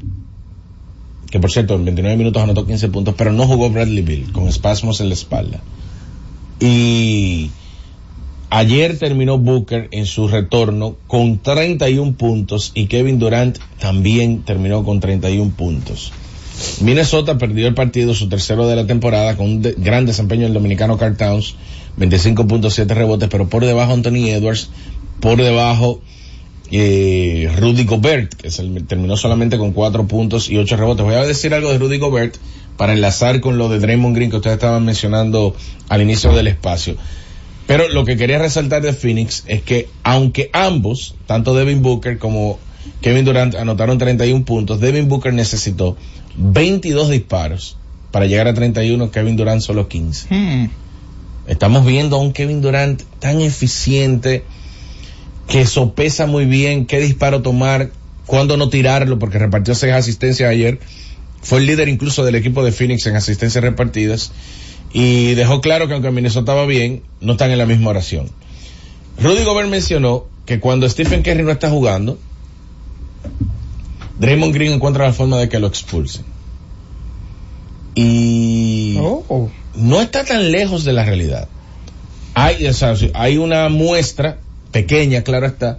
que 1.28 1.40
por 1.40 1.50
cierto 1.50 1.74
en 1.74 1.84
29 1.84 2.16
minutos 2.16 2.40
anotó 2.40 2.64
15 2.64 2.90
puntos, 2.90 3.16
pero 3.18 3.32
no 3.32 3.44
jugó 3.48 3.70
Bradley 3.70 4.02
Bill 4.02 4.30
con 4.30 4.46
espasmos 4.46 5.00
en 5.00 5.08
la 5.08 5.14
espalda. 5.14 5.60
Y 6.60 7.50
ayer 8.50 8.98
terminó 8.98 9.38
Booker 9.38 9.88
en 9.90 10.06
su 10.06 10.28
retorno 10.28 10.96
con 11.06 11.38
31 11.38 12.14
puntos 12.14 12.72
y 12.74 12.86
Kevin 12.86 13.18
Durant 13.18 13.58
también 13.78 14.42
terminó 14.42 14.84
con 14.84 15.00
31 15.00 15.52
puntos. 15.56 16.12
Minnesota 16.80 17.38
perdió 17.38 17.68
el 17.68 17.74
partido, 17.74 18.14
su 18.14 18.28
tercero 18.28 18.66
de 18.66 18.74
la 18.76 18.86
temporada, 18.86 19.36
con 19.36 19.46
un 19.46 19.74
gran 19.78 20.06
desempeño 20.06 20.42
del 20.44 20.54
dominicano 20.54 20.98
Carl 20.98 21.16
Towns, 21.16 21.54
25.7 21.98 22.86
rebotes, 22.88 23.28
pero 23.28 23.48
por 23.48 23.64
debajo 23.64 23.92
Anthony 23.92 24.28
Edwards, 24.28 24.68
por 25.20 25.36
debajo 25.40 26.00
eh, 26.70 27.50
Rudy 27.58 27.84
Gobert, 27.84 28.34
que 28.34 28.50
se- 28.50 28.64
terminó 28.88 29.16
solamente 29.16 29.56
con 29.56 29.72
4 29.72 30.06
puntos 30.06 30.50
y 30.50 30.58
8 30.58 30.76
rebotes. 30.76 31.04
Voy 31.04 31.14
a 31.14 31.24
decir 31.24 31.54
algo 31.54 31.70
de 31.72 31.78
Rudy 31.78 31.98
Gobert 31.98 32.36
para 32.76 32.92
enlazar 32.92 33.40
con 33.40 33.56
lo 33.56 33.68
de 33.68 33.78
Draymond 33.78 34.14
Green 34.16 34.30
que 34.30 34.36
ustedes 34.36 34.54
estaban 34.56 34.84
mencionando 34.84 35.54
al 35.88 36.02
inicio 36.02 36.32
del 36.32 36.48
espacio. 36.48 36.96
Pero 37.68 37.86
lo 37.90 38.06
que 38.06 38.16
quería 38.16 38.38
resaltar 38.38 38.80
de 38.80 38.94
Phoenix 38.94 39.44
es 39.46 39.60
que 39.60 39.90
aunque 40.02 40.48
ambos, 40.54 41.14
tanto 41.26 41.54
Devin 41.54 41.82
Booker 41.82 42.16
como 42.16 42.58
Kevin 43.02 43.26
Durant 43.26 43.54
anotaron 43.56 43.98
31 43.98 44.46
puntos, 44.46 44.80
Devin 44.80 45.06
Booker 45.06 45.34
necesitó 45.34 45.94
22 46.38 47.10
disparos 47.10 47.76
para 48.10 48.24
llegar 48.24 48.48
a 48.48 48.54
31, 48.54 49.10
Kevin 49.10 49.36
Durant 49.36 49.60
solo 49.60 49.86
15. 49.86 50.34
Hmm. 50.34 50.70
Estamos 51.46 51.84
viendo 51.84 52.16
a 52.16 52.20
un 52.20 52.32
Kevin 52.32 52.62
Durant 52.62 53.02
tan 53.18 53.42
eficiente 53.42 54.44
que 55.46 55.66
sopesa 55.66 56.24
muy 56.24 56.46
bien 56.46 56.86
qué 56.86 57.00
disparo 57.00 57.42
tomar, 57.42 57.90
cuándo 58.24 58.56
no 58.56 58.70
tirarlo, 58.70 59.18
porque 59.18 59.38
repartió 59.38 59.74
seis 59.74 59.92
asistencias 59.92 60.48
ayer. 60.48 60.80
Fue 61.42 61.58
el 61.58 61.66
líder 61.66 61.90
incluso 61.90 62.24
del 62.24 62.36
equipo 62.36 62.64
de 62.64 62.72
Phoenix 62.72 63.06
en 63.06 63.16
asistencias 63.16 63.62
repartidas 63.62 64.32
y 64.92 65.34
dejó 65.34 65.60
claro 65.60 65.86
que 65.88 65.94
aunque 65.94 66.10
Minnesota 66.10 66.54
va 66.54 66.66
bien, 66.66 67.02
no 67.20 67.32
están 67.32 67.50
en 67.50 67.58
la 67.58 67.66
misma 67.66 67.90
oración. 67.90 68.30
Rudy 69.20 69.44
Gobert 69.44 69.68
mencionó 69.68 70.26
que 70.46 70.60
cuando 70.60 70.88
Stephen 70.88 71.22
Curry 71.22 71.42
no 71.42 71.50
está 71.50 71.70
jugando, 71.70 72.18
Draymond 74.18 74.54
Green 74.54 74.72
encuentra 74.72 75.04
la 75.06 75.12
forma 75.12 75.38
de 75.38 75.48
que 75.48 75.58
lo 75.58 75.66
expulsen. 75.66 76.24
Y 77.94 78.96
Oh. 79.00 79.48
no 79.74 80.00
está 80.00 80.24
tan 80.24 80.50
lejos 80.50 80.84
de 80.84 80.92
la 80.92 81.04
realidad. 81.04 81.48
Hay, 82.34 82.66
o 82.66 82.72
sea, 82.72 82.94
hay 83.14 83.38
una 83.38 83.68
muestra, 83.68 84.38
pequeña, 84.72 85.22
claro 85.22 85.46
está, 85.46 85.78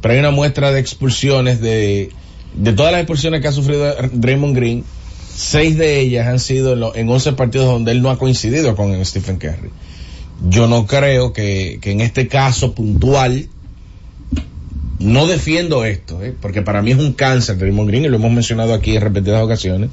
pero 0.00 0.14
hay 0.14 0.20
una 0.20 0.30
muestra 0.30 0.72
de 0.72 0.80
expulsiones 0.80 1.60
de, 1.60 2.10
de 2.54 2.72
todas 2.72 2.90
las 2.92 3.00
expulsiones 3.00 3.40
que 3.40 3.48
ha 3.48 3.52
sufrido 3.52 3.94
Draymond 4.12 4.56
Green, 4.56 4.84
seis 5.40 5.76
de 5.78 6.00
ellas 6.00 6.26
han 6.26 6.38
sido 6.38 6.74
en, 6.74 6.80
lo- 6.80 6.94
en 6.94 7.08
11 7.08 7.32
partidos 7.32 7.66
donde 7.66 7.92
él 7.92 8.02
no 8.02 8.10
ha 8.10 8.18
coincidido 8.18 8.76
con 8.76 9.02
Stephen 9.04 9.38
Curry. 9.38 9.70
Yo 10.48 10.66
no 10.68 10.86
creo 10.86 11.32
que, 11.32 11.78
que 11.80 11.92
en 11.92 12.00
este 12.00 12.28
caso 12.28 12.74
puntual, 12.74 13.48
no 14.98 15.26
defiendo 15.26 15.84
esto, 15.84 16.22
¿eh? 16.22 16.34
porque 16.40 16.62
para 16.62 16.82
mí 16.82 16.90
es 16.92 16.98
un 16.98 17.12
cáncer 17.14 17.56
Draymond 17.58 17.88
Green 17.88 18.04
y 18.04 18.08
lo 18.08 18.16
hemos 18.16 18.32
mencionado 18.32 18.74
aquí 18.74 18.96
en 18.96 19.02
repetidas 19.02 19.42
ocasiones. 19.42 19.90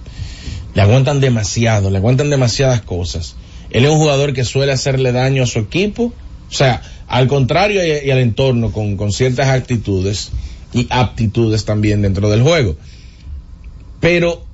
Le 0.73 0.81
aguantan 0.81 1.19
demasiado, 1.21 1.89
le 1.89 1.97
aguantan 1.97 2.29
demasiadas 2.29 2.81
cosas. 2.81 3.35
Él 3.69 3.85
es 3.85 3.91
un 3.91 3.97
jugador 3.97 4.33
que 4.33 4.43
suele 4.45 4.71
hacerle 4.73 5.11
daño 5.11 5.43
a 5.43 5.47
su 5.47 5.59
equipo, 5.59 6.13
o 6.49 6.53
sea, 6.53 6.81
al 7.07 7.27
contrario 7.27 7.81
y, 7.85 8.07
y 8.07 8.11
al 8.11 8.19
entorno 8.19 8.71
con, 8.71 8.97
con 8.97 9.11
ciertas 9.11 9.47
actitudes 9.47 10.29
y 10.73 10.87
aptitudes 10.89 11.63
también 11.65 12.01
dentro 12.01 12.29
del 12.29 12.43
juego. 12.43 12.75
Pero 13.99 14.45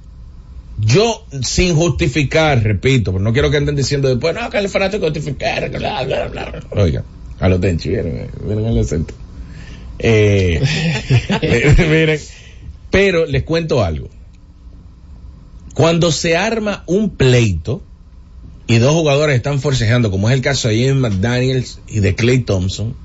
yo, 0.86 1.26
sin 1.42 1.76
justificar, 1.76 2.62
repito, 2.64 3.12
pero 3.12 3.24
no 3.24 3.34
quiero 3.34 3.50
que 3.52 3.58
anden 3.58 3.76
diciendo 3.76 4.10
después, 4.10 4.36
no, 4.36 4.50
que 4.50 4.58
el 4.58 4.70
fanático 4.70 5.06
justificar, 5.06 5.70
bla, 5.70 6.04
bla, 6.04 6.28
bla. 6.28 6.64
Oiga, 6.72 7.04
a 7.40 7.50
los 7.50 7.62
tenchi, 7.62 7.90
vieron, 7.90 8.28
vieron 8.46 8.66
el 8.66 8.80
acento. 8.80 9.14
Eh, 10.00 10.60
miren, 11.90 12.20
pero 12.90 13.26
les 13.26 13.44
cuento 13.44 13.84
algo. 13.84 14.10
Cuando 15.76 16.12
se 16.12 16.36
arma 16.36 16.84
un 16.88 17.12
pleito 17.12 17.84
y 18.68 18.80
dos 18.80 18.94
jugadores 18.94 19.36
están 19.36 19.62
forcejeando, 19.62 20.12
como 20.12 20.30
es 20.30 20.36
el 20.36 20.42
caso 20.42 20.68
de 20.68 20.84
James 20.88 21.00
McDaniels 21.00 21.80
y 21.88 22.00
de 22.00 22.16
Clay 22.16 22.40
Thompson, 22.40 22.96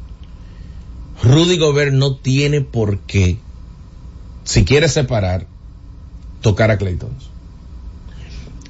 Rudy 1.23 1.59
Gobert 1.59 1.93
no 1.93 2.17
tiene 2.17 2.63
por 2.63 3.01
qué, 3.01 3.37
si 4.45 4.65
quiere 4.65 4.89
separar, 4.89 5.47
tocar 6.41 6.71
a 6.71 6.79
Clay 6.79 6.97
Thompson. 6.97 7.38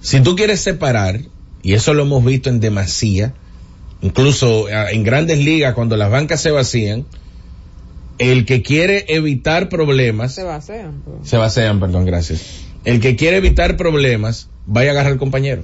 Si 0.01 0.21
tú 0.21 0.37
quieres 0.37 0.61
separar, 0.61 1.21
y 1.63 1.73
eso 1.75 1.95
lo 1.95 2.03
hemos 2.05 2.25
visto 2.25 2.49
en 2.51 2.61
demasía, 2.61 3.35
incluso 4.01 4.69
eh, 4.69 4.93
en 4.93 5.03
grandes 5.05 5.39
ligas 5.39 5.75
cuando 5.75 5.97
las 5.97 6.11
bancas 6.11 6.41
se 6.41 6.51
vacían, 6.51 7.05
el 8.19 8.45
que 8.47 8.63
quiere 8.63 9.05
evitar 9.09 9.69
problemas, 9.69 10.35
Se 10.35 10.43
vacían. 10.45 11.03
pero- 11.05 11.21
se 11.25 11.37
vacían, 11.37 11.79
perdón, 11.81 12.05
gracias. 12.05 12.43
El 12.85 13.01
que 13.01 13.17
quiere 13.17 13.37
evitar 13.37 13.77
problemas, 13.77 14.49
vaya 14.67 14.91
a 14.91 14.93
agarrar 14.93 15.13
al 15.13 15.19
compañero. 15.19 15.63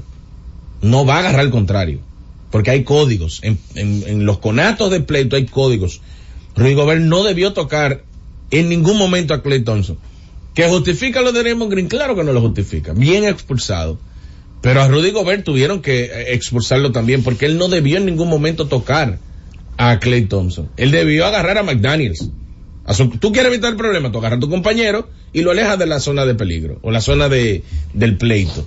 No 0.83 1.07
va 1.07 1.17
a 1.17 1.19
agarrar 1.21 1.41
al 1.41 1.51
contrario. 1.51 2.01
Porque 2.51 2.71
hay 2.71 2.85
códigos. 2.85 3.41
En, 3.43 3.59
en- 3.75 4.05
en 4.07 4.27
los 4.27 4.39
conatos 4.39 4.91
de 4.91 5.01
pleito 5.01 5.35
hay 5.37 5.47
códigos. 5.47 6.01
Rudy 6.57 6.75
Gobert 6.75 7.01
no 7.01 7.25
debió 7.25 7.53
tocar 7.53 8.05
en 8.51 8.69
ningún 8.69 8.97
momento 8.99 9.35
a 9.35 9.43
Clay 9.43 9.63
Thompson. 9.65 9.99
¿Que 10.55 10.69
justifica 10.69 11.21
lo 11.21 11.33
de 11.33 11.43
Raymond 11.43 11.73
Green? 11.73 11.89
Claro 11.89 12.15
que 12.15 12.23
no 12.23 12.33
lo 12.33 12.41
justifica. 12.41 12.93
Bien 12.93 13.25
expulsado. 13.25 13.99
Pero 14.65 14.81
a 14.81 14.89
Rudy 14.89 15.11
Gobert 15.11 15.45
tuvieron 15.45 15.83
que 15.83 16.05
eh, 16.05 16.33
expulsarlo 16.33 16.91
también 16.91 17.23
porque 17.23 17.45
él 17.45 17.59
no 17.59 17.69
debió 17.69 17.99
en 17.99 18.07
ningún 18.07 18.31
momento 18.31 18.67
tocar 18.67 19.19
a 19.77 19.99
Clay 19.99 20.25
Thompson. 20.25 20.71
Él 20.79 20.91
debió 20.91 21.27
agarrar 21.27 21.59
a 21.59 21.63
McDaniels. 21.63 22.31
Tú 23.21 23.31
quieres 23.31 23.53
evitar 23.53 23.73
el 23.73 23.77
problema, 23.77 24.11
tú 24.11 24.19
agarras 24.19 24.39
a 24.39 24.41
tu 24.41 24.49
compañero 24.49 25.07
y 25.35 25.43
lo 25.43 25.51
alejas 25.51 25.79
de 25.79 25.85
la 25.85 26.01
zona 26.01 26.25
de 26.25 26.35
peligro 26.35 26.79
o 26.81 26.91
la 26.91 27.03
zona 27.03 27.29
de, 27.29 27.63
del 27.93 28.17
pleito. 28.17 28.67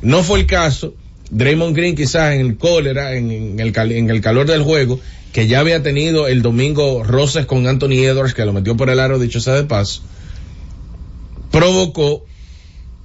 No 0.00 0.22
fue 0.22 0.38
el 0.38 0.46
caso. 0.46 0.94
Draymond 1.32 1.74
Green 1.74 1.96
quizás 1.96 2.34
en 2.34 2.40
el 2.42 2.56
cólera, 2.56 3.16
en, 3.16 3.58
el, 3.58 3.76
en 3.76 4.10
el 4.10 4.20
calor 4.20 4.46
del 4.46 4.62
juego, 4.62 5.00
que 5.32 5.48
ya 5.48 5.58
había 5.58 5.82
tenido 5.82 6.28
el 6.28 6.42
domingo 6.42 7.02
roces 7.02 7.46
con 7.46 7.66
Anthony 7.66 8.04
Edwards, 8.04 8.34
que 8.34 8.44
lo 8.44 8.52
metió 8.52 8.76
por 8.76 8.90
el 8.90 9.00
aro, 9.00 9.18
dicho 9.18 9.40
sea 9.40 9.54
de 9.54 9.64
paso, 9.64 10.02
provocó 11.50 12.26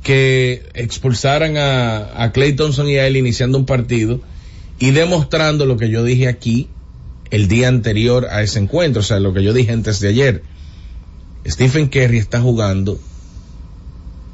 que 0.08 0.64
expulsaran 0.74 1.58
a, 1.58 2.24
a 2.24 2.32
Clay 2.32 2.54
Thompson 2.54 2.88
y 2.88 2.96
a 2.96 3.06
él 3.06 3.18
iniciando 3.18 3.58
un 3.58 3.66
partido 3.66 4.22
y 4.80 4.92
demostrando 4.92 5.66
lo 5.66 5.76
que 5.76 5.90
yo 5.90 6.06
dije 6.06 6.30
aquí 6.30 6.70
el 7.30 7.50
día 7.50 7.68
anterior 7.68 8.28
a 8.32 8.42
ese 8.42 8.58
encuentro, 8.60 9.02
o 9.02 9.04
sea, 9.04 9.20
lo 9.20 9.34
que 9.34 9.44
yo 9.44 9.52
dije 9.52 9.74
antes 9.74 10.00
de 10.00 10.08
ayer. 10.08 10.44
Stephen 11.46 11.90
Curry 11.90 12.20
está 12.20 12.40
jugando 12.40 12.98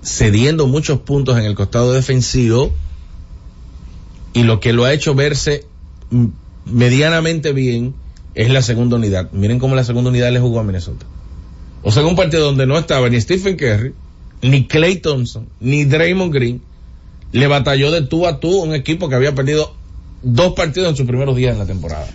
cediendo 0.03 0.67
muchos 0.67 0.99
puntos 0.99 1.39
en 1.39 1.45
el 1.45 1.55
costado 1.55 1.91
defensivo 1.91 2.71
y 4.33 4.43
lo 4.43 4.59
que 4.59 4.73
lo 4.73 4.85
ha 4.85 4.93
hecho 4.93 5.15
verse 5.15 5.65
medianamente 6.65 7.51
bien 7.51 7.95
es 8.35 8.51
la 8.51 8.61
segunda 8.61 8.97
unidad. 8.97 9.31
Miren 9.31 9.57
cómo 9.57 9.73
la 9.73 9.83
segunda 9.83 10.11
unidad 10.11 10.31
le 10.31 10.39
jugó 10.39 10.59
a 10.59 10.63
Minnesota. 10.63 11.07
O 11.81 11.91
sea, 11.91 12.05
un 12.05 12.15
partido 12.15 12.45
donde 12.45 12.67
no 12.67 12.77
estaba 12.77 13.09
ni 13.09 13.19
Stephen 13.19 13.57
Curry, 13.57 13.95
ni 14.43 14.67
Clay 14.67 14.97
Thompson, 14.97 15.47
ni 15.59 15.85
Draymond 15.85 16.31
Green, 16.33 16.61
le 17.31 17.47
batalló 17.47 17.89
de 17.91 18.03
tú 18.03 18.27
a 18.27 18.39
tú 18.39 18.61
un 18.61 18.75
equipo 18.75 19.09
que 19.09 19.15
había 19.15 19.33
perdido 19.33 19.73
dos 20.21 20.53
partidos 20.53 20.89
en 20.91 20.95
sus 20.95 21.07
primeros 21.07 21.35
días 21.35 21.53
en 21.53 21.59
la 21.59 21.65
temporada. 21.65 22.05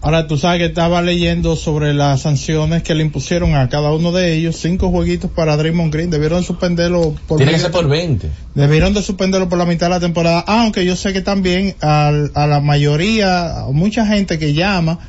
Ahora 0.00 0.28
tú 0.28 0.38
sabes 0.38 0.60
que 0.60 0.66
estaba 0.66 1.02
leyendo 1.02 1.56
sobre 1.56 1.92
las 1.92 2.22
sanciones 2.22 2.84
que 2.84 2.94
le 2.94 3.02
impusieron 3.02 3.56
a 3.56 3.68
cada 3.68 3.92
uno 3.92 4.12
de 4.12 4.34
ellos, 4.34 4.54
cinco 4.56 4.90
jueguitos 4.90 5.28
para 5.32 5.56
Draymond 5.56 5.92
Green, 5.92 6.08
debieron 6.08 6.44
suspenderlo 6.44 7.16
por 7.26 7.38
Tiene 7.38 7.52
que 7.52 7.58
ser 7.58 7.72
por 7.72 7.88
20. 7.88 8.30
Debieron 8.54 8.94
de 8.94 9.02
suspenderlo 9.02 9.48
por 9.48 9.58
la 9.58 9.66
mitad 9.66 9.86
de 9.86 9.90
la 9.90 10.00
temporada, 10.00 10.38
aunque 10.46 10.84
yo 10.84 10.94
sé 10.94 11.12
que 11.12 11.20
también 11.20 11.74
al- 11.80 12.30
a, 12.34 12.46
la 12.46 12.60
mayoría, 12.60 13.62
a 13.62 13.70
mucha 13.72 14.06
gente 14.06 14.38
que 14.38 14.54
llama 14.54 15.00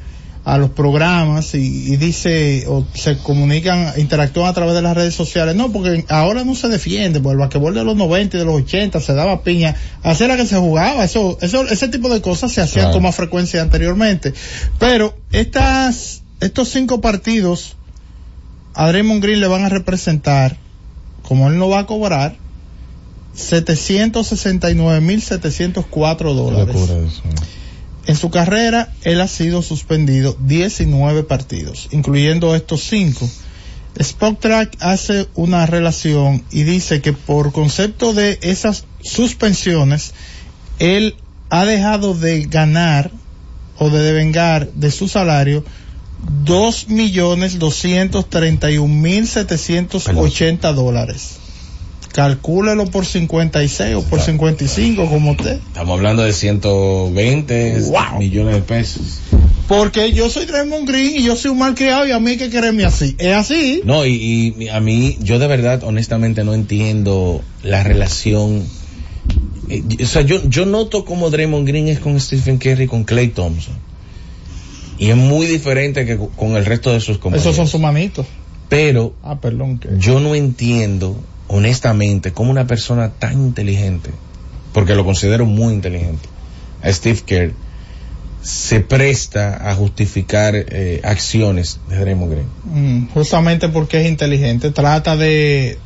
a 0.45 0.57
los 0.57 0.69
programas 0.71 1.53
y, 1.53 1.93
y 1.93 1.97
dice 1.97 2.63
o 2.67 2.83
se 2.95 3.17
comunican, 3.17 3.93
interactúan 3.99 4.47
a 4.49 4.53
través 4.53 4.73
de 4.73 4.81
las 4.81 4.95
redes 4.95 5.13
sociales. 5.13 5.55
No, 5.55 5.71
porque 5.71 6.05
ahora 6.09 6.43
no 6.43 6.55
se 6.55 6.69
defiende, 6.69 7.19
porque 7.19 7.33
el 7.33 7.39
basquetbol 7.39 7.75
de 7.75 7.83
los 7.83 7.95
90 7.95 8.37
y 8.37 8.39
de 8.39 8.45
los 8.45 8.55
80 8.55 8.99
se 9.01 9.13
daba 9.13 9.43
piña, 9.43 9.75
así 10.01 10.23
era 10.23 10.37
que 10.37 10.47
se 10.47 10.57
jugaba, 10.57 11.03
eso, 11.03 11.37
eso, 11.41 11.67
ese 11.67 11.87
tipo 11.89 12.09
de 12.09 12.21
cosas 12.21 12.51
se 12.51 12.61
hacían 12.61 12.85
Claro. 12.85 12.93
con 12.95 13.03
más 13.03 13.15
frecuencia 13.15 13.61
anteriormente. 13.61 14.33
Pero 14.79 15.15
estas, 15.31 16.23
estos 16.39 16.69
cinco 16.69 17.01
partidos 17.01 17.75
a 18.73 18.87
Draymond 18.87 19.21
Green 19.21 19.41
le 19.41 19.47
van 19.47 19.65
a 19.65 19.69
representar, 19.69 20.57
como 21.23 21.49
él 21.49 21.57
no 21.57 21.67
va 21.69 21.79
a 21.79 21.85
cobrar, 21.85 22.35
769.704 23.35 26.33
dólares. 26.33 26.75
En 28.09 28.15
su 28.15 28.31
carrera, 28.31 28.91
él 29.03 29.21
ha 29.21 29.27
sido 29.27 29.61
suspendido 29.61 30.35
19 30.39 31.21
partidos, 31.21 31.89
incluyendo 31.91 32.55
estos 32.55 32.81
5. 32.85 33.29
Spotrack 33.99 34.77
hace 34.79 35.27
una 35.35 35.67
relación 35.67 36.43
y 36.49 36.63
dice 36.63 37.01
que 37.01 37.13
por 37.13 37.51
concepto 37.51 38.13
de 38.13 38.39
esas 38.41 38.85
suspensiones, 39.03 40.13
él 40.79 41.17
ha 41.51 41.65
dejado 41.65 42.15
de 42.15 42.45
ganar 42.45 43.11
o 43.77 43.91
de 43.91 43.99
devengar 43.99 44.71
de 44.71 44.89
su 44.89 45.07
salario 45.07 45.63
dos 46.45 46.87
millones 46.89 47.59
doscientos 47.59 48.27
treinta 48.27 48.71
y 48.71 48.79
un 48.79 49.03
mil 49.03 49.27
setecientos 49.27 50.07
ochenta 50.07 50.73
dólares. 50.73 51.38
Calcúlelo 52.13 52.85
por 52.87 53.05
56 53.05 53.95
o 53.95 54.03
por 54.03 54.19
55 54.19 55.07
como 55.09 55.31
usted. 55.31 55.57
Estamos 55.67 55.97
hablando 55.97 56.23
de 56.23 56.33
120 56.33 57.83
millones 58.17 58.55
de 58.55 58.61
pesos. 58.61 59.19
Porque 59.67 60.11
yo 60.13 60.29
soy 60.29 60.45
Draymond 60.45 60.87
Green 60.89 61.15
y 61.17 61.23
yo 61.23 61.35
soy 61.35 61.51
un 61.51 61.59
mal 61.59 61.75
criado 61.75 62.07
y 62.07 62.11
a 62.11 62.19
mí 62.19 62.31
hay 62.31 62.37
que 62.37 62.49
quererme 62.49 62.85
así. 62.85 63.15
Es 63.19 63.35
así. 63.35 63.81
No, 63.85 64.05
y, 64.05 64.55
y 64.57 64.67
a 64.69 64.79
mí, 64.79 65.17
yo 65.21 65.37
de 65.37 65.45
verdad, 65.47 65.83
honestamente, 65.83 66.43
no 66.43 66.55
entiendo 66.55 67.41
la 67.61 67.83
relación. 67.83 68.63
eh, 69.69 69.83
O 70.01 70.05
sea, 70.07 70.23
yo, 70.23 70.41
yo 70.49 70.65
noto 70.65 71.05
como 71.05 71.29
Draymond 71.29 71.67
Green 71.67 71.87
es 71.87 71.99
con 71.99 72.19
Stephen 72.19 72.57
Curry 72.57 72.85
y 72.85 72.87
con 72.87 73.03
Clay 73.03 73.27
Thompson. 73.27 73.75
Y 74.97 75.11
es 75.11 75.15
muy 75.15 75.45
diferente 75.45 76.03
que 76.07 76.17
co- 76.17 76.29
con 76.29 76.57
el 76.57 76.65
resto 76.65 76.91
de 76.91 76.99
sus 76.99 77.19
compañeros. 77.19 77.45
Esos 77.45 77.55
son 77.55 77.67
sus 77.67 77.79
manitos. 77.79 78.25
Pero 78.69 79.13
Ah, 79.23 79.39
perdón. 79.39 79.77
Que... 79.77 79.89
yo 79.99 80.19
no 80.19 80.33
entiendo, 80.33 81.15
honestamente, 81.49 82.31
cómo 82.31 82.51
una 82.51 82.65
persona 82.65 83.09
tan 83.09 83.33
inteligente, 83.33 84.11
porque 84.73 84.95
lo 84.95 85.03
considero 85.03 85.45
muy 85.45 85.73
inteligente, 85.73 86.29
a 86.81 86.91
Steve 86.93 87.19
Kerr, 87.25 87.53
se 88.41 88.79
presta 88.79 89.69
a 89.69 89.75
justificar 89.75 90.53
eh, 90.55 91.01
acciones 91.03 91.79
de 91.89 91.97
Draymond 91.97 92.31
Green. 92.31 92.47
Mm, 92.63 93.09
justamente 93.09 93.67
porque 93.67 93.99
es 94.01 94.07
inteligente. 94.07 94.71
Trata 94.71 95.17
de, 95.17 95.77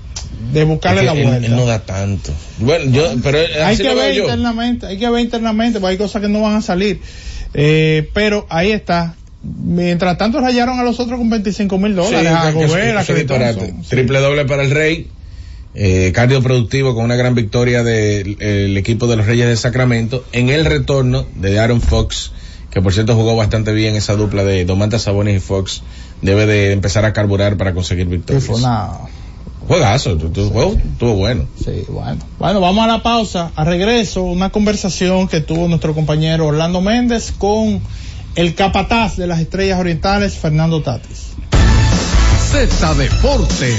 de 0.53 0.63
buscarle 0.63 0.99
Es 1.01 1.05
la 1.07 1.13
él- 1.13 1.23
vuelta. 1.27 1.45
él 1.47 1.55
no 1.55 1.65
da 1.65 1.79
tanto. 1.83 2.31
Bueno, 2.59 2.91
yo, 2.91 3.11
pero 3.23 3.39
hay 3.39 3.73
así 3.73 3.81
que 3.81 3.95
ver 3.95 4.13
yo. 4.13 4.23
internamente, 4.25 4.85
hay 4.85 4.99
que 4.99 5.09
ver 5.09 5.21
internamente, 5.21 5.79
porque 5.79 5.93
hay 5.93 5.97
cosas 5.97 6.21
que 6.21 6.29
no 6.29 6.41
van 6.41 6.55
a 6.57 6.61
salir. 6.61 7.01
Eh, 7.55 8.07
pero 8.13 8.45
ahí 8.49 8.71
está. 8.71 9.15
Mientras 9.41 10.17
tanto 10.19 10.39
rayaron 10.39 10.79
a 10.79 10.83
los 10.83 10.99
otros 10.99 11.17
con 11.17 11.29
25 11.31 11.77
mil 11.79 11.95
dólares. 11.95 12.21
Sí, 12.21 12.27
a. 12.27 13.89
Triple 13.89 14.19
doble 14.19 14.45
para 14.45 14.61
el 14.63 14.69
Rey. 14.71 15.07
Eh, 15.75 16.11
cardio 16.13 16.41
productivo 16.43 16.93
con 16.93 17.03
una 17.05 17.15
gran 17.15 17.33
victoria 17.33 17.83
del 17.83 18.37
el 18.41 18.77
equipo 18.77 19.07
de 19.07 19.15
los 19.15 19.25
Reyes 19.25 19.47
de 19.47 19.57
Sacramento 19.57 20.23
en 20.31 20.49
el 20.49 20.65
retorno 20.65 21.25
de 21.35 21.59
Aaron 21.59 21.81
Fox, 21.81 22.31
que 22.69 22.79
por 22.81 22.93
cierto 22.93 23.15
jugó 23.15 23.35
bastante 23.35 23.71
bien 23.73 23.95
esa 23.95 24.15
dupla 24.15 24.43
de 24.43 24.65
Domantas 24.65 25.03
Sabonis 25.03 25.37
y 25.37 25.39
Fox. 25.39 25.81
Debe 26.21 26.45
de 26.45 26.71
empezar 26.73 27.05
a 27.05 27.13
carburar 27.13 27.57
para 27.57 27.73
conseguir 27.73 28.05
victorias. 28.05 28.43
fue 28.45 28.55
una- 28.57 28.91
Juegazo, 29.67 30.17
tu, 30.17 30.29
tu 30.29 30.49
juego 30.49 30.73
estuvo 30.75 31.15
bueno. 31.15 31.45
Sí, 31.57 31.85
bueno. 31.87 32.19
Bueno, 32.37 32.59
vamos 32.59 32.83
a 32.83 32.87
la 32.87 33.01
pausa. 33.01 33.51
A 33.55 33.63
regreso, 33.63 34.21
una 34.23 34.49
conversación 34.49 35.27
que 35.29 35.39
tuvo 35.39 35.67
nuestro 35.69 35.93
compañero 35.95 36.47
Orlando 36.47 36.81
Méndez 36.81 37.31
con 37.37 37.81
el 38.35 38.55
capataz 38.55 39.15
de 39.15 39.25
las 39.25 39.39
estrellas 39.39 39.79
orientales, 39.79 40.33
Fernando 40.35 40.81
Tatis. 40.83 41.27
Z 42.51 42.93
Deportes. 42.95 43.77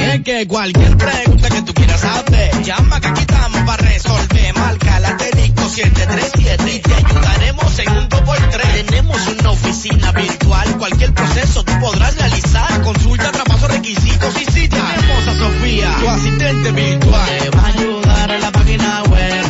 Es 0.00 0.20
que 0.22 0.46
cualquier 0.48 0.96
pregunta 0.96 1.50
que 1.50 1.60
tú 1.60 1.74
quieras 1.74 2.00
saber, 2.00 2.62
llama 2.62 3.00
que 3.00 3.08
aquí 3.08 3.20
estamos 3.20 3.60
para 3.66 3.82
resolver. 3.82 4.54
Marca 4.54 5.00
la 5.00 5.08
asterisco 5.08 5.68
737 5.68 6.74
y 6.74 6.78
te 6.78 6.94
ayudaremos 6.94 7.78
en 7.80 7.90
un 7.90 8.08
2x3. 8.08 8.86
Tenemos 8.86 9.26
una 9.26 9.50
oficina 9.50 10.12
virtual, 10.12 10.78
cualquier 10.78 11.12
proceso 11.12 11.62
tú 11.64 11.72
podrás 11.80 12.16
realizar. 12.16 12.80
Consulta, 12.82 13.30
traspaso, 13.30 13.68
requisitos 13.68 14.40
y 14.40 14.44
si 14.52 14.68
tenemos 14.68 15.28
a 15.28 15.34
Sofía, 15.38 15.96
tu 16.00 16.08
asistente 16.08 16.72
virtual. 16.72 17.38
Te 17.40 17.50
va 17.50 17.62
a 17.62 17.66
ayudar 17.66 18.30
en 18.30 18.40
la 18.40 18.52
página 18.52 19.02
web 19.02 19.43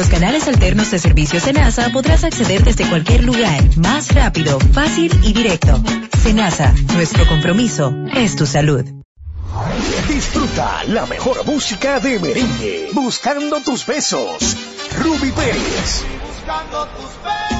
los 0.00 0.08
canales 0.08 0.48
alternos 0.48 0.90
de 0.90 0.98
servicios 0.98 1.42
Senasa 1.42 1.90
podrás 1.90 2.24
acceder 2.24 2.64
desde 2.64 2.88
cualquier 2.88 3.22
lugar, 3.22 3.62
más 3.76 4.14
rápido, 4.14 4.58
fácil 4.72 5.12
y 5.22 5.34
directo. 5.34 5.78
Senasa, 6.22 6.74
nuestro 6.94 7.26
compromiso 7.26 7.92
es 8.14 8.34
tu 8.34 8.46
salud. 8.46 8.82
Disfruta 10.08 10.84
la 10.84 11.04
mejor 11.04 11.44
música 11.44 12.00
de 12.00 12.18
merengue, 12.18 12.88
buscando 12.94 13.60
tus 13.60 13.84
besos. 13.84 14.56
Ruby 15.00 15.32
Pérez. 15.32 16.02
Buscando 16.26 16.86
tus 16.86 17.22
besos, 17.22 17.59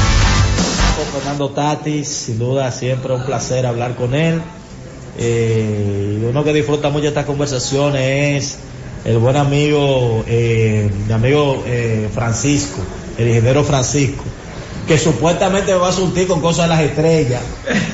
Fernando 1.11 1.49
Tatis, 1.49 2.07
sin 2.07 2.39
duda 2.39 2.71
siempre 2.71 3.13
un 3.13 3.25
placer 3.25 3.65
hablar 3.65 3.95
con 3.95 4.15
él. 4.15 4.41
Eh, 5.17 6.25
uno 6.29 6.43
que 6.43 6.53
disfruta 6.53 6.89
mucho 6.89 7.09
estas 7.09 7.25
conversaciones 7.25 8.01
es 8.01 8.57
el 9.03 9.17
buen 9.17 9.35
amigo, 9.35 10.23
eh, 10.27 10.89
mi 11.07 11.13
amigo 11.13 11.63
eh, 11.67 12.09
Francisco, 12.13 12.81
el 13.17 13.27
ingeniero 13.27 13.63
Francisco, 13.65 14.23
que 14.87 14.97
supuestamente 14.97 15.73
me 15.73 15.79
va 15.79 15.89
a 15.89 15.91
surtir 15.91 16.27
con 16.27 16.41
cosas 16.41 16.65
de 16.65 16.75
las 16.75 16.81
estrellas. 16.81 17.41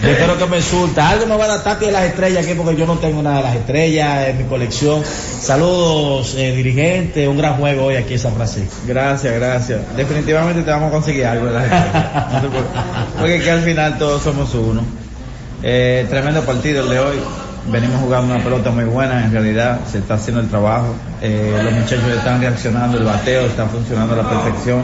Yo 0.02 0.10
espero 0.10 0.38
que 0.38 0.46
me 0.46 0.62
surta. 0.62 1.10
Algo 1.10 1.26
me 1.28 1.36
va 1.36 1.46
a 1.46 1.48
dar 1.48 1.64
tapi 1.64 1.86
de 1.86 1.92
las 1.92 2.04
estrellas 2.04 2.46
aquí 2.46 2.56
porque 2.56 2.76
yo 2.76 2.86
no 2.86 2.98
tengo 2.98 3.22
nada 3.22 3.38
de 3.38 3.44
las 3.44 3.56
estrellas 3.56 4.30
en 4.30 4.38
mi 4.38 4.44
colección. 4.46 5.04
Saludos, 5.04 6.36
eh, 6.38 6.54
dirigente, 6.56 7.28
un 7.28 7.38
gran 7.38 7.58
juego 7.58 7.86
hoy 7.86 7.96
aquí 7.96 8.14
en 8.14 8.20
San 8.20 8.34
Francisco. 8.34 8.74
Gracias, 8.88 9.34
gracias. 9.34 9.82
Definitivamente 9.96 10.64
te 10.64 10.72
vamos 10.72 10.90
a 10.90 10.92
conseguir 10.92 11.26
algo 11.26 11.48
de 11.48 11.54
las 11.54 11.64
estrellas. 11.64 12.06
Porque 13.20 13.36
aquí 13.36 13.50
al 13.50 13.62
final 13.62 13.98
todos 13.98 14.24
somos 14.24 14.54
uno. 14.56 14.82
Eh, 15.64 16.06
tremendo 16.10 16.44
partido 16.44 16.84
el 16.84 16.90
de 16.90 17.00
hoy. 17.00 17.18
Venimos 17.70 18.00
jugando 18.00 18.34
una 18.34 18.42
pelota 18.42 18.72
muy 18.72 18.86
buena, 18.86 19.26
en 19.26 19.32
realidad 19.34 19.82
se 19.92 19.98
está 19.98 20.14
haciendo 20.14 20.40
el 20.40 20.48
trabajo. 20.48 20.96
Eh, 21.22 21.60
los 21.62 21.74
muchachos 21.74 22.06
están 22.16 22.40
reaccionando, 22.40 22.98
el 22.98 23.04
bateo 23.04 23.46
está 23.46 23.66
funcionando 23.66 24.14
a 24.14 24.18
la 24.24 24.30
perfección. 24.30 24.84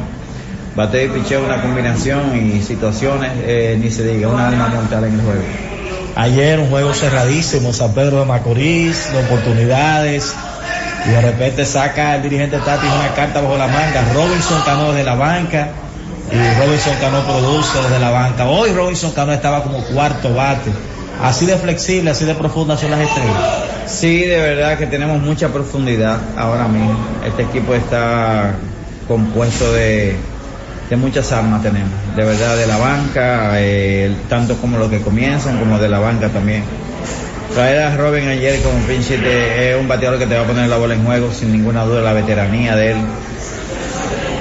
Bateo 0.75 1.05
y 1.05 1.19
picheo, 1.19 1.45
una 1.45 1.61
combinación 1.61 2.35
y 2.35 2.61
situaciones, 2.61 3.31
eh, 3.43 3.77
ni 3.79 3.91
se 3.91 4.03
diga, 4.03 4.27
una 4.27 4.47
alma 4.47 4.69
mortal 4.69 5.03
en 5.03 5.13
el 5.13 5.21
juego. 5.21 5.43
Ayer 6.15 6.59
un 6.59 6.69
juego 6.69 6.93
cerradísimo, 6.93 7.73
San 7.73 7.93
Pedro 7.93 8.19
de 8.19 8.25
Macorís, 8.25 9.11
de 9.11 9.19
oportunidades. 9.19 10.33
Y 11.05 11.09
de 11.09 11.21
repente 11.21 11.65
saca 11.65 12.15
el 12.15 12.23
dirigente 12.23 12.57
Tati 12.57 12.87
una 12.87 13.13
carta 13.15 13.41
bajo 13.41 13.57
la 13.57 13.67
manga. 13.67 14.03
Robinson 14.13 14.61
Cano 14.63 14.91
desde 14.91 15.03
la 15.03 15.15
banca. 15.15 15.69
Y 16.31 16.59
Robinson 16.59 16.93
Cano 17.01 17.21
produce 17.23 17.81
desde 17.81 17.99
la 17.99 18.11
banca. 18.11 18.45
Hoy 18.45 18.71
Robinson 18.71 19.11
Cano 19.11 19.33
estaba 19.33 19.63
como 19.63 19.79
cuarto 19.79 20.33
bate. 20.33 20.71
Así 21.21 21.45
de 21.45 21.57
flexible, 21.57 22.11
así 22.11 22.25
de 22.25 22.33
profunda 22.35 22.77
son 22.77 22.91
las 22.91 23.01
estrellas. 23.01 23.37
Sí, 23.85 24.21
de 24.21 24.37
verdad 24.37 24.77
que 24.77 24.87
tenemos 24.87 25.21
mucha 25.21 25.49
profundidad 25.49 26.19
ahora 26.37 26.67
mismo. 26.67 26.97
Este 27.25 27.43
equipo 27.43 27.75
está 27.75 28.55
compuesto 29.07 29.71
de, 29.73 30.15
de 30.93 30.97
muchas 30.97 31.31
armas 31.31 31.63
tenemos, 31.63 31.89
de 32.15 32.23
verdad 32.23 32.55
de 32.55 32.67
la 32.67 32.77
banca, 32.77 33.53
eh, 33.55 34.15
tanto 34.29 34.57
como 34.57 34.77
los 34.77 34.91
que 34.91 35.01
comienzan 35.01 35.57
como 35.57 35.79
de 35.79 35.89
la 35.89 35.97
banca 35.97 36.29
también. 36.29 36.63
Traer 37.51 37.81
a 37.81 37.97
Robin 37.97 38.27
ayer 38.27 38.61
como 38.61 38.77
pinche 38.85 39.15
es 39.15 39.75
un 39.75 39.87
bateador 39.87 40.19
que 40.19 40.27
te 40.27 40.35
va 40.35 40.43
a 40.43 40.45
poner 40.45 40.69
la 40.69 40.77
bola 40.77 40.93
en 40.93 41.03
juego 41.03 41.31
sin 41.33 41.51
ninguna 41.51 41.83
duda, 41.83 42.01
la 42.01 42.13
veteranía 42.13 42.75
de 42.75 42.91
él. 42.91 42.97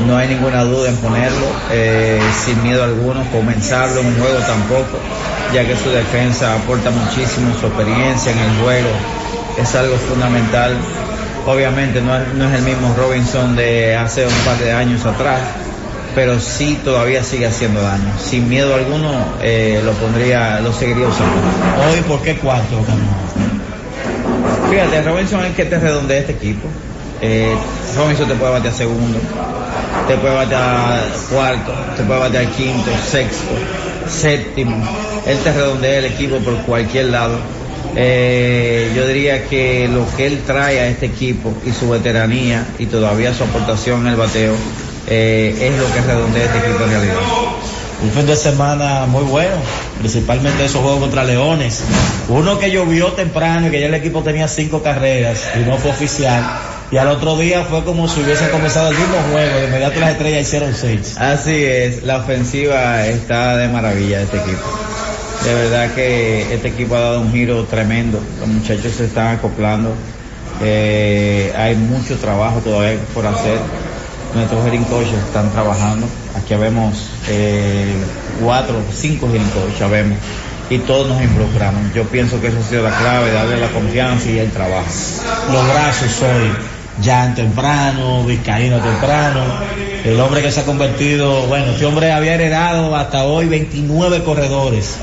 No 0.07 0.19
hay 0.19 0.29
ninguna 0.29 0.62
duda 0.65 0.91
en 0.91 0.97
ponerlo, 0.97 1.47
eh, 1.71 2.21
sin 2.45 2.62
miedo 2.62 2.85
alguno, 2.85 3.25
comenzarlo 3.33 4.03
en 4.03 4.09
un 4.09 4.19
juego 4.19 4.38
tampoco, 4.41 4.99
ya 5.55 5.65
que 5.67 5.75
su 5.75 5.88
defensa 5.88 6.55
aporta 6.55 6.91
muchísimo, 6.91 7.55
su 7.59 7.69
experiencia 7.69 8.31
en 8.31 8.38
el 8.38 8.62
juego 8.62 8.91
es 9.59 9.75
algo 9.75 9.97
fundamental. 9.97 10.77
Obviamente 11.47 12.03
no 12.03 12.15
es 12.15 12.55
el 12.55 12.62
mismo 12.62 12.95
Robinson 12.95 13.57
de 13.57 13.97
hace 13.97 14.27
un 14.27 14.35
par 14.45 14.59
de 14.59 14.71
años 14.73 15.07
atrás, 15.07 15.41
pero 16.14 16.38
sí 16.40 16.79
todavía 16.85 17.22
sigue 17.22 17.46
haciendo 17.46 17.83
daño. 17.83 18.12
Sin 18.18 18.48
miedo 18.48 18.75
alguno 18.75 19.11
eh, 19.42 19.81
lo 19.85 19.92
pondría, 19.92 20.61
lo 20.61 20.72
seguiría 20.72 21.07
usando. 21.07 21.37
Hoy, 21.90 22.01
¿por 22.03 22.20
qué 22.22 22.37
cuatro? 22.37 22.85
Fíjate, 24.70 25.03
Robinson 25.03 25.40
es 25.40 25.46
el 25.46 25.55
que 25.55 25.64
te 25.64 25.79
redondea 25.79 26.18
este 26.18 26.33
equipo. 26.33 26.68
Eh, 27.20 27.55
Robinson 27.96 28.27
te 28.27 28.35
puede 28.35 28.53
batear 28.53 28.75
segundo, 28.75 29.18
te 30.09 30.16
puede 30.16 30.35
batear 30.35 31.05
cuarto, 31.31 31.72
te 31.96 32.03
puede 32.03 32.18
batear 32.18 32.46
quinto, 32.46 32.90
sexto, 33.09 33.53
séptimo. 34.09 34.77
Él 35.27 35.38
te 35.38 35.53
redondea 35.53 35.98
el 35.98 36.07
equipo 36.07 36.38
por 36.38 36.57
cualquier 36.62 37.07
lado. 37.07 37.38
Eh, 37.94 38.90
yo 38.96 39.07
diría 39.07 39.46
que 39.46 39.87
lo 39.88 40.07
que 40.16 40.27
él 40.27 40.42
trae 40.46 40.81
a 40.81 40.87
este 40.88 41.07
equipo 41.07 41.53
y 41.64 41.72
su 41.72 41.90
veteranía 41.90 42.66
y 42.79 42.87
todavía 42.87 43.35
su 43.35 43.44
aportación 43.44 44.01
en 44.03 44.09
el 44.09 44.16
bateo 44.16 44.55
eh, 45.07 45.57
es 45.61 45.79
lo 45.79 45.93
que 45.93 46.01
redondea 46.01 46.45
este 46.45 46.59
equipo 46.59 46.85
en 46.85 46.91
realidad. 46.91 47.15
Un 48.03 48.11
fin 48.11 48.27
de 48.27 48.35
semana 48.35 49.07
muy 49.07 49.23
bueno, 49.23 49.55
principalmente 50.01 50.65
esos 50.65 50.81
juegos 50.81 51.01
contra 51.01 51.23
Leones. 51.23 51.85
Uno 52.29 52.59
que 52.59 52.71
llovió 52.71 53.12
temprano 53.12 53.69
y 53.69 53.71
que 53.71 53.81
ya 53.81 53.87
el 53.87 53.95
equipo 53.95 54.23
tenía 54.23 54.49
cinco 54.49 54.83
carreras 54.83 55.41
y 55.55 55.69
no 55.69 55.79
fue 55.79 55.93
oficial. 55.93 56.43
Y 56.91 56.97
al 56.97 57.09
otro 57.09 57.38
día 57.38 57.65
fue 57.65 57.85
como 57.85 58.09
si 58.09 58.21
hubiese 58.21 58.51
comenzado 58.51 58.91
el 58.91 58.97
mismo 58.97 59.17
juego, 59.33 59.61
de 59.61 59.67
inmediato 59.67 60.01
las 60.01 60.11
estrellas 60.11 60.43
hicieron 60.43 60.75
seis. 60.75 61.17
Así 61.17 61.65
es, 61.65 62.03
la 62.03 62.19
ofensiva 62.19 63.07
está 63.07 63.57
de 63.57 63.69
maravilla 63.69 64.19
de 64.19 64.25
este 64.25 64.38
equipo. 64.38 64.62
De 65.45 65.55
verdad 65.55 65.95
que 65.95 66.55
este 66.55 66.69
equipo 66.69 66.97
ha 66.97 67.01
dado 67.01 67.21
un 67.21 67.33
giro 67.33 67.65
tremendo. 67.65 68.21
Los 68.41 68.49
muchachos 68.49 68.93
se 68.97 69.07
están 69.07 69.37
acoplando. 69.37 69.95
Eh, 70.61 71.53
hay 71.57 71.75
mucho 71.77 72.17
trabajo 72.17 72.59
todavía 72.59 72.99
por 73.15 73.27
hacer. 73.27 73.59
Nuestros 74.35 74.64
hitting 74.64 74.85
coaches 74.85 75.18
están 75.27 75.51
trabajando. 75.51 76.07
Aquí 76.37 76.55
vemos 76.55 77.11
eh, 77.29 77.95
cuatro, 78.42 78.77
cinco 78.95 79.29
hitting 79.29 79.51
coaches, 79.51 79.90
vemos. 79.90 80.18
Y 80.71 80.79
todos 80.79 81.07
nos 81.07 81.21
involucramos. 81.23 81.92
Yo 81.95 82.05
pienso 82.05 82.40
que 82.40 82.47
eso 82.49 82.59
ha 82.59 82.62
sido 82.62 82.83
la 82.83 82.97
clave, 82.97 83.31
darle 83.31 83.61
la 83.61 83.68
confianza 83.68 84.31
y 84.31 84.38
el 84.38 84.51
trabajo. 84.51 84.88
Los 85.53 85.68
brazos 85.68 86.23
hoy, 86.23 87.05
Jan 87.05 87.35
temprano, 87.35 88.25
Vizcaíno 88.25 88.81
temprano, 88.81 89.40
el 90.05 90.18
hombre 90.18 90.40
que 90.40 90.51
se 90.51 90.61
ha 90.61 90.64
convertido, 90.64 91.47
bueno, 91.47 91.73
este 91.73 91.85
hombre 91.85 92.12
había 92.12 92.35
heredado 92.35 92.97
hasta 92.97 93.25
hoy 93.25 93.47
29 93.47 94.23
corredores. 94.25 94.97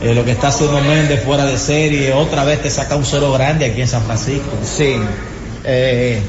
Eh, 0.00 0.14
lo 0.14 0.24
que 0.24 0.30
está 0.30 0.48
haciendo 0.48 0.80
Méndez 0.80 1.24
fuera 1.24 1.44
de 1.44 1.58
serie, 1.58 2.12
otra 2.12 2.44
vez 2.44 2.62
te 2.62 2.70
saca 2.70 2.94
un 2.94 3.04
cero 3.04 3.32
grande 3.32 3.66
aquí 3.66 3.80
en 3.80 3.88
San 3.88 4.02
Francisco. 4.02 4.50
Sí, 4.62 4.94
eh, 5.64 6.20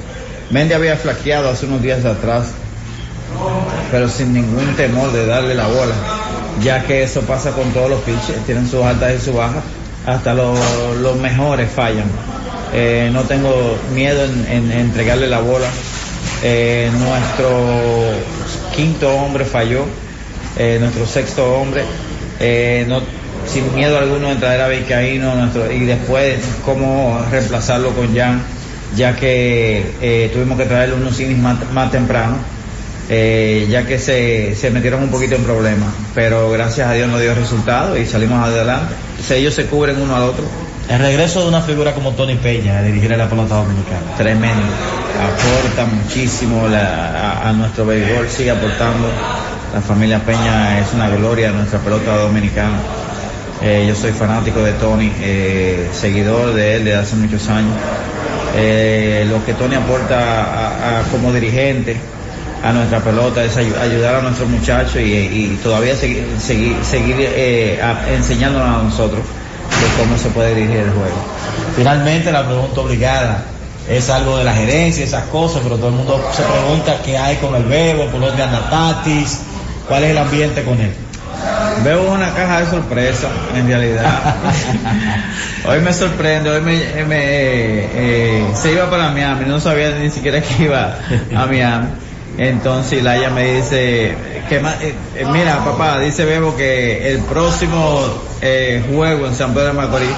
Méndez 0.50 0.78
había 0.78 0.96
flaqueado 0.96 1.50
hace 1.50 1.68
unos 1.68 1.82
días 1.82 2.04
atrás, 2.06 2.48
pero 3.92 4.10
sin 4.10 4.34
ningún 4.34 4.76
temor 4.76 5.12
de 5.12 5.26
darle 5.26 5.54
la 5.54 5.68
bola, 5.68 5.94
ya 6.64 6.84
que 6.84 7.04
eso 7.04 7.22
pasa 7.22 7.52
con 7.52 7.72
todos 7.72 7.90
los 7.90 8.02
pitchers, 8.02 8.44
tienen 8.46 8.68
sus 8.68 8.84
altas 8.84 9.14
y 9.16 9.24
sus 9.24 9.36
bajas, 9.36 9.64
hasta 10.06 10.34
los, 10.34 10.58
mejores 11.22 11.70
fallan. 11.72 12.10
Eh, 12.74 13.10
no 13.14 13.24
tengo 13.24 13.78
miedo 13.94 14.26
en, 14.26 14.46
en 14.48 14.72
entregarle 14.72 15.28
la 15.28 15.40
bola. 15.40 15.68
Eh, 16.42 16.90
nuestro 16.98 17.50
quinto 18.76 19.14
hombre 19.16 19.46
falló, 19.46 19.86
eh, 20.58 20.78
nuestro 20.80 21.06
sexto 21.06 21.54
hombre, 21.54 21.84
sin 23.46 23.76
miedo 23.76 23.98
alguno 23.98 24.30
de 24.30 24.36
traer 24.36 24.62
a 24.62 24.68
Vizcaíno 24.68 25.34
y 25.72 25.86
después 25.86 26.40
cómo 26.64 27.20
reemplazarlo 27.30 27.90
con 27.92 28.16
Jan, 28.16 28.42
ya 28.96 29.16
que 29.16 29.94
eh, 30.02 30.30
tuvimos 30.34 30.58
que 30.58 30.66
traerle 30.66 30.96
unos 30.96 31.20
innings 31.20 31.40
más, 31.42 31.58
más 31.74 31.92
temprano, 31.92 32.38
eh, 33.10 33.68
ya 33.70 33.86
que 33.86 33.98
se, 34.00 34.56
se 34.56 34.70
metieron 34.72 35.02
un 35.04 35.10
poquito 35.10 35.36
en 35.36 35.44
problemas, 35.44 35.90
pero 36.14 36.52
gracias 36.52 36.88
a 36.88 36.94
Dios 36.94 37.08
nos 37.10 37.22
dio 37.22 37.34
resultado 37.34 37.98
y 37.98 38.06
salimos 38.06 38.44
adelante. 38.46 38.94
Si 39.26 39.34
ellos 39.34 39.54
se 39.54 39.66
cubren 39.66 40.02
uno 40.02 40.16
al 40.16 40.24
otro. 40.24 40.44
El 40.90 41.00
regreso 41.00 41.42
de 41.42 41.48
una 41.50 41.62
figura 41.62 41.94
como 41.94 42.12
Tony 42.14 42.36
Peña 42.36 42.80
a 42.80 42.82
dirigir 42.82 43.14
a 43.14 43.18
la 43.18 43.30
pelota 43.30 43.56
dominicana. 43.56 44.16
Tremendo, 44.18 44.64
aporta 45.22 45.86
muchísimo 45.86 46.68
la- 46.68 47.42
a, 47.44 47.50
a 47.50 47.54
nuestro 47.54 47.86
béisbol, 47.86 48.28
sigue 48.28 48.50
aportando. 48.52 49.08
La 49.74 49.82
familia 49.82 50.20
Peña 50.26 50.80
es 50.80 50.88
una 50.96 51.10
gloria 51.10 51.50
de 51.52 51.58
nuestra 51.58 51.78
pelota 51.80 52.16
dominicana. 52.18 52.78
Eh, 53.62 53.86
yo 53.88 53.94
soy 53.94 54.12
fanático 54.14 54.62
de 54.64 54.72
Tony, 54.74 55.12
seguidor 55.94 56.54
de 56.56 56.78
él 56.78 56.86
desde 56.86 56.98
hace 57.00 57.16
muchos 57.18 57.48
años. 57.50 57.74
Eh, 58.56 59.26
lo 59.30 59.44
que 59.46 59.54
Tony 59.54 59.76
aporta 59.76 60.18
a- 60.18 61.00
a- 61.00 61.04
como 61.12 61.32
dirigente 61.32 61.96
a 62.64 62.72
nuestra 62.74 63.00
pelota 63.00 63.44
es 63.44 63.56
ayu- 63.58 63.78
ayudar 63.80 64.16
a 64.16 64.22
nuestros 64.22 64.50
muchachos 64.50 64.98
y, 64.98 65.00
y 65.04 65.60
todavía 65.64 65.96
seguir, 65.96 66.26
seguir, 66.40 66.76
seguir 66.84 67.16
eh, 67.20 67.80
a- 67.82 68.10
enseñándonos 68.14 68.80
a 68.80 68.84
nosotros 68.84 69.22
de 69.22 70.02
cómo 70.04 70.18
se 70.18 70.30
puede 70.30 70.56
dirigir 70.56 70.78
el 70.78 70.92
juego. 70.92 71.16
Finalmente 71.76 72.32
la 72.32 72.46
pregunta 72.46 72.82
obligada 72.82 73.44
es 73.88 74.10
algo 74.10 74.38
de 74.38 74.44
la 74.44 74.54
gerencia, 74.54 75.04
esas 75.04 75.24
cosas, 75.26 75.62
pero 75.64 75.78
todo 75.78 75.90
el 75.90 75.96
mundo 75.96 76.22
se 76.36 76.44
pregunta 76.44 76.98
qué 77.06 77.18
hay 77.18 77.38
con 77.38 77.56
el 77.56 77.64
Bebo, 77.64 78.08
por 78.08 78.20
dónde 78.20 78.44
anda 78.44 78.70
Tatis, 78.70 79.40
cuál 79.88 80.04
es 80.04 80.12
el 80.12 80.18
ambiente 80.18 80.64
con 80.64 80.80
él. 80.82 80.92
Veo 81.86 82.12
una 82.12 82.30
caja 82.34 82.60
de 82.60 82.70
sorpresa, 82.70 83.28
en 83.56 83.68
realidad. 83.68 84.06
hoy 85.66 85.80
me 85.82 85.94
sorprende, 85.94 86.50
hoy 86.50 86.62
me, 86.62 87.04
me, 87.06 87.18
eh, 87.22 88.46
se 88.54 88.72
iba 88.74 88.90
para 88.90 89.10
Miami, 89.12 89.46
no 89.46 89.60
sabía 89.60 89.92
ni 89.92 90.10
siquiera 90.10 90.42
que 90.42 90.64
iba 90.64 90.98
a 91.36 91.46
Miami. 91.46 91.88
Entonces 92.38 93.04
Laia 93.04 93.30
me 93.32 93.56
dice, 93.56 94.16
que 94.48 94.60
ma- 94.60 94.76
eh, 94.82 94.94
eh, 95.16 95.26
mira 95.34 95.64
papá, 95.66 96.00
dice 96.00 96.24
Bebo 96.26 96.56
que 96.56 97.12
el 97.12 97.20
próximo 97.20 98.02
eh, 98.42 98.82
juego 98.94 99.28
en 99.28 99.36
San 99.36 99.54
Pedro 99.54 99.68
de 99.68 99.74
Macorís, 99.74 100.10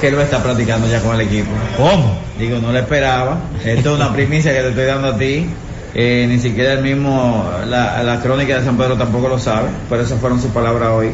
que 0.00 0.08
él 0.08 0.16
va 0.16 0.20
a 0.20 0.24
estar 0.24 0.42
practicando 0.42 0.86
ya 0.88 1.00
con 1.00 1.14
el 1.14 1.22
equipo. 1.22 1.50
¿Cómo? 1.76 2.16
Digo, 2.38 2.58
no 2.58 2.70
lo 2.70 2.78
esperaba. 2.78 3.38
Esto 3.64 3.90
es 3.94 3.96
una 4.00 4.12
primicia 4.12 4.52
que 4.52 4.60
te 4.60 4.68
estoy 4.68 4.84
dando 4.84 5.08
a 5.08 5.18
ti. 5.18 5.48
Eh, 5.96 6.26
ni 6.28 6.38
siquiera 6.40 6.72
el 6.74 6.82
mismo, 6.82 7.48
la, 7.68 8.02
la 8.02 8.20
crónica 8.20 8.58
de 8.58 8.64
San 8.64 8.76
Pedro 8.76 8.96
tampoco 8.96 9.28
lo 9.28 9.38
sabe, 9.38 9.68
pero 9.88 10.02
esas 10.02 10.18
fueron 10.20 10.40
sus 10.40 10.50
palabras 10.50 10.90
hoy. 10.90 11.10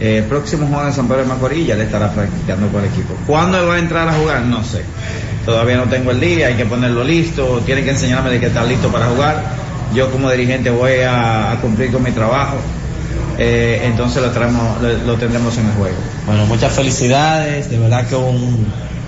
Eh, 0.00 0.24
próximo 0.28 0.66
juego 0.68 0.86
en 0.86 0.92
San 0.92 1.08
Pedro 1.08 1.22
de 1.22 1.28
Macorís 1.28 1.66
ya 1.66 1.74
le 1.74 1.84
estará 1.84 2.12
practicando 2.12 2.68
con 2.68 2.82
el 2.84 2.88
equipo. 2.90 3.14
¿Cuándo 3.26 3.66
va 3.66 3.74
a 3.74 3.78
entrar 3.78 4.08
a 4.08 4.12
jugar? 4.12 4.42
No 4.42 4.62
sé. 4.62 4.82
Todavía 5.44 5.76
no 5.76 5.84
tengo 5.84 6.10
el 6.12 6.20
día, 6.20 6.48
hay 6.48 6.54
que 6.54 6.66
ponerlo 6.66 7.02
listo, 7.02 7.62
tiene 7.66 7.82
que 7.82 7.90
enseñarme 7.90 8.30
de 8.30 8.38
que 8.38 8.46
está 8.46 8.62
listo 8.64 8.88
para 8.88 9.06
jugar. 9.06 9.42
Yo 9.94 10.10
como 10.10 10.30
dirigente 10.30 10.70
voy 10.70 11.00
a, 11.00 11.52
a 11.52 11.56
cumplir 11.60 11.90
con 11.90 12.02
mi 12.02 12.10
trabajo. 12.12 12.56
Eh, 13.38 13.82
entonces 13.84 14.22
lo, 14.22 14.30
traemos, 14.30 14.80
lo, 14.82 14.92
lo 15.06 15.14
tendremos 15.14 15.56
en 15.58 15.66
el 15.66 15.72
juego. 15.72 15.96
Bueno, 16.26 16.46
muchas 16.46 16.72
felicidades, 16.72 17.70
de 17.70 17.78
verdad 17.78 18.06
que 18.06 18.14
un, 18.16 18.66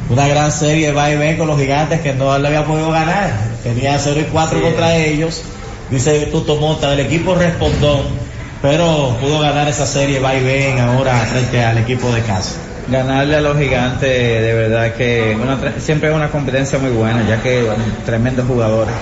una 0.09 0.27
gran 0.29 0.51
serie 0.51 0.93
va 0.93 1.11
y 1.11 1.17
ven 1.17 1.37
con 1.37 1.47
los 1.49 1.59
gigantes 1.59 2.01
que 2.01 2.15
no 2.15 2.37
le 2.39 2.49
había 2.49 2.65
podido 2.65 2.91
ganar. 2.91 3.33
Tenía 3.63 3.99
0 3.99 4.21
y 4.21 4.25
4 4.33 4.59
Sí. 4.59 4.65
contra 4.65 4.97
ellos. 4.97 5.43
Dice 5.91 6.27
Tuto 6.33 6.57
Mota, 6.57 6.93
el 6.95 7.01
equipo 7.01 7.35
respondó, 7.35 8.05
pero 8.63 9.17
pudo 9.21 9.41
ganar 9.41 9.69
esa 9.69 9.87
serie 9.87 10.21
va 10.21 10.35
y 10.35 10.45
ven 10.45 10.79
ahora 10.79 11.15
frente 11.21 11.63
al 11.63 11.79
equipo 11.79 12.11
de 12.13 12.21
casa. 12.23 12.57
Ganarle 12.89 13.37
a 13.37 13.41
los 13.41 13.57
gigantes, 13.59 14.11
de 14.11 14.53
verdad 14.55 14.95
que 14.95 15.37
una 15.41 15.59
siempre 15.79 16.11
es 16.11 16.15
una 16.15 16.29
competencia 16.29 16.79
muy 16.79 16.91
buena, 16.91 17.27
ya 17.29 17.41
que 17.43 17.63
bueno, 17.63 17.85
tremendos 18.05 18.47
jugadores. 18.47 18.95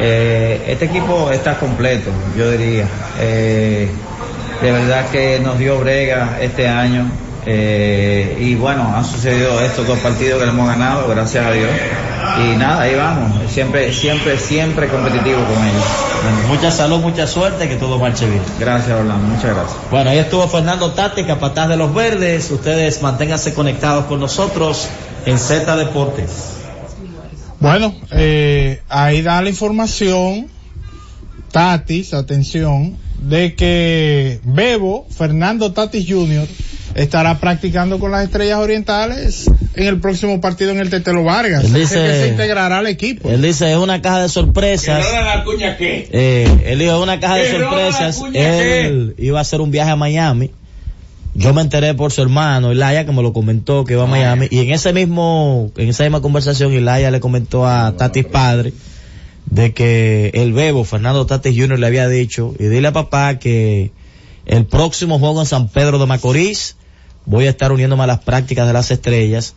Eh, 0.00 0.64
este 0.66 0.86
equipo 0.86 1.30
está 1.30 1.58
completo, 1.58 2.10
yo 2.36 2.50
diría. 2.50 2.86
Eh, 3.20 3.88
de 4.60 4.72
verdad 4.72 5.06
que 5.10 5.40
nos 5.40 5.58
dio 5.58 5.78
brega 5.78 6.38
este 6.40 6.68
año. 6.68 7.10
eh, 7.44 8.36
y 8.40 8.54
bueno, 8.54 8.92
han 8.96 9.04
sucedido 9.04 9.60
estos 9.60 9.86
dos 9.86 9.98
partidos 9.98 10.38
que 10.38 10.46
le 10.46 10.52
hemos 10.52 10.68
ganado, 10.68 11.08
gracias 11.08 11.44
a 11.44 11.50
Dios. 11.52 11.70
Y 12.38 12.56
nada, 12.56 12.82
ahí 12.82 12.94
vamos. 12.94 13.50
Siempre, 13.50 13.92
siempre, 13.92 14.38
siempre 14.38 14.88
competitivo 14.88 15.38
con 15.44 15.64
ellos. 15.66 16.11
Bueno, 16.22 16.48
mucha 16.48 16.70
salud, 16.70 17.00
mucha 17.00 17.26
suerte, 17.26 17.68
que 17.68 17.76
todo 17.76 17.98
marche 17.98 18.28
bien. 18.28 18.42
Gracias, 18.60 18.96
Orlando. 18.96 19.26
Muchas 19.26 19.54
gracias. 19.56 19.76
Bueno, 19.90 20.10
ahí 20.10 20.18
estuvo 20.18 20.46
Fernando 20.46 20.92
Tati, 20.92 21.24
capataz 21.24 21.68
de 21.68 21.76
los 21.76 21.92
verdes. 21.92 22.50
Ustedes 22.50 23.02
manténganse 23.02 23.54
conectados 23.54 24.04
con 24.04 24.20
nosotros 24.20 24.88
en 25.26 25.38
Z 25.38 25.76
Deportes. 25.76 26.30
Bueno, 27.58 27.94
eh, 28.12 28.82
ahí 28.88 29.22
da 29.22 29.42
la 29.42 29.48
información, 29.48 30.48
Tatis, 31.50 32.14
atención, 32.14 32.96
de 33.18 33.54
que 33.54 34.40
Bebo, 34.44 35.06
Fernando 35.10 35.72
Tatis 35.72 36.06
Jr., 36.08 36.46
estará 36.94 37.38
practicando 37.38 37.98
con 37.98 38.10
las 38.12 38.24
estrellas 38.24 38.58
orientales 38.58 39.50
en 39.74 39.86
el 39.86 40.00
próximo 40.00 40.40
partido 40.40 40.70
en 40.72 40.78
el 40.80 40.90
Tetelo 40.90 41.24
Vargas. 41.24 41.64
Él 41.64 41.70
Así 41.70 41.74
que 41.74 41.80
dice- 41.80 42.22
se 42.22 42.28
integrará 42.28 42.78
al 42.78 42.86
equipo. 42.86 43.28
Él 43.30 43.42
dice, 43.42 43.70
es 43.72 43.78
una 43.78 44.02
caja 44.02 44.20
de 44.22 44.28
sorpresas. 44.28 45.04
la 45.12 45.44
cuña 45.44 45.76
qué? 45.76 46.08
Eh, 46.12 46.62
él 46.66 46.78
dijo, 46.78 46.96
es 46.96 47.02
una 47.02 47.18
caja 47.20 47.36
de 47.36 47.44
Que 47.50 47.58
sorpresas. 47.58 48.22
Él 48.34 49.14
iba 49.18 49.38
a 49.38 49.42
hacer 49.42 49.60
un 49.60 49.70
viaje 49.70 49.90
a 49.90 49.96
Miami. 49.96 50.50
Yo 51.34 51.54
me 51.54 51.62
enteré 51.62 51.94
por 51.94 52.12
su 52.12 52.20
hermano, 52.20 52.72
Ilaya, 52.72 53.06
que 53.06 53.12
me 53.12 53.22
lo 53.22 53.32
comentó 53.32 53.84
que 53.86 53.94
iba 53.94 54.02
a 54.02 54.06
Miami. 54.06 54.48
Y 54.50 54.58
en 54.58 54.70
ese 54.70 54.92
mismo, 54.92 55.72
en 55.78 55.88
esa 55.88 56.02
misma 56.02 56.20
conversación, 56.20 56.74
Ilaya 56.74 57.10
le 57.10 57.20
comentó 57.20 57.66
a 57.66 57.96
Tatis 57.96 58.26
padre 58.26 58.74
de 59.46 59.72
que 59.72 60.30
el 60.34 60.52
bebo, 60.52 60.84
Fernando 60.84 61.24
Tatis 61.24 61.56
Jr. 61.58 61.78
le 61.78 61.86
había 61.86 62.06
dicho, 62.06 62.54
y 62.58 62.64
dile 62.64 62.88
a 62.88 62.92
papá 62.92 63.38
que 63.38 63.92
el 64.44 64.66
próximo 64.66 65.18
juego 65.18 65.40
en 65.40 65.46
San 65.46 65.68
Pedro 65.68 65.98
de 65.98 66.04
Macorís, 66.06 66.76
voy 67.26 67.46
a 67.46 67.50
estar 67.50 67.72
uniéndome 67.72 68.04
a 68.04 68.06
las 68.06 68.20
prácticas 68.20 68.66
de 68.66 68.72
las 68.72 68.90
estrellas 68.90 69.54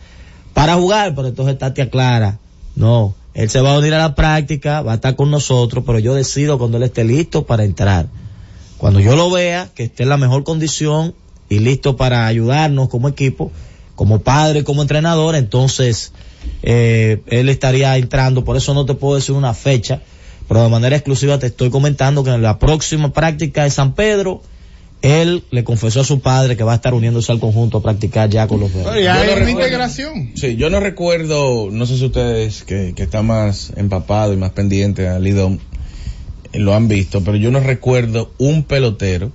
para 0.54 0.76
jugar, 0.76 1.16
pero 1.16 1.28
entonces 1.28 1.58
Tati 1.58 1.82
aclara, 1.82 2.40
no, 2.76 3.16
él 3.34 3.50
se 3.50 3.60
va 3.60 3.76
a 3.76 3.80
unir 3.80 3.94
a 3.94 4.00
la 4.00 4.16
práctica, 4.16 4.82
va 4.82 4.94
a 4.94 4.96
estar 4.96 5.16
con 5.16 5.30
nosotros, 5.30 5.84
pero 5.86 6.00
yo 6.00 6.16
decido 6.16 6.58
cuando 6.58 6.78
él 6.78 6.84
esté 6.84 7.04
listo 7.04 7.46
para 7.46 7.66
entrar. 7.66 8.08
Cuando 8.78 9.00
yo 9.00 9.16
lo 9.16 9.30
vea, 9.30 9.70
que 9.76 9.84
esté 9.84 10.04
en 10.04 10.10
la 10.10 10.18
mejor 10.18 10.44
condición 10.44 11.14
y 11.50 11.60
listo 11.60 11.98
para 11.98 12.28
ayudarnos 12.28 12.88
como 12.90 13.10
equipo, 13.10 13.52
como 13.96 14.20
padre, 14.20 14.64
como 14.64 14.82
entrenador, 14.82 15.36
entonces 15.36 16.14
eh, 16.64 17.22
él 17.28 17.50
estaría 17.50 17.98
entrando, 17.98 18.46
por 18.46 18.58
eso 18.58 18.74
no 18.74 18.86
te 18.86 18.94
puedo 18.94 19.16
decir 19.16 19.36
una 19.36 19.54
fecha, 19.54 20.02
pero 20.48 20.64
de 20.64 20.70
manera 20.70 20.96
exclusiva 20.96 21.40
te 21.40 21.48
estoy 21.48 21.70
comentando 21.70 22.24
que 22.24 22.32
en 22.32 22.42
la 22.42 22.60
próxima 22.60 23.12
práctica 23.12 23.64
de 23.64 23.70
San 23.70 23.96
Pedro, 23.96 24.42
él 25.06 25.44
le 25.52 25.64
confesó 25.64 26.02
a 26.02 26.04
su 26.04 26.20
padre 26.20 26.58
que 26.58 26.64
va 26.64 26.72
a 26.72 26.76
estar 26.76 26.96
uniéndose 26.96 27.32
al 27.32 27.40
conjunto 27.40 27.78
a 27.78 27.84
practicar 27.84 28.28
ya 28.28 28.48
con 28.48 28.60
los 28.60 28.74
verdes. 28.74 29.04
Ya 29.04 29.14
hay 29.14 29.28
no 29.28 29.34
una 29.34 29.36
recuerdo. 29.46 29.50
integración. 29.62 30.32
Sí, 30.34 30.56
yo 30.56 30.72
no 30.72 30.80
recuerdo, 30.80 31.70
no 31.72 31.86
sé 31.86 31.98
si 31.98 32.06
ustedes 32.06 32.64
que, 32.64 32.94
que 32.96 33.04
están 33.04 33.28
más 33.28 33.72
empapados 33.76 34.34
y 34.34 34.38
más 34.38 34.52
pendientes 34.52 35.08
al 35.08 35.28
IDOM 35.28 35.60
eh, 36.54 36.60
lo 36.60 36.74
han 36.74 36.88
visto, 36.88 37.24
pero 37.24 37.38
yo 37.38 37.52
no 37.52 37.60
recuerdo 37.60 38.32
un 38.40 38.64
pelotero 38.64 39.32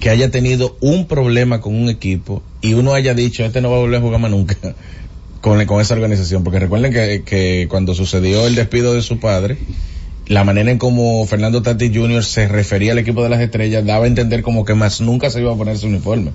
que 0.00 0.10
haya 0.10 0.30
tenido 0.30 0.76
un 0.80 1.06
problema 1.06 1.60
con 1.60 1.76
un 1.76 1.88
equipo 1.88 2.42
y 2.60 2.72
uno 2.74 2.92
haya 2.92 3.14
dicho, 3.14 3.44
este 3.44 3.60
no 3.60 3.70
va 3.70 3.76
a 3.76 3.80
volver 3.80 3.98
a 3.98 4.02
jugar 4.02 4.20
más 4.20 4.30
nunca 4.32 4.56
con, 5.40 5.64
con 5.66 5.80
esa 5.80 5.94
organización, 5.94 6.42
porque 6.42 6.58
recuerden 6.58 6.92
que, 6.92 7.22
que 7.24 7.66
cuando 7.70 7.94
sucedió 7.94 8.44
el 8.46 8.56
despido 8.56 8.94
de 8.94 9.02
su 9.02 9.20
padre, 9.20 9.56
la 10.30 10.44
manera 10.44 10.70
en 10.70 10.78
como 10.78 11.26
Fernando 11.26 11.60
Tati 11.60 11.92
Jr. 11.92 12.22
se 12.22 12.46
refería 12.46 12.92
al 12.92 12.98
equipo 12.98 13.22
de 13.24 13.28
las 13.30 13.40
estrellas 13.40 13.84
daba 13.84 14.04
a 14.04 14.06
entender 14.08 14.42
como 14.42 14.64
que 14.64 14.74
más 14.74 15.00
nunca 15.00 15.28
se 15.28 15.40
iba 15.40 15.52
a 15.52 15.56
poner 15.56 15.76
su 15.76 15.88
uniforme. 15.88 16.30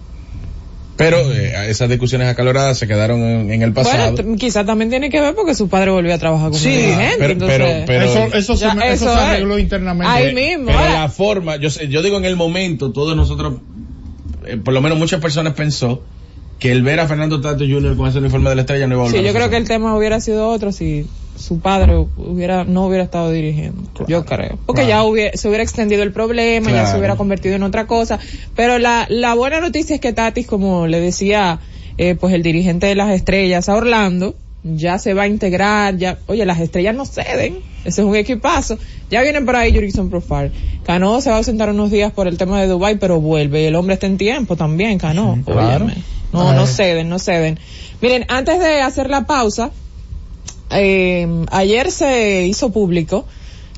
Pero 0.97 1.17
eh, 1.31 1.69
esas 1.69 1.87
discusiones 1.89 2.27
acaloradas 2.27 2.77
se 2.77 2.87
quedaron 2.87 3.21
en, 3.21 3.51
en 3.51 3.61
el 3.61 3.71
pasado. 3.71 4.11
Bueno, 4.13 4.31
t- 4.33 4.37
quizá 4.37 4.65
también 4.65 4.89
tiene 4.89 5.09
que 5.09 5.21
ver 5.21 5.33
porque 5.33 5.55
su 5.55 5.69
padre 5.69 5.91
volvió 5.91 6.13
a 6.13 6.17
trabajar 6.17 6.49
como 6.49 6.59
Sí, 6.61 6.69
dirigente. 6.69 7.15
pero- 7.19 7.33
entonces, 7.33 7.57
pero- 7.57 7.85
pero- 7.85 8.03
Eso, 8.05 8.35
eso, 8.37 8.53
Ya, 8.55 8.71
se, 8.73 8.77
eso 8.79 8.85
eso 8.93 9.05
se 9.05 9.11
es. 9.11 9.17
arregló 9.17 9.59
internamente. 9.59 10.11
Ahí 10.13 10.33
mismo. 10.35 10.65
Pero 10.67 10.77
ahora- 10.79 10.99
la 11.03 11.09
forma, 11.09 11.55
yo 11.55 11.69
sé, 11.69 11.87
yo 11.87 12.01
digo 12.01 12.17
en 12.17 12.25
el 12.25 12.35
momento, 12.35 12.91
todos 12.91 13.15
nosotros, 13.15 13.55
eh, 14.45 14.57
por 14.57 14.73
lo 14.73 14.81
menos 14.81 14.97
muchas 14.97 15.21
personas 15.21 15.53
pensó 15.53 16.01
que 16.59 16.71
el 16.73 16.83
ver 16.83 16.99
a 16.99 17.07
Fernando 17.07 17.39
Tato 17.41 17.63
Jr. 17.65 17.95
con 17.95 18.07
ese 18.09 18.19
uniforme 18.19 18.49
de 18.49 18.55
la 18.55 18.61
estrella 18.63 18.87
no 18.87 18.95
iba 18.95 19.03
a 19.03 19.05
volver 19.07 19.21
Sí, 19.21 19.25
a 19.25 19.29
yo 19.31 19.33
creo 19.37 19.49
que 19.49 19.57
el 19.57 19.67
tema 19.67 19.95
hubiera 19.97 20.19
sido 20.21 20.49
otro 20.49 20.71
si 20.73 21.05
su 21.35 21.59
padre 21.59 21.95
hubiera 22.17 22.63
no 22.63 22.87
hubiera 22.87 23.03
estado 23.03 23.31
dirigiendo. 23.31 23.83
Yo 24.07 24.25
creo. 24.25 24.57
Porque 24.65 24.87
ya 24.87 25.03
hubiera, 25.03 25.35
se 25.37 25.47
hubiera 25.47 25.63
extendido 25.63 26.03
el 26.03 26.11
problema, 26.11 26.71
ya 26.71 26.87
se 26.87 26.97
hubiera 26.97 27.15
convertido 27.15 27.55
en 27.55 27.63
otra 27.63 27.87
cosa. 27.87 28.19
Pero 28.55 28.79
la, 28.79 29.05
la 29.09 29.33
buena 29.35 29.59
noticia 29.59 29.95
es 29.95 30.01
que 30.01 30.13
Tatis, 30.13 30.47
como 30.47 30.87
le 30.87 30.99
decía, 30.99 31.59
eh, 31.97 32.15
pues 32.15 32.33
el 32.33 32.43
dirigente 32.43 32.87
de 32.87 32.95
las 32.95 33.11
estrellas 33.11 33.69
a 33.69 33.75
Orlando, 33.75 34.35
ya 34.63 34.97
se 34.97 35.13
va 35.13 35.23
a 35.23 35.27
integrar, 35.27 35.95
ya, 35.97 36.17
oye, 36.25 36.43
las 36.45 36.59
estrellas 36.59 36.95
no 36.95 37.05
ceden, 37.05 37.59
ese 37.83 38.01
es 38.01 38.07
un 38.07 38.15
equipazo. 38.15 38.79
Ya 39.11 39.21
vienen 39.21 39.45
por 39.45 39.55
ahí 39.55 39.71
Jurickson 39.71 40.09
Profile. 40.09 40.51
Cano 40.83 41.21
se 41.21 41.29
va 41.29 41.35
a 41.35 41.37
ausentar 41.39 41.69
unos 41.69 41.91
días 41.91 42.11
por 42.11 42.27
el 42.27 42.37
tema 42.37 42.59
de 42.59 42.67
Dubai, 42.67 42.97
pero 42.97 43.21
vuelve 43.21 43.61
y 43.61 43.65
el 43.65 43.75
hombre 43.75 43.93
está 43.93 44.07
en 44.07 44.17
tiempo 44.17 44.55
también, 44.55 44.97
Cano. 44.97 45.37
No, 46.33 46.53
no 46.53 46.65
ceden, 46.65 47.09
no 47.09 47.19
ceden. 47.19 47.59
Miren, 48.01 48.25
antes 48.27 48.59
de 48.59 48.81
hacer 48.81 49.09
la 49.09 49.25
pausa, 49.25 49.71
eh, 50.71 51.45
ayer 51.51 51.91
se 51.91 52.45
hizo 52.47 52.71
público 52.71 53.25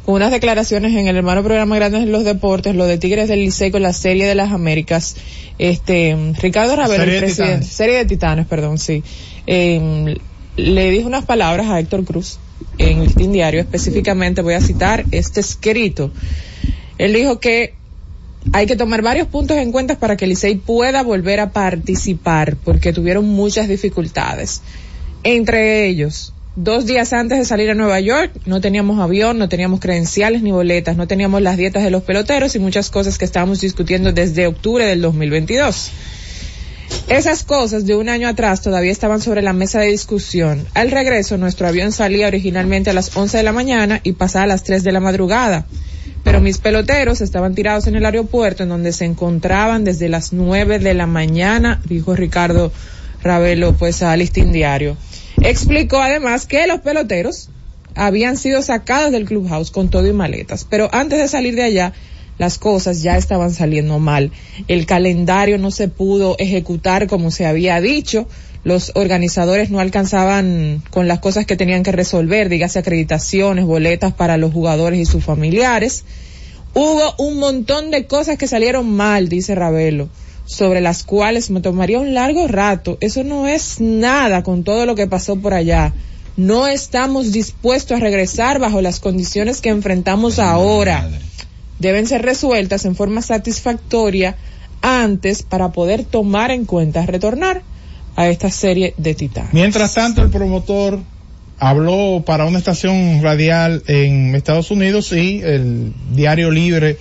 con 0.05 0.15
unas 0.15 0.31
declaraciones 0.31 0.95
en 0.95 1.07
el 1.07 1.17
hermano 1.17 1.43
programa 1.43 1.75
Grandes 1.75 2.03
en 2.03 2.11
los 2.13 2.23
Deportes, 2.23 2.75
lo 2.75 2.85
de 2.85 2.97
Tigres 2.97 3.27
del 3.27 3.41
Licey 3.41 3.71
con 3.71 3.81
la 3.81 3.91
Serie 3.91 4.25
de 4.25 4.35
las 4.35 4.53
Américas. 4.53 5.17
Este, 5.59 6.15
Ricardo 6.41 6.75
Ravelo, 6.75 7.03
Serie 7.03 7.15
el 7.15 7.19
de 7.19 7.25
presidente, 7.25 7.53
Titanes. 7.55 7.75
Serie 7.75 7.95
de 7.97 8.05
Titanes, 8.05 8.47
perdón, 8.47 8.77
sí. 8.77 9.03
Eh, 9.47 10.17
le 10.55 10.91
dijo 10.91 11.07
unas 11.07 11.25
palabras 11.25 11.67
a 11.67 11.79
Héctor 11.79 12.05
Cruz 12.05 12.39
en 12.77 13.01
el 13.01 13.31
Diario, 13.31 13.59
específicamente 13.59 14.41
voy 14.41 14.53
a 14.53 14.61
citar 14.61 15.05
este 15.11 15.39
escrito. 15.41 16.11
Él 16.97 17.13
dijo 17.13 17.39
que 17.39 17.73
hay 18.53 18.65
que 18.65 18.75
tomar 18.75 19.01
varios 19.01 19.27
puntos 19.27 19.57
en 19.57 19.71
cuenta 19.71 19.99
para 19.99 20.15
que 20.15 20.25
el 20.25 20.29
Licey 20.29 20.55
pueda 20.55 21.03
volver 21.03 21.39
a 21.39 21.51
participar, 21.51 22.55
porque 22.63 22.93
tuvieron 22.93 23.27
muchas 23.27 23.67
dificultades. 23.67 24.61
Entre 25.23 25.87
ellos, 25.87 26.33
dos 26.57 26.87
días 26.87 27.13
antes 27.13 27.37
de 27.37 27.45
salir 27.45 27.69
a 27.69 27.75
Nueva 27.75 27.99
York, 27.99 28.31
no 28.45 28.59
teníamos 28.59 28.99
avión, 28.99 29.37
no 29.37 29.47
teníamos 29.47 29.79
credenciales 29.79 30.41
ni 30.41 30.51
boletas, 30.51 30.97
no 30.97 31.07
teníamos 31.07 31.43
las 31.43 31.55
dietas 31.55 31.83
de 31.83 31.91
los 31.91 32.01
peloteros 32.01 32.55
y 32.55 32.59
muchas 32.59 32.89
cosas 32.89 33.19
que 33.19 33.25
estábamos 33.25 33.61
discutiendo 33.61 34.11
desde 34.11 34.47
octubre 34.47 34.83
del 34.83 35.01
2022. 35.01 35.91
Esas 37.09 37.43
cosas 37.43 37.85
de 37.85 37.95
un 37.95 38.09
año 38.09 38.27
atrás 38.27 38.61
todavía 38.61 38.91
estaban 38.91 39.21
sobre 39.21 39.43
la 39.43 39.53
mesa 39.53 39.81
de 39.81 39.87
discusión. 39.87 40.65
Al 40.73 40.89
regreso, 40.89 41.37
nuestro 41.37 41.67
avión 41.67 41.91
salía 41.91 42.27
originalmente 42.27 42.89
a 42.89 42.93
las 42.93 43.15
11 43.15 43.37
de 43.37 43.43
la 43.43 43.53
mañana 43.53 44.01
y 44.03 44.13
pasaba 44.13 44.45
a 44.45 44.47
las 44.47 44.63
3 44.63 44.83
de 44.83 44.91
la 44.91 44.99
madrugada. 44.99 45.67
Pero 46.23 46.41
mis 46.41 46.57
peloteros 46.57 47.21
estaban 47.21 47.53
tirados 47.53 47.85
en 47.85 47.95
el 47.95 48.05
aeropuerto 48.05 48.63
en 48.63 48.69
donde 48.69 48.93
se 48.93 49.05
encontraban 49.05 49.83
desde 49.83 50.09
las 50.09 50.33
9 50.33 50.79
de 50.79 50.95
la 50.95 51.05
mañana, 51.05 51.81
dijo 51.85 52.15
Ricardo 52.15 52.71
Ravelo, 53.21 53.73
pues 53.73 54.01
a 54.01 54.17
Listín 54.17 54.51
Diario. 54.51 54.97
Explicó 55.41 55.97
además 55.97 56.45
que 56.45 56.67
los 56.67 56.81
peloteros 56.81 57.49
habían 57.95 58.37
sido 58.37 58.61
sacados 58.61 59.11
del 59.11 59.25
clubhouse 59.25 59.71
con 59.71 59.89
todo 59.89 60.07
y 60.07 60.13
maletas, 60.13 60.65
pero 60.69 60.89
antes 60.91 61.19
de 61.19 61.27
salir 61.27 61.55
de 61.55 61.63
allá, 61.63 61.93
las 62.37 62.57
cosas 62.59 63.01
ya 63.01 63.17
estaban 63.17 63.53
saliendo 63.53 63.99
mal. 63.99 64.31
El 64.67 64.85
calendario 64.85 65.57
no 65.57 65.71
se 65.71 65.87
pudo 65.87 66.35
ejecutar 66.37 67.07
como 67.07 67.31
se 67.31 67.45
había 67.45 67.81
dicho. 67.81 68.27
Los 68.63 68.91
organizadores 68.95 69.71
no 69.71 69.79
alcanzaban 69.79 70.83
con 70.91 71.07
las 71.07 71.19
cosas 71.19 71.45
que 71.45 71.55
tenían 71.55 71.83
que 71.83 71.91
resolver, 71.91 72.49
dígase 72.49 72.79
acreditaciones, 72.79 73.65
boletas 73.65 74.13
para 74.13 74.37
los 74.37 74.53
jugadores 74.53 74.99
y 74.99 75.05
sus 75.05 75.23
familiares. 75.23 76.03
Hubo 76.73 77.15
un 77.17 77.39
montón 77.39 77.89
de 77.89 78.05
cosas 78.05 78.37
que 78.37 78.47
salieron 78.47 78.89
mal, 78.91 79.29
dice 79.29 79.55
Ravelo. 79.55 80.09
Sobre 80.47 80.81
las 80.81 81.03
cuales 81.03 81.51
me 81.51 81.61
tomaría 81.61 81.99
un 81.99 82.13
largo 82.13 82.47
rato. 82.47 82.97
Eso 83.01 83.23
no 83.23 83.47
es 83.47 83.79
nada 83.79 84.41
con 84.41 84.63
todo 84.63 84.85
lo 84.85 84.95
que 84.95 85.05
pasó 85.05 85.35
por 85.35 85.53
allá. 85.53 85.93
No 86.37 86.67
estamos 86.67 87.31
dispuestos 87.31 87.97
a 87.97 87.99
regresar 87.99 88.57
bajo 88.57 88.81
las 88.81 88.99
condiciones 88.99 89.59
que 89.59 89.69
enfrentamos 89.69 90.39
ahora. 90.39 91.07
Deben 91.79 92.07
ser 92.07 92.21
resueltas 92.21 92.85
en 92.85 92.95
forma 92.95 93.21
satisfactoria 93.21 94.37
antes 94.81 95.43
para 95.43 95.71
poder 95.71 96.05
tomar 96.05 96.49
en 96.51 96.65
cuenta 96.65 97.05
retornar 97.05 97.61
a 98.15 98.29
esta 98.29 98.49
serie 98.49 98.93
de 98.97 99.15
titanes. 99.15 99.53
Mientras 99.53 99.93
tanto, 99.95 100.21
el 100.21 100.29
promotor 100.29 100.99
habló 101.59 102.23
para 102.25 102.45
una 102.45 102.59
estación 102.59 103.21
radial 103.21 103.83
en 103.87 104.33
Estados 104.33 104.71
Unidos 104.71 105.11
y 105.11 105.41
el 105.41 105.93
Diario 106.13 106.51
Libre 106.51 106.97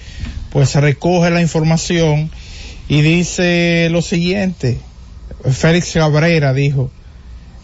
pues 0.51 0.75
recoge 0.75 1.31
la 1.31 1.43
información 1.43 2.31
y 2.89 3.03
dice 3.03 3.89
lo 3.91 4.03
siguiente. 4.03 4.79
Félix 5.51 5.93
Cabrera 5.93 6.53
dijo, 6.53 6.91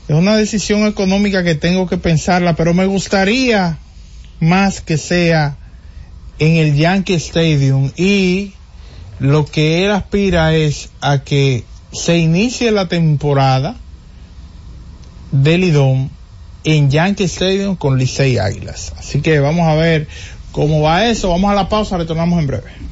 es 0.09 0.17
una 0.17 0.37
decisión 0.37 0.87
económica 0.87 1.45
que 1.45 1.55
tengo 1.55 1.89
que 1.89 1.97
pensarla, 1.97 2.55
pero 2.57 2.75
me 2.75 2.87
gustaría 2.87 3.79
más 4.41 4.81
que 4.81 4.99
sea 4.99 5.57
en 6.39 6.57
el 6.57 6.75
Yankee 6.75 7.15
Stadium 7.15 7.93
y 7.97 8.55
lo 9.21 9.47
que 9.47 9.85
él 9.85 9.93
aspira 9.93 10.55
es 10.55 10.91
a 11.01 11.23
que 11.23 11.65
se 11.93 12.19
inicie 12.19 12.73
la 12.73 12.89
temporada 12.89 13.77
del 15.31 15.61
Lidón 15.61 16.11
en 16.65 16.91
Yankee 16.91 17.25
Stadium 17.25 17.77
con 17.77 17.99
Licey 17.99 18.39
Águilas. 18.39 18.93
Así 18.99 19.21
que 19.21 19.39
vamos 19.39 19.69
a 19.69 19.75
ver 19.75 20.09
cómo 20.51 20.83
va 20.83 21.07
eso. 21.07 21.29
Vamos 21.29 21.51
a 21.51 21.55
la 21.55 21.69
pausa, 21.69 21.97
retornamos 21.97 22.41
en 22.41 22.47
breve. 22.47 22.92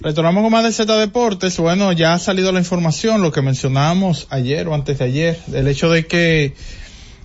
Retornamos 0.00 0.42
con 0.42 0.52
más 0.52 0.64
de 0.64 0.72
Z 0.72 0.96
Deportes. 0.96 1.58
Bueno, 1.58 1.92
ya 1.92 2.14
ha 2.14 2.18
salido 2.18 2.52
la 2.52 2.58
información, 2.58 3.20
lo 3.22 3.32
que 3.32 3.42
mencionábamos 3.42 4.26
ayer 4.30 4.66
o 4.68 4.74
antes 4.74 4.98
de 4.98 5.04
ayer, 5.04 5.38
el 5.52 5.68
hecho 5.68 5.90
de 5.90 6.06
que, 6.06 6.54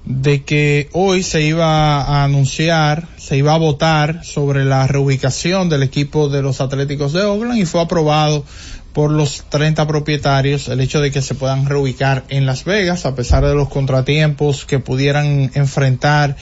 de 0.04 0.44
que 0.44 0.90
hoy 0.92 1.24
se 1.24 1.42
iba 1.44 2.02
a 2.02 2.26
anunciar, 2.26 3.08
se 3.18 3.38
iba 3.38 3.54
a 3.54 3.58
votar 3.58 4.26
sobre 4.26 4.66
la 4.66 4.88
reubicación 4.88 5.70
del 5.70 5.84
equipo 5.84 6.28
de 6.28 6.42
los 6.42 6.60
Atléticos 6.60 7.14
de 7.14 7.22
Oakland 7.24 7.60
y 7.60 7.66
fue 7.66 7.82
aprobado 7.82 8.44
por 8.92 9.10
los 9.12 9.46
30 9.50 9.88
propietarios 9.88 10.68
el 10.68 10.80
hecho 10.82 11.00
de 11.02 11.12
que 11.12 11.22
se 11.22 11.36
puedan 11.36 11.66
reubicar 11.68 12.24
en 12.30 12.46
Las 12.46 12.64
Vegas 12.66 13.06
a 13.06 13.16
pesar 13.16 13.46
de 13.46 13.54
los 13.56 13.70
contratiempos 13.70 14.66
que 14.66 14.80
pudieran 14.80 15.50
enfrentar 15.54 16.36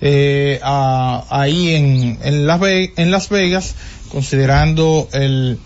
eh, 0.00 0.60
a- 0.62 1.24
ahí 1.30 1.70
en, 1.74 2.18
en, 2.22 2.46
Las 2.46 2.60
Ve- 2.60 2.92
en 2.96 3.10
Las 3.10 3.28
Vegas 3.30 3.74
considerando 4.10 5.08
el, 5.12 5.58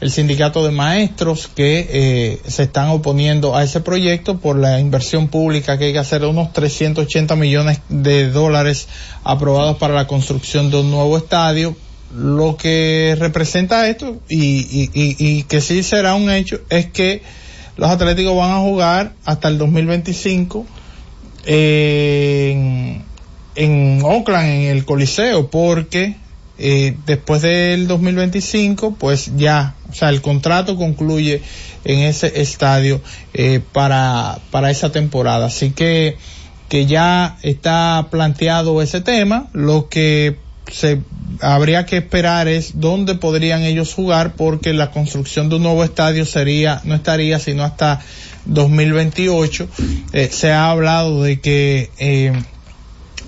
el 0.00 0.10
sindicato 0.10 0.64
de 0.64 0.70
maestros 0.70 1.48
que 1.54 1.86
eh, 1.90 2.40
se 2.46 2.62
están 2.64 2.88
oponiendo 2.88 3.54
a 3.54 3.62
ese 3.62 3.80
proyecto 3.80 4.38
por 4.38 4.58
la 4.58 4.80
inversión 4.80 5.28
pública 5.28 5.78
que 5.78 5.86
hay 5.86 5.92
que 5.92 5.98
hacer 5.98 6.22
de 6.22 6.28
unos 6.28 6.52
380 6.52 7.36
millones 7.36 7.80
de 7.88 8.30
dólares 8.30 8.88
aprobados 9.24 9.76
para 9.76 9.94
la 9.94 10.06
construcción 10.06 10.70
de 10.70 10.78
un 10.78 10.90
nuevo 10.90 11.16
estadio. 11.18 11.76
Lo 12.16 12.56
que 12.56 13.14
representa 13.18 13.88
esto 13.88 14.20
y, 14.28 14.38
y, 14.38 14.90
y, 14.94 15.16
y 15.18 15.42
que 15.44 15.60
sí 15.60 15.82
será 15.82 16.14
un 16.14 16.30
hecho 16.30 16.60
es 16.70 16.86
que 16.86 17.22
los 17.76 17.88
Atléticos 17.90 18.36
van 18.36 18.50
a 18.50 18.58
jugar 18.58 19.12
hasta 19.24 19.48
el 19.48 19.58
2025 19.58 20.66
en, 21.46 23.02
en 23.54 24.02
Oakland, 24.02 24.48
en 24.48 24.62
el 24.76 24.84
Coliseo, 24.84 25.50
porque 25.50 26.16
eh, 26.58 26.94
después 27.06 27.42
del 27.42 27.86
2025, 27.86 28.96
pues 28.98 29.32
ya, 29.36 29.74
o 29.90 29.94
sea, 29.94 30.08
el 30.10 30.20
contrato 30.22 30.76
concluye 30.76 31.42
en 31.84 32.00
ese 32.00 32.40
estadio 32.40 33.00
eh, 33.34 33.60
para, 33.72 34.38
para 34.50 34.70
esa 34.70 34.92
temporada. 34.92 35.46
Así 35.46 35.70
que, 35.70 36.16
que 36.68 36.86
ya 36.86 37.38
está 37.42 38.08
planteado 38.10 38.82
ese 38.82 39.00
tema. 39.00 39.48
Lo 39.52 39.88
que 39.88 40.36
se 40.70 41.00
habría 41.40 41.86
que 41.86 41.98
esperar 41.98 42.48
es 42.48 42.80
dónde 42.80 43.14
podrían 43.14 43.62
ellos 43.62 43.94
jugar 43.94 44.34
porque 44.34 44.72
la 44.72 44.90
construcción 44.90 45.48
de 45.48 45.56
un 45.56 45.62
nuevo 45.62 45.84
estadio 45.84 46.24
sería 46.26 46.80
no 46.84 46.94
estaría 46.94 47.38
sino 47.38 47.64
hasta 47.64 48.00
2028 48.46 49.68
Eh, 50.12 50.28
se 50.32 50.52
ha 50.52 50.70
hablado 50.70 51.22
de 51.22 51.40
que 51.40 51.90
eh, 51.98 52.32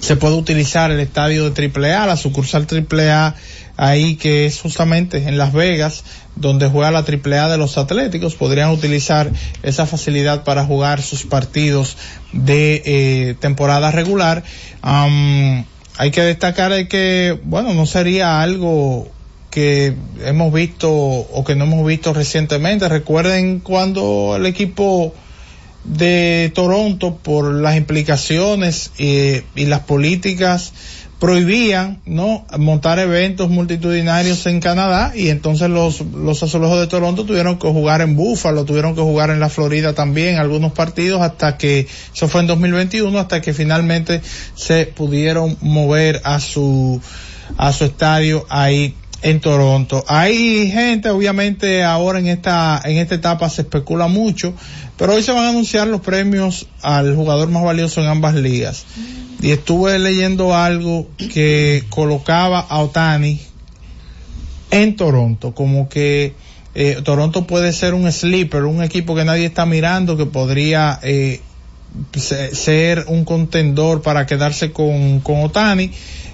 se 0.01 0.17
puede 0.17 0.35
utilizar 0.35 0.91
el 0.91 1.01
estadio 1.01 1.51
de 1.51 1.71
AAA 1.71 2.07
la 2.07 2.17
sucursal 2.17 2.67
AAA 2.67 3.35
ahí 3.77 4.17
que 4.17 4.47
es 4.47 4.61
justamente 4.61 5.29
en 5.29 5.39
Las 5.39 5.53
Vegas 5.53 6.05
donde 6.37 6.69
juega 6.69 6.91
la 6.91 7.01
AAA 7.01 7.49
de 7.49 7.59
los 7.59 7.79
Atléticos 7.79 8.35
podrían 8.35 8.71
utilizar 8.71 9.31
esa 9.63 9.87
facilidad 9.87 10.45
para 10.45 10.65
jugar 10.65 11.03
sus 11.03 11.25
partidos 11.25 11.97
de 12.33 12.83
eh, 12.85 13.35
temporada 13.41 13.91
regular 13.91 14.43
hay 15.99 16.11
que 16.11 16.23
destacar 16.23 16.73
de 16.73 16.89
que, 16.89 17.39
bueno, 17.45 17.75
no 17.75 17.87
sería 17.87 18.43
algo 18.43 19.09
que 19.51 19.95
hemos 20.25 20.53
visto 20.53 20.91
o 20.91 21.45
que 21.45 21.55
no 21.55 21.65
hemos 21.65 21.87
visto 21.87 22.15
recientemente. 22.15 22.89
Recuerden 22.89 23.61
cuando 23.61 24.35
el 24.37 24.47
equipo 24.47 25.15
de 25.85 26.51
Toronto, 26.55 27.17
por 27.17 27.53
las 27.53 27.77
implicaciones 27.77 28.93
eh, 28.99 29.45
y 29.55 29.67
las 29.67 29.81
políticas, 29.81 30.73
prohibían 31.23 32.01
no 32.05 32.45
montar 32.59 32.99
eventos 32.99 33.49
multitudinarios 33.49 34.45
en 34.47 34.59
Canadá 34.59 35.13
y 35.15 35.29
entonces 35.29 35.71
los, 35.71 36.01
los 36.01 36.43
azulejos 36.43 36.81
de 36.81 36.89
Toronto 36.89 37.25
tuvieron 37.25 37.61
que 37.61 37.69
jugar 37.69 38.01
en 38.01 38.17
Buffalo, 38.17 38.65
tuvieron 38.65 38.97
que 38.97 39.03
jugar 39.03 39.31
en 39.31 39.39
la 39.39 39.49
Florida 39.49 39.93
también 39.93 40.39
algunos 40.39 40.73
partidos 40.73 41.23
hasta 41.23 41.57
que, 41.59 41.87
eso 42.13 42.27
fue 42.27 42.41
en 42.41 42.49
2021, 42.49 43.17
hasta 43.17 43.41
que 43.41 43.55
finalmente 43.55 44.21
se 44.57 44.87
pudieron 44.87 45.57
mover 45.61 46.21
a 46.25 46.41
su, 46.41 47.01
a 47.57 47.73
su 47.73 47.85
estadio 47.85 48.45
ahí 48.49 48.97
en 49.23 49.39
Toronto. 49.39 50.03
Hay 50.09 50.73
gente, 50.73 51.09
obviamente 51.11 51.85
ahora 51.85 52.19
en 52.19 52.27
esta, 52.27 52.83
en 52.85 52.97
esta 52.97 53.15
etapa 53.15 53.49
se 53.49 53.63
especula 53.63 54.09
mucho, 54.09 54.55
pero 54.97 55.15
hoy 55.15 55.23
se 55.23 55.31
van 55.31 55.45
a 55.45 55.49
anunciar 55.51 55.87
los 55.87 56.01
premios 56.01 56.67
al 56.83 57.15
jugador 57.15 57.49
más 57.49 57.63
valioso 57.63 58.01
en 58.01 58.09
ambas 58.09 58.35
ligas. 58.35 58.85
Y 59.43 59.51
estuve 59.51 59.99
leyendo 59.99 60.55
algo 60.55 61.09
que 61.17 61.85
colocaba 61.91 62.61
a 62.61 62.79
Otani 62.79 63.41
en 64.71 64.97
Toronto, 64.97 65.53
como 65.55 65.89
que 65.89 66.35
eh, 66.75 67.01
Toronto 67.05 67.47
puede 67.47 67.73
ser 67.73 67.93
un 67.95 68.11
sleeper, 68.11 68.65
un 68.65 68.83
equipo 68.83 69.15
que 69.15 69.25
nadie 69.25 69.45
está 69.47 69.67
mirando, 69.67 70.17
que 70.17 70.27
podría 70.27 70.99
eh, 71.03 71.41
se- 72.17 72.55
ser 72.55 73.05
un 73.09 73.25
contendor 73.25 74.01
para 74.01 74.27
quedarse 74.27 74.73
con, 74.73 75.21
con 75.21 75.43
Otani, 75.43 75.91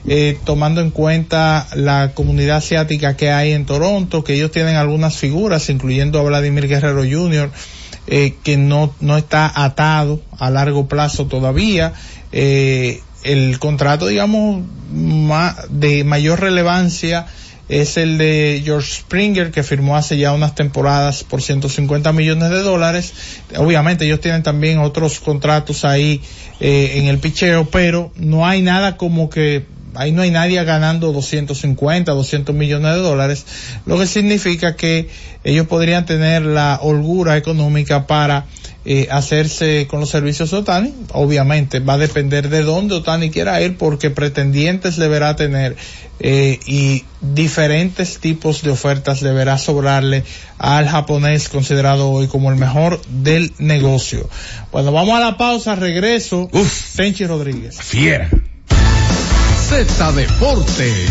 eh, 0.06 0.38
tomando 0.44 0.80
en 0.80 0.90
cuenta 0.90 1.66
la 1.74 2.12
comunidad 2.14 2.58
asiática 2.58 3.16
que 3.16 3.30
hay 3.32 3.52
en 3.52 3.66
Toronto, 3.66 4.22
que 4.22 4.34
ellos 4.34 4.52
tienen 4.52 4.76
algunas 4.76 5.16
figuras, 5.16 5.68
incluyendo 5.70 6.20
a 6.20 6.22
Vladimir 6.22 6.68
Guerrero 6.68 7.02
Jr., 7.02 7.50
eh, 8.10 8.36
que 8.42 8.56
no, 8.56 8.94
no 9.00 9.18
está 9.18 9.50
atado 9.54 10.22
a 10.38 10.48
largo 10.50 10.86
plazo 10.88 11.26
todavía. 11.26 11.92
Eh, 12.32 13.02
el 13.24 13.58
contrato, 13.58 14.06
digamos, 14.06 14.62
ma- 14.92 15.56
de 15.70 16.04
mayor 16.04 16.40
relevancia 16.40 17.26
es 17.68 17.98
el 17.98 18.16
de 18.16 18.62
George 18.64 19.00
Springer 19.00 19.50
que 19.50 19.62
firmó 19.62 19.96
hace 19.96 20.16
ya 20.16 20.32
unas 20.32 20.54
temporadas 20.54 21.22
por 21.24 21.42
150 21.42 22.12
millones 22.12 22.48
de 22.50 22.62
dólares. 22.62 23.12
Obviamente 23.56 24.06
ellos 24.06 24.20
tienen 24.20 24.42
también 24.42 24.78
otros 24.78 25.20
contratos 25.20 25.84
ahí 25.84 26.22
eh, 26.60 26.92
en 26.96 27.06
el 27.06 27.18
picheo, 27.18 27.68
pero 27.70 28.10
no 28.16 28.46
hay 28.46 28.62
nada 28.62 28.96
como 28.96 29.28
que 29.28 29.66
ahí 29.94 30.12
no 30.12 30.22
hay 30.22 30.30
nadie 30.30 30.62
ganando 30.64 31.12
250, 31.12 32.12
200 32.12 32.54
millones 32.54 32.94
de 32.94 33.00
dólares, 33.00 33.44
lo 33.84 33.98
que 33.98 34.06
significa 34.06 34.76
que 34.76 35.08
ellos 35.44 35.66
podrían 35.66 36.06
tener 36.06 36.42
la 36.42 36.78
holgura 36.80 37.36
económica 37.36 38.06
para 38.06 38.46
eh, 38.90 39.06
hacerse 39.10 39.86
con 39.86 40.00
los 40.00 40.08
servicios 40.08 40.50
de 40.50 40.56
Otani. 40.56 40.94
Obviamente 41.12 41.78
va 41.78 41.92
a 41.92 41.98
depender 41.98 42.48
de 42.48 42.62
dónde 42.62 42.94
Otani 42.94 43.28
quiera 43.28 43.60
ir 43.60 43.76
porque 43.76 44.08
pretendientes 44.08 44.96
deberá 44.96 45.36
tener 45.36 45.76
eh, 46.20 46.58
y 46.64 47.04
diferentes 47.20 48.18
tipos 48.18 48.62
de 48.62 48.70
ofertas 48.70 49.20
deberá 49.20 49.58
sobrarle 49.58 50.24
al 50.56 50.88
japonés 50.88 51.50
considerado 51.50 52.08
hoy 52.08 52.28
como 52.28 52.50
el 52.50 52.56
mejor 52.56 52.98
del 53.10 53.52
negocio. 53.58 54.26
Bueno, 54.72 54.90
vamos 54.90 55.18
a 55.18 55.20
la 55.20 55.36
pausa, 55.36 55.74
regreso. 55.74 56.48
Tenchi 56.96 57.26
Rodríguez. 57.26 57.76
Fiera. 57.78 58.30
Z 59.68 60.12
Deportes. 60.12 61.10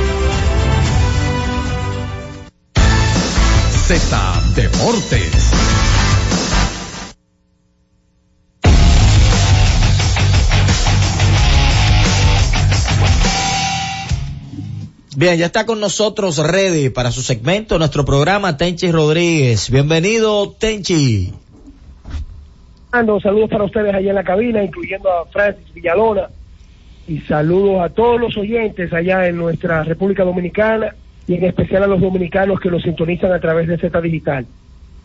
Z 3.93 4.17
Deportes. 4.55 5.51
Bien, 15.17 15.37
ya 15.37 15.47
está 15.47 15.65
con 15.65 15.81
nosotros 15.81 16.37
Ready 16.37 16.89
para 16.89 17.11
su 17.11 17.21
segmento, 17.21 17.77
nuestro 17.77 18.05
programa 18.05 18.55
Tenchi 18.55 18.89
Rodríguez. 18.93 19.69
Bienvenido, 19.69 20.51
Tenchi. 20.51 21.33
Saludos 22.91 23.49
para 23.49 23.65
ustedes 23.65 23.93
allá 23.93 24.09
en 24.09 24.15
la 24.15 24.23
cabina, 24.23 24.63
incluyendo 24.63 25.11
a 25.11 25.25
Francis 25.25 25.73
Villalona. 25.73 26.29
Y 27.09 27.19
saludos 27.21 27.81
a 27.81 27.89
todos 27.89 28.21
los 28.21 28.37
oyentes 28.37 28.93
allá 28.93 29.27
en 29.27 29.35
nuestra 29.35 29.83
República 29.83 30.23
Dominicana 30.23 30.95
y 31.27 31.35
en 31.35 31.45
especial 31.45 31.83
a 31.83 31.87
los 31.87 32.01
dominicanos 32.01 32.59
que 32.59 32.69
nos 32.69 32.83
sintonizan 32.83 33.31
a 33.31 33.39
través 33.39 33.67
de 33.67 33.77
Z 33.77 34.01
Digital. 34.01 34.45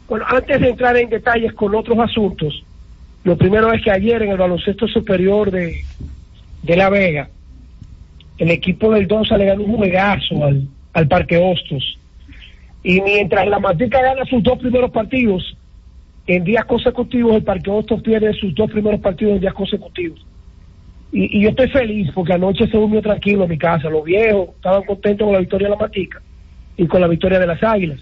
Bueno, 0.08 0.24
antes 0.28 0.60
de 0.60 0.68
entrar 0.70 0.96
en 0.96 1.08
detalles 1.08 1.52
con 1.52 1.74
otros 1.74 1.98
asuntos, 1.98 2.64
lo 3.24 3.36
primero 3.36 3.72
es 3.72 3.82
que 3.82 3.90
ayer 3.90 4.22
en 4.22 4.30
el 4.30 4.38
baloncesto 4.38 4.86
superior 4.86 5.50
de, 5.50 5.82
de 6.62 6.76
La 6.76 6.90
Vega, 6.90 7.28
el 8.38 8.50
equipo 8.50 8.92
del 8.92 9.08
Donza 9.08 9.36
le 9.36 9.46
ganó 9.46 9.64
un 9.64 9.76
juegazo 9.76 10.44
al, 10.44 10.68
al 10.92 11.08
Parque 11.08 11.36
Hostos. 11.36 11.98
Y 12.82 13.00
mientras 13.00 13.48
la 13.48 13.58
Matica 13.58 14.00
gana 14.00 14.24
sus 14.26 14.42
dos 14.42 14.58
primeros 14.58 14.90
partidos 14.92 15.56
en 16.26 16.44
días 16.44 16.64
consecutivos, 16.64 17.34
el 17.34 17.42
Parque 17.42 17.70
Hostos 17.70 18.02
pierde 18.02 18.32
sus 18.34 18.54
dos 18.54 18.70
primeros 18.70 19.00
partidos 19.00 19.34
en 19.34 19.40
días 19.40 19.54
consecutivos. 19.54 20.24
Y, 21.12 21.38
y 21.38 21.42
yo 21.42 21.50
estoy 21.50 21.68
feliz 21.68 22.10
porque 22.14 22.32
anoche 22.34 22.66
se 22.66 22.76
durmió 22.76 23.00
tranquilo 23.00 23.44
en 23.44 23.50
mi 23.50 23.58
casa. 23.58 23.88
Los 23.88 24.04
viejos 24.04 24.50
estaban 24.56 24.82
contentos 24.84 25.24
con 25.26 25.32
la 25.34 25.40
victoria 25.40 25.68
de 25.68 25.74
la 25.74 25.80
Matica 25.80 26.20
y 26.76 26.86
con 26.86 27.00
la 27.00 27.08
victoria 27.08 27.38
de 27.38 27.46
las 27.46 27.62
Águilas. 27.62 28.00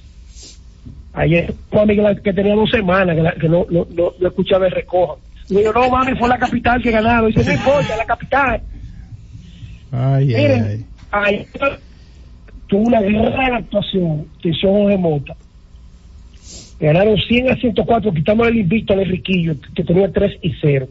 Ayer 1.13 1.53
Miguel 1.87 2.21
que 2.23 2.33
tenía 2.33 2.55
dos 2.55 2.71
semanas 2.71 3.15
que, 3.15 3.23
la- 3.23 3.35
que 3.35 3.49
no, 3.49 3.67
no, 3.71 3.87
no, 3.95 4.13
no 4.19 4.29
escuchaba 4.29 4.67
el 4.67 4.73
recoja. 4.73 5.15
Y 5.49 5.63
yo, 5.63 5.73
no 5.73 5.89
mami, 5.91 6.17
fue 6.19 6.29
la 6.29 6.39
capital 6.39 6.83
que 6.83 6.91
ganaba. 6.91 7.29
Y 7.29 7.33
dice, 7.33 7.45
no 7.51 7.53
importa, 7.57 7.97
la 7.97 8.05
capital. 8.07 8.63
Ay, 9.93 10.27
Miren, 10.27 10.87
ay. 11.13 11.47
ayer 11.47 11.79
tuvo 12.67 12.83
una 12.89 13.01
gran 13.01 13.55
actuación 13.55 14.27
de 14.43 14.53
Jorge 14.61 14.97
Mota. 14.99 15.37
Ganaron 16.81 17.17
100 17.17 17.51
a 17.51 17.57
104, 17.57 18.13
quitamos 18.13 18.49
el 18.49 18.57
invicto 18.59 18.93
al 18.95 19.01
Enriquillo, 19.01 19.55
que 19.75 19.85
tenía 19.85 20.11
3 20.11 20.39
y 20.43 20.53
0. 20.61 20.89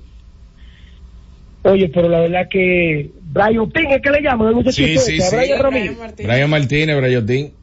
Oye, 1.63 1.89
pero 1.89 2.09
la 2.09 2.19
verdad 2.19 2.47
que 2.49 3.09
Brian 3.21 3.69
Ting, 3.71 3.87
¿es 3.89 4.01
que 4.01 4.09
le 4.11 4.21
llaman? 4.21 4.57
El 4.57 4.73
Sí, 4.73 4.97
sí, 4.97 5.19
sí. 5.19 5.35
Brian 5.35 5.59
Ramírez. 5.61 5.97
Brian 6.17 6.49
Martínez, 6.49 6.97
Brayotín. 6.97 7.53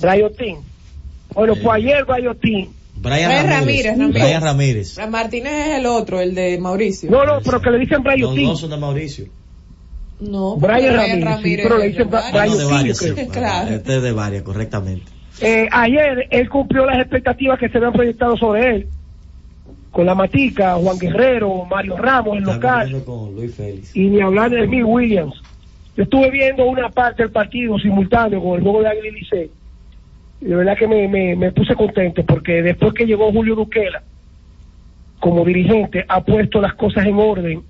Brian 0.00 0.30
Ting. 0.36 0.56
Bueno, 1.34 1.54
pues 1.54 1.68
ayer 1.76 2.04
Brian 2.04 2.36
Ting. 2.38 2.68
Brian 2.96 3.28
Brian 3.28 3.46
Ramírez. 3.48 3.58
Ramírez, 3.58 3.98
Ramírez. 3.98 4.22
Brian 4.22 4.42
Ramírez. 4.42 4.98
Martínez 5.10 5.52
es 5.52 5.78
el 5.78 5.86
otro, 5.86 6.20
el 6.20 6.34
de 6.34 6.58
Mauricio. 6.58 7.10
No, 7.10 7.24
no, 7.24 7.40
pero 7.42 7.60
que 7.60 7.70
le 7.70 7.78
dicen 7.78 8.02
Brian 8.02 8.20
Los 8.20 8.34
Ting. 8.34 8.46
dos 8.46 8.60
son 8.60 8.70
de 8.70 8.76
Mauricio. 8.76 9.24
No, 10.20 10.56
Brian 10.56 10.94
Ramírez, 10.94 11.38
sí, 11.42 11.56
pero 11.62 11.78
le 11.78 11.88
dicen 11.88 12.08
Brian 12.10 12.32
Brian 12.32 12.48
No, 12.58 12.82
de 12.84 12.94
creo. 12.94 13.28
Claro. 13.28 13.74
Este 13.74 13.96
es 13.96 14.02
de 14.02 14.12
varias, 14.12 14.42
correctamente. 14.42 15.06
Eh, 15.40 15.66
ayer 15.72 16.28
él 16.30 16.48
cumplió 16.48 16.86
las 16.86 17.00
expectativas 17.00 17.58
que 17.58 17.68
se 17.70 17.78
habían 17.78 17.92
proyectado 17.92 18.36
sobre 18.36 18.76
él. 18.76 18.88
Con 19.92 20.06
la 20.06 20.14
Matica, 20.16 20.74
Juan 20.74 20.98
Guerrero, 20.98 21.64
Mario 21.66 21.96
Ramos, 21.96 22.38
el 22.38 22.42
local. 22.44 22.90
compitiendo 22.90 23.04
con 23.04 23.34
Luis 23.36 23.54
Félix. 23.54 23.94
y 23.94 24.08
ni 24.08 24.20
hablar 24.20 24.50
de 24.50 24.66
Smith 24.66 24.84
Williams. 24.84 25.40
Yo 25.96 26.02
estuve 26.04 26.30
viendo 26.30 26.64
una 26.64 26.88
parte 26.88 27.22
del 27.22 27.30
partido 27.30 27.78
simultáneo 27.78 28.42
con 28.42 28.56
el 28.56 28.62
juego 28.62 28.80
de 28.82 28.88
Águila 28.88 29.08
y 29.08 29.12
Licey. 29.12 29.50
Y 30.40 30.44
de 30.46 30.56
verdad 30.56 30.76
que 30.76 30.88
me, 30.88 31.06
me, 31.06 31.36
me 31.36 31.52
puse 31.52 31.74
contento 31.76 32.24
porque 32.24 32.62
después 32.62 32.94
que 32.94 33.04
llegó 33.06 33.30
Julio 33.30 33.54
Duquela 33.54 34.02
como 35.20 35.44
dirigente 35.44 36.04
ha 36.08 36.20
puesto 36.24 36.60
las 36.60 36.74
cosas 36.74 37.06
en 37.06 37.16
orden 37.16 37.62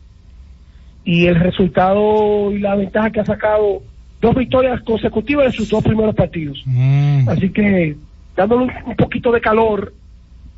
y 1.04 1.26
el 1.26 1.34
resultado 1.34 2.50
y 2.50 2.60
la 2.60 2.76
ventaja 2.76 3.10
que 3.10 3.20
ha 3.20 3.26
sacado 3.26 3.82
dos 4.22 4.34
victorias 4.36 4.80
consecutivas 4.82 5.46
en 5.46 5.52
sus 5.52 5.68
dos 5.68 5.82
primeros 5.84 6.14
partidos. 6.14 6.64
Así 7.26 7.50
que 7.50 7.96
dándole 8.36 8.64
un, 8.64 8.70
un 8.86 8.96
poquito 8.96 9.32
de 9.32 9.40
calor 9.40 9.92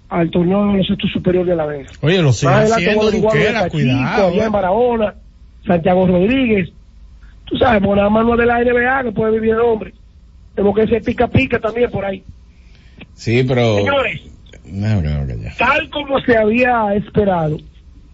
al 0.08 0.30
torneo 0.30 0.60
de 0.60 0.66
baloncesto 0.66 1.08
superior 1.08 1.46
de 1.46 1.56
la 1.56 1.66
vez. 1.66 1.88
Oye, 2.02 2.22
lo 2.22 2.32
sigue 2.32 2.52
Más 2.52 2.70
adelante 2.72 2.84
haciendo 2.90 3.00
voy 3.00 3.06
a 3.06 3.08
averiguar 3.08 3.34
lo 3.34 3.40
de 3.40 3.46
Duquela, 3.46 3.60
Pachico, 3.60 3.72
cuidado. 3.78 4.28
allá 4.28 4.42
eh. 4.42 4.46
en 4.46 4.52
Barahona, 4.52 5.14
Santiago 5.66 6.06
Rodríguez. 6.06 6.72
Tú 7.46 7.56
sabes, 7.58 7.82
por 7.82 7.96
nada 7.96 8.10
más 8.10 8.24
no 8.24 8.32
es 8.34 8.38
de 8.40 8.46
la 8.46 8.64
NBA 8.64 9.02
que 9.04 9.12
puede 9.12 9.32
vivir 9.32 9.50
el 9.50 9.60
hombre. 9.60 9.92
Tenemos 10.54 10.76
que 10.76 10.86
ser 10.86 11.02
pica 11.02 11.26
pica 11.28 11.58
también 11.58 11.90
por 11.90 12.04
ahí. 12.04 12.22
Sí, 13.14 13.44
pero. 13.46 13.76
Señores, 13.76 14.20
No, 14.64 15.02
no, 15.02 15.24
no, 15.24 15.34
ya. 15.34 15.54
tal 15.58 15.90
como 15.90 16.20
se 16.20 16.36
había 16.36 16.94
esperado, 16.94 17.58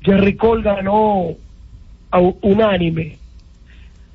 Jerry 0.02 0.34
Cole 0.36 0.62
ganó 0.62 1.28
a 2.10 2.18
unánime 2.18 3.16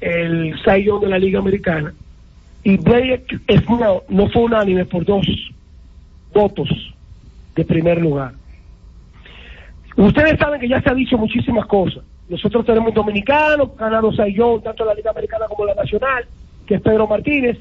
el 0.02 0.56
Young 0.56 1.02
de 1.02 1.08
la 1.08 1.18
Liga 1.18 1.40
Americana 1.40 1.94
y 2.64 2.78
Blake 2.78 3.40
Snell 3.48 4.02
no 4.10 4.30
fue 4.30 4.44
unánime 4.44 4.86
por 4.86 5.06
dos 5.06 5.26
votos 6.34 6.68
de 7.56 7.66
primer 7.66 8.02
lugar. 8.02 8.34
Ustedes 9.96 10.38
saben 10.38 10.60
que 10.60 10.68
ya 10.68 10.82
se 10.82 10.90
ha 10.90 10.94
dicho 10.94 11.18
muchísimas 11.18 11.66
cosas. 11.68 12.04
Nosotros 12.28 12.66
tenemos 12.66 12.90
un 12.90 12.96
dominicano 12.96 13.72
ganado 13.78 14.12
Young 14.12 14.64
tanto 14.64 14.84
en 14.84 14.88
la 14.88 14.96
Liga 14.96 15.12
Americana 15.12 15.46
como 15.48 15.64
en 15.64 15.76
la 15.76 15.84
Nacional, 15.84 16.26
que 16.66 16.76
es 16.76 16.82
Pedro 16.82 17.08
Martínez, 17.08 17.58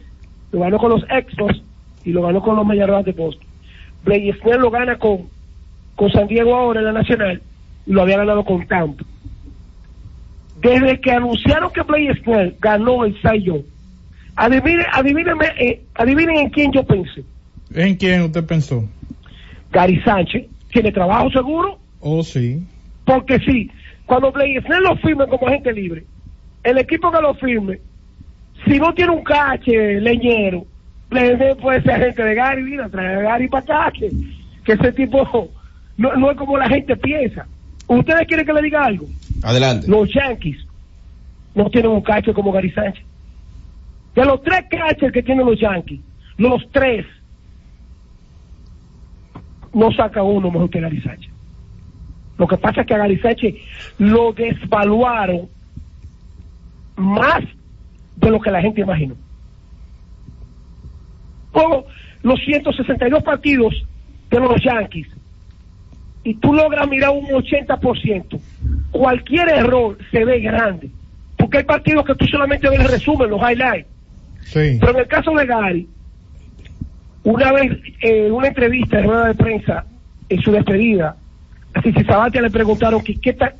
lo 0.50 0.60
ganó 0.60 0.78
con 0.78 0.90
los 0.90 1.04
Expos 1.10 1.62
y 2.04 2.12
lo 2.12 2.22
ganó 2.22 2.40
con 2.40 2.56
los 2.56 2.66
Mediarrojas 2.66 3.04
de 3.04 3.12
Boston. 3.12 3.46
Blake 4.04 4.36
Snell 4.40 4.60
lo 4.60 4.70
gana 4.70 4.98
con, 4.98 5.28
con 5.96 6.10
San 6.10 6.26
Diego 6.26 6.54
ahora 6.54 6.80
en 6.80 6.86
la 6.86 6.92
Nacional 6.92 7.40
y 7.86 7.92
lo 7.92 8.02
había 8.02 8.18
ganado 8.18 8.44
con 8.44 8.66
Tampa. 8.66 9.04
Desde 10.60 11.00
que 11.00 11.12
anunciaron 11.12 11.72
que 11.72 11.82
Blake 11.82 12.20
Snell 12.22 12.56
ganó 12.58 13.04
el 13.04 13.14
Young, 13.20 13.62
adivinen, 14.36 14.86
adivínenme, 14.92 15.46
eh, 15.58 15.82
adivinen 15.94 16.36
en 16.36 16.50
quién 16.50 16.72
yo 16.72 16.84
pensé. 16.84 17.22
¿En 17.74 17.96
quién 17.96 18.22
usted 18.22 18.44
pensó? 18.44 18.88
Gary 19.74 20.00
Sánchez, 20.02 20.46
tiene 20.72 20.90
trabajo 20.92 21.30
seguro, 21.30 21.78
Oh, 22.00 22.22
sí. 22.22 22.62
porque 23.04 23.38
sí, 23.40 23.70
cuando 24.06 24.30
Snell 24.32 24.82
lo 24.84 24.96
firme 24.98 25.26
como 25.26 25.48
agente 25.48 25.72
libre, 25.72 26.04
el 26.62 26.78
equipo 26.78 27.10
que 27.10 27.20
lo 27.20 27.34
firme, 27.34 27.80
si 28.66 28.78
no 28.78 28.94
tiene 28.94 29.12
un 29.12 29.24
cache 29.24 30.00
leñero, 30.00 30.64
Snell 31.10 31.56
puede 31.60 31.82
ser 31.82 31.92
agente 31.92 32.22
de 32.24 32.34
Gary, 32.34 32.62
mira, 32.62 32.88
trae 32.88 33.16
a 33.16 33.20
Gary 33.20 33.48
para 33.48 33.64
acá, 33.86 33.92
que, 33.98 34.10
que 34.64 34.72
ese 34.72 34.92
tipo 34.92 35.50
no, 35.96 36.14
no 36.14 36.30
es 36.30 36.36
como 36.36 36.56
la 36.56 36.68
gente 36.68 36.96
piensa. 36.96 37.46
¿Ustedes 37.86 38.26
quieren 38.26 38.46
que 38.46 38.52
le 38.52 38.62
diga 38.62 38.84
algo? 38.84 39.06
Adelante. 39.42 39.86
Los 39.88 40.08
Yankees 40.14 40.56
no 41.54 41.68
tienen 41.68 41.90
un 41.90 42.00
cache 42.00 42.32
como 42.32 42.50
Gary 42.52 42.70
Sánchez. 42.70 43.04
De 44.14 44.24
los 44.24 44.42
tres 44.42 44.64
catchers 44.70 45.12
que 45.12 45.22
tienen 45.22 45.44
los 45.44 45.58
Yankees, 45.60 46.00
los 46.38 46.62
tres 46.72 47.04
no 49.74 49.92
saca 49.92 50.22
uno 50.22 50.50
mejor 50.50 50.70
que 50.70 50.80
Gary 50.80 51.00
Sánchez. 51.00 51.32
Lo 52.38 52.46
que 52.46 52.56
pasa 52.56 52.80
es 52.80 52.86
que 52.86 52.94
a 52.94 52.98
Gary 52.98 53.18
Sánchez 53.18 53.54
lo 53.98 54.32
desvaluaron 54.32 55.48
más 56.96 57.42
de 58.16 58.30
lo 58.30 58.40
que 58.40 58.50
la 58.50 58.60
gente 58.60 58.80
imaginó. 58.80 59.14
Luego, 61.54 61.86
los 62.22 62.40
162 62.40 63.22
partidos 63.22 63.74
de 64.30 64.40
los 64.40 64.62
Yankees, 64.62 65.06
y 66.24 66.34
tú 66.34 66.54
logras 66.54 66.88
mirar 66.88 67.10
un 67.10 67.26
80%, 67.26 68.40
cualquier 68.90 69.48
error 69.50 69.98
se 70.10 70.24
ve 70.24 70.40
grande. 70.40 70.90
Porque 71.36 71.58
hay 71.58 71.64
partidos 71.64 72.06
que 72.06 72.14
tú 72.14 72.26
solamente 72.26 72.68
ves 72.68 72.80
el 72.80 72.88
resumen, 72.88 73.30
los 73.30 73.40
highlights. 73.40 73.88
Sí. 74.40 74.78
Pero 74.80 74.92
en 74.92 74.98
el 74.98 75.06
caso 75.06 75.32
de 75.32 75.46
Gary, 75.46 75.88
una 77.24 77.52
vez 77.52 77.78
en 78.00 78.32
una 78.32 78.48
entrevista 78.48 78.98
en 78.98 79.06
rueda 79.06 79.26
de 79.28 79.34
prensa, 79.34 79.84
en 80.28 80.40
su 80.40 80.52
despedida, 80.52 81.16
a 81.74 81.82
Cici 81.82 82.04
Sabatia 82.04 82.40
le 82.40 82.50
preguntaron 82.50 83.02
que 83.02 83.16
qué 83.20 83.32
tan, 83.32 83.50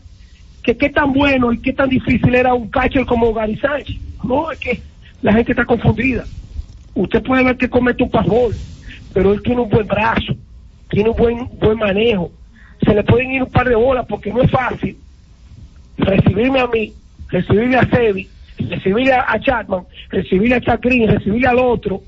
que 0.62 0.76
qué 0.76 0.90
tan 0.90 1.12
bueno 1.12 1.52
y 1.52 1.58
qué 1.58 1.72
tan 1.72 1.88
difícil 1.88 2.34
era 2.34 2.54
un 2.54 2.68
catcher 2.68 3.04
como 3.04 3.32
Gary 3.34 3.56
Sánchez. 3.56 3.96
No, 4.22 4.50
es 4.52 4.58
que 4.58 4.80
la 5.22 5.32
gente 5.32 5.52
está 5.52 5.64
confundida. 5.64 6.24
Usted 6.94 7.22
puede 7.22 7.44
ver 7.44 7.56
que 7.56 7.68
comete 7.68 8.04
un 8.04 8.10
pasbol, 8.10 8.54
pero 9.12 9.32
él 9.32 9.42
tiene 9.42 9.62
un 9.62 9.68
buen 9.68 9.86
brazo, 9.86 10.34
tiene 10.90 11.10
un 11.10 11.16
buen, 11.16 11.48
buen 11.58 11.78
manejo. 11.78 12.30
Se 12.84 12.94
le 12.94 13.02
pueden 13.02 13.32
ir 13.32 13.42
un 13.42 13.50
par 13.50 13.68
de 13.68 13.74
bolas 13.74 14.06
porque 14.06 14.32
no 14.32 14.42
es 14.42 14.50
fácil 14.50 14.96
recibirme 15.96 16.60
a 16.60 16.66
mí, 16.66 16.92
recibirle 17.28 17.76
a 17.76 17.88
Sebi, 17.88 18.28
recibirle 18.58 19.12
a, 19.12 19.38
Chapman, 19.40 19.84
recibirle 20.10 20.56
a 20.56 20.60
Chad 20.60 20.80
Green, 20.82 21.08
recibirle 21.08 21.48
al 21.48 21.58
otro. 21.58 22.02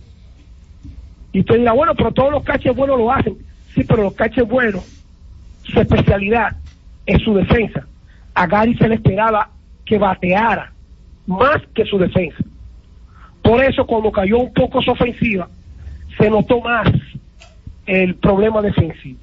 Y 1.37 1.41
usted 1.41 1.59
dirá, 1.59 1.73
bueno, 1.73 1.95
pero 1.95 2.13
todos 2.13 2.33
los 2.33 2.43
caches 2.45 2.75
buenos 2.75 2.97
lo 2.97 3.13
hacen. 3.13 3.37
Sí, 3.75 3.85
pero 3.85 4.05
los 4.05 4.15
caches 4.15 4.49
buenos, 4.49 4.83
su 5.65 5.79
especialidad 5.79 6.57
es 7.05 7.21
su 7.21 7.35
defensa. 7.35 7.87
A 8.33 8.47
Gary 8.47 8.75
se 8.79 8.89
le 8.89 8.95
esperaba 8.95 9.51
que 9.85 9.99
bateara 9.99 10.73
más 11.27 11.61
que 11.75 11.85
su 11.85 11.99
defensa. 11.99 12.43
Por 13.43 13.63
eso 13.63 13.87
cuando 13.87 14.11
cayó 14.11 14.39
un 14.39 14.55
poco 14.55 14.81
su 14.81 14.93
ofensiva, 14.93 15.47
se 16.17 16.31
notó 16.31 16.63
más 16.63 16.91
el 17.85 18.15
problema 18.15 18.63
defensivo. 18.63 19.21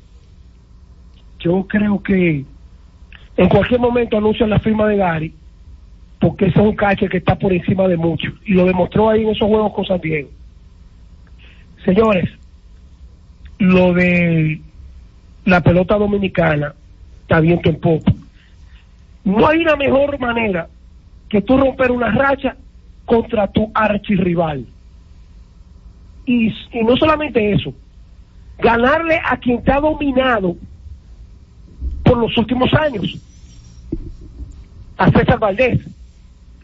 Yo 1.40 1.66
creo 1.68 2.04
que 2.04 2.46
en 3.38 3.50
cualquier 3.50 3.80
momento 3.80 4.20
anuncian 4.20 4.52
la 4.52 4.60
firma 4.60 4.86
de 4.86 4.98
Gary, 4.98 5.34
porque 6.20 6.46
ese 6.46 6.60
es 6.60 6.66
un 6.68 6.76
catcher 6.76 7.10
que 7.10 7.18
está 7.18 7.34
por 7.34 7.52
encima 7.52 7.88
de 7.88 7.98
muchos, 7.98 8.36
y 8.46 8.54
lo 8.54 8.66
demostró 8.66 9.10
ahí 9.10 9.24
en 9.24 9.30
esos 9.30 9.48
juegos 9.48 9.74
con 9.74 9.84
San 9.84 10.00
Diego. 10.00 10.30
Señores, 11.86 12.30
lo 13.60 13.94
de 13.94 14.62
la 15.46 15.62
pelota 15.62 15.98
dominicana 15.98 16.74
está 17.22 17.40
viento 17.40 17.70
en. 17.70 18.14
No 19.26 19.48
hay 19.48 19.60
una 19.60 19.76
mejor 19.76 20.20
manera 20.20 20.68
que 21.30 21.42
tú 21.42 21.58
romper 21.58 21.92
una 21.92 22.12
racha 22.12 22.56
contra 23.06 23.48
tu 23.48 23.72
archirrival. 23.74 24.66
Y, 26.26 26.48
y 26.48 26.84
no 26.86 26.96
solamente 26.96 27.52
eso, 27.52 27.74
ganarle 28.60 29.20
a 29.24 29.36
quien 29.38 29.62
ha 29.72 29.80
dominado 29.80 30.56
por 32.04 32.18
los 32.18 32.38
últimos 32.38 32.74
años, 32.74 33.18
a 34.98 35.12
César 35.12 35.40
Valdés. 35.40 35.82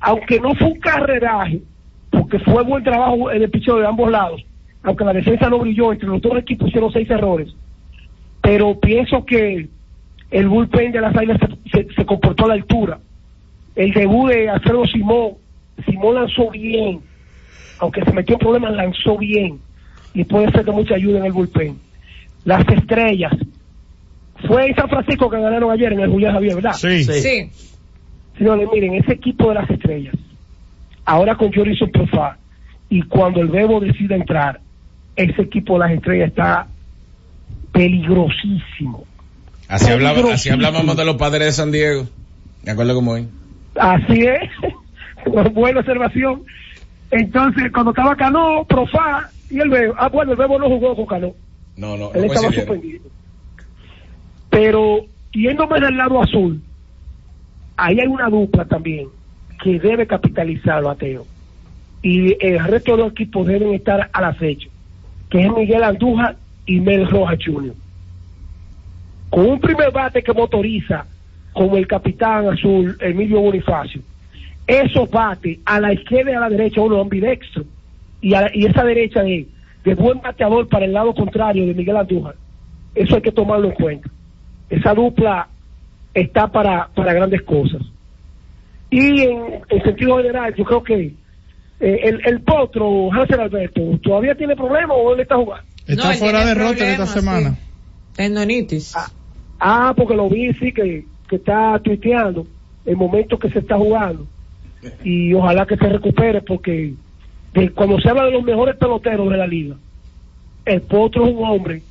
Aunque 0.02 0.40
no 0.40 0.56
fue 0.56 0.68
un 0.68 0.80
carreraje, 0.80 1.62
porque 2.10 2.40
fue 2.40 2.64
buen 2.64 2.84
trabajo 2.84 3.32
en 3.32 3.42
el 3.42 3.50
picheo 3.50 3.80
de 3.80 3.88
ambos 3.88 4.10
lados, 4.10 4.46
aunque 4.84 5.04
la 5.06 5.14
defensa 5.14 5.50
no 5.50 5.60
brilló, 5.60 5.92
entre 5.92 6.08
los 6.08 6.22
dos 6.22 6.38
equipos 6.38 6.68
hicieron 6.70 6.92
seis 6.92 7.10
errores, 7.10 7.54
pero 8.42 8.80
pienso 8.80 9.26
que 9.26 9.68
el 10.32 10.48
bullpen 10.48 10.92
de 10.92 11.02
las 11.02 11.16
águilas 11.16 11.40
se, 11.72 11.84
se- 11.84 11.94
se 11.94 12.06
comportó 12.06 12.46
a 12.46 12.50
la 12.50 12.54
altura. 12.56 13.00
El 13.76 13.92
debut 13.94 14.30
de 14.32 14.50
Alfredo 14.50 14.86
Simón, 14.86 15.32
Simón 15.86 16.16
lanzó 16.16 16.50
bien, 16.52 17.00
aunque 17.80 18.04
se 18.04 18.12
metió 18.14 18.36
en 18.36 18.40
problemas, 18.40 18.74
lanzó 18.74 19.18
bien, 19.18 19.60
y 20.14 20.24
puede 20.24 20.52
ser 20.52 20.66
de 20.66 20.72
mucha 20.72 20.96
ayuda 20.96 21.20
en 21.20 21.26
el 21.26 21.32
bullpen. 21.32 21.78
Las 22.46 22.68
estrellas, 22.70 23.34
fue 24.48 24.68
en 24.68 24.76
San 24.76 24.90
Francisco 24.90 25.30
que 25.30 25.40
ganaron 25.40 25.72
ayer 25.72 25.92
en 25.94 26.00
el 26.00 26.10
Julián 26.10 26.34
Javier, 26.34 26.56
¿verdad? 26.56 26.74
Sí. 26.74 27.04
Sí. 27.22 27.50
Señores, 28.38 28.70
miren, 28.74 28.94
ese 28.96 29.14
equipo 29.14 29.50
de 29.50 29.56
las 29.56 29.70
estrellas, 29.70 30.16
ahora 31.06 31.36
con 31.36 31.52
Jorison 31.52 31.90
Profar, 31.92 32.38
y 32.90 33.02
cuando 33.04 33.42
el 33.42 33.50
Bebo 33.50 33.80
decida 33.82 34.16
entrar, 34.16 34.62
ese 35.20 35.42
equipo 35.42 35.74
de 35.74 35.80
las 35.80 35.92
estrellas 35.92 36.30
está 36.30 36.68
peligrosísimo. 37.72 39.06
Así, 39.68 39.92
hablaba, 39.92 40.12
así 40.12 40.22
Peligrosísimo. 40.22 40.56
hablábamos 40.56 40.98
de 40.98 41.06
los 41.06 41.16
padres 41.18 41.46
de 41.48 41.52
San 41.52 41.72
Diego. 41.72 42.08
Me 42.64 42.72
acuerdo 42.72 42.96
como 42.96 43.12
hoy. 43.12 43.28
Así 43.76 44.22
es, 44.22 44.50
buena 45.54 45.82
observación. 45.82 46.44
Entonces, 47.12 47.72
cuando 47.72 47.92
estaba 47.92 48.16
Cano, 48.16 48.66
Profar 48.68 49.30
y 49.50 49.60
el 49.60 49.70
Bebo, 49.70 49.96
ah, 49.98 50.10
bueno, 50.10 50.32
el 50.32 50.38
Bebo 50.38 50.60
no 50.60 50.68
jugó 50.68 50.96
con 50.96 51.06
Cano, 51.06 51.34
No, 51.76 51.98
no, 51.98 52.12
él 52.14 52.28
no 52.28 52.34
estaba 52.34 52.54
suspendido. 52.54 53.04
Pero, 54.50 55.06
yéndome 55.34 55.80
del 55.80 55.98
lado 55.98 56.22
azul, 56.22 56.62
ahí 57.78 58.00
hay 58.00 58.08
una 58.08 58.30
dupla 58.30 58.66
también 58.66 59.08
que 59.64 59.80
debe 59.80 60.08
capitalizarlo, 60.08 60.90
Ateo. 60.90 61.26
Y 62.02 62.36
el 62.46 62.64
resto 62.66 62.94
de 62.94 63.04
los 63.04 63.12
equipos 63.12 63.46
deben 63.46 63.74
estar 63.74 64.10
al 64.14 64.24
acecho, 64.24 64.70
que 65.30 65.42
es 65.42 65.52
Miguel 65.52 65.84
Andújar 65.84 66.36
y 66.66 66.80
Mel 66.80 67.08
Rojas 67.10 67.40
Jr. 67.44 67.74
Con 69.30 69.46
un 69.46 69.60
primer 69.60 69.92
bate 69.92 70.24
que 70.24 70.34
motoriza, 70.34 71.06
como 71.54 71.78
el 71.78 71.88
capitán 71.88 72.48
azul 72.48 72.98
Emilio 73.00 73.42
Bonifacio, 73.42 74.02
esos 74.66 75.10
bates 75.10 75.60
a 75.66 75.80
la 75.80 75.94
izquierda 75.94 76.32
y 76.32 76.36
a 76.36 76.40
la 76.42 76.50
derecha, 76.50 76.82
uno 76.82 77.02
ambidextro, 77.02 77.64
y, 78.22 78.34
y 78.54 78.66
esa 78.66 78.84
derecha 78.84 79.24
de, 79.24 79.48
de 79.84 79.96
buen 79.96 80.20
bateador 80.22 80.68
para 80.68 80.86
el 80.86 80.94
lado 80.94 81.14
contrario 81.14 81.66
de 81.66 81.74
Miguel 81.74 81.98
Andújar, 81.98 82.36
eso 82.96 83.16
hay 83.16 83.22
que 83.22 83.32
tomarlo 83.32 83.68
en 83.70 83.76
cuenta. 83.76 84.10
Esa 84.70 84.94
dupla 84.94 85.48
está 86.14 86.48
para, 86.48 86.88
para 86.96 87.14
grandes 87.14 87.42
cosas. 87.44 87.82
Y 88.90 89.22
en, 89.22 89.62
en 89.70 89.84
sentido 89.84 90.18
general, 90.18 90.54
yo 90.56 90.64
creo 90.64 90.84
que 90.84 91.14
eh, 91.80 92.00
el, 92.04 92.22
el 92.26 92.42
potro, 92.42 93.12
Hansel 93.12 93.40
Alberto, 93.40 93.82
¿todavía 94.04 94.36
tiene 94.36 94.56
problemas 94.56 94.98
o 95.00 95.14
él 95.14 95.22
está 95.22 95.36
jugando? 95.38 95.66
Está 95.88 96.10
No, 96.10 96.14
fuera 96.16 96.46
de 96.46 96.54
roster 96.54 96.88
esta 96.90 97.06
semana. 97.08 97.58
Tendonitis. 98.16 98.96
Ah, 99.60 99.94
porque 99.96 100.16
lo 100.16 100.30
vi, 100.30 100.54
sí, 100.54 100.72
que, 100.72 101.06
que 101.30 101.36
está 101.38 101.80
tuiteando 101.84 102.46
el 102.86 102.96
momento 102.98 103.38
que 103.40 103.50
se 103.50 103.60
está 103.60 103.78
jugando. 103.78 104.26
Y 105.04 105.34
ojalá 105.34 105.66
que 105.66 105.76
se 105.78 105.90
recupere, 105.90 106.42
porque 106.42 106.94
de- 107.54 107.70
cuando 107.72 108.00
se 108.00 108.10
habla 108.10 108.26
de 108.26 108.32
los 108.32 108.44
mejores 108.44 108.76
peloteros 108.78 109.30
de 109.30 109.38
la 109.38 109.48
liga, 109.48 109.76
el 110.66 110.82
Potro 110.82 111.26
es 111.28 111.34
un 111.36 111.44
hombre 111.46 111.82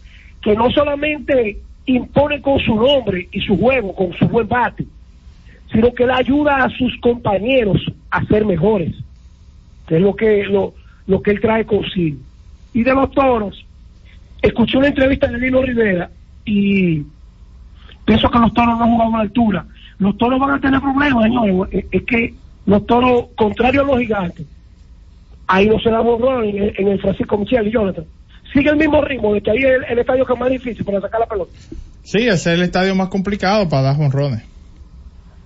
que 0.42 0.54
no 0.54 0.70
solamente 0.70 1.58
impone 1.86 2.40
con 2.40 2.58
su 2.60 2.74
nombre 2.74 3.28
y 3.32 3.40
su 3.40 3.58
juego, 3.58 3.94
con 3.94 4.12
su 4.14 4.26
buen 4.28 4.46
bate, 4.48 4.84
sino 5.72 5.92
que 5.92 6.06
le 6.06 6.12
ayuda 6.12 6.64
a 6.64 6.70
sus 6.70 6.96
compañeros 7.00 7.76
a 8.10 8.24
ser 8.26 8.44
mejores, 8.46 8.94
que 9.88 9.96
es 9.96 10.02
lo 10.02 10.14
que, 10.14 10.44
lo, 10.44 10.74
lo 11.06 11.20
que 11.22 11.32
él 11.32 11.40
trae 11.40 11.64
consigo. 11.64 12.18
Y 12.74 12.82
de 12.84 12.94
los 12.94 13.10
toros, 13.10 13.64
escuché 14.42 14.78
una 14.78 14.88
entrevista 14.88 15.26
de 15.26 15.38
Lino 15.38 15.62
Rivera 15.62 16.10
y 16.44 17.02
pienso 18.04 18.30
que 18.30 18.38
los 18.38 18.52
toros 18.54 18.78
no 18.78 18.86
jugado 18.86 19.14
a 19.14 19.16
la 19.18 19.22
altura. 19.22 19.66
Los 19.98 20.16
toros 20.16 20.38
van 20.38 20.50
a 20.50 20.60
tener 20.60 20.80
problemas, 20.80 21.24
señores. 21.24 21.84
Es, 21.90 22.02
que 22.04 22.34
los 22.66 22.86
toros, 22.86 23.26
contrario 23.34 23.80
a 23.82 23.84
los 23.84 23.98
gigantes, 23.98 24.46
ahí 25.46 25.66
no 25.68 25.78
se 25.80 25.90
da 25.90 26.00
borrón 26.00 26.44
en, 26.44 26.62
el- 26.62 26.74
en 26.78 26.88
el 26.88 27.00
Francisco 27.00 27.36
Michel 27.38 27.66
y 27.66 27.72
Jonathan. 27.72 28.04
Sigue 28.52 28.70
el 28.70 28.76
mismo 28.76 29.02
ritmo 29.02 29.34
de 29.34 29.40
que 29.42 29.50
ahí 29.50 29.58
es 29.58 29.64
el, 29.64 29.84
el 29.90 29.98
estadio 29.98 30.24
que 30.24 30.32
es 30.34 30.38
más 30.38 30.50
difícil 30.50 30.84
para 30.84 31.00
sacar 31.00 31.20
la 31.20 31.26
pelota. 31.26 31.50
Sí, 32.02 32.18
ese 32.18 32.32
es 32.34 32.46
el 32.46 32.62
estadio 32.62 32.94
más 32.94 33.08
complicado 33.08 33.68
para 33.68 33.82
dar 33.82 33.96
jonrones. 33.96 34.42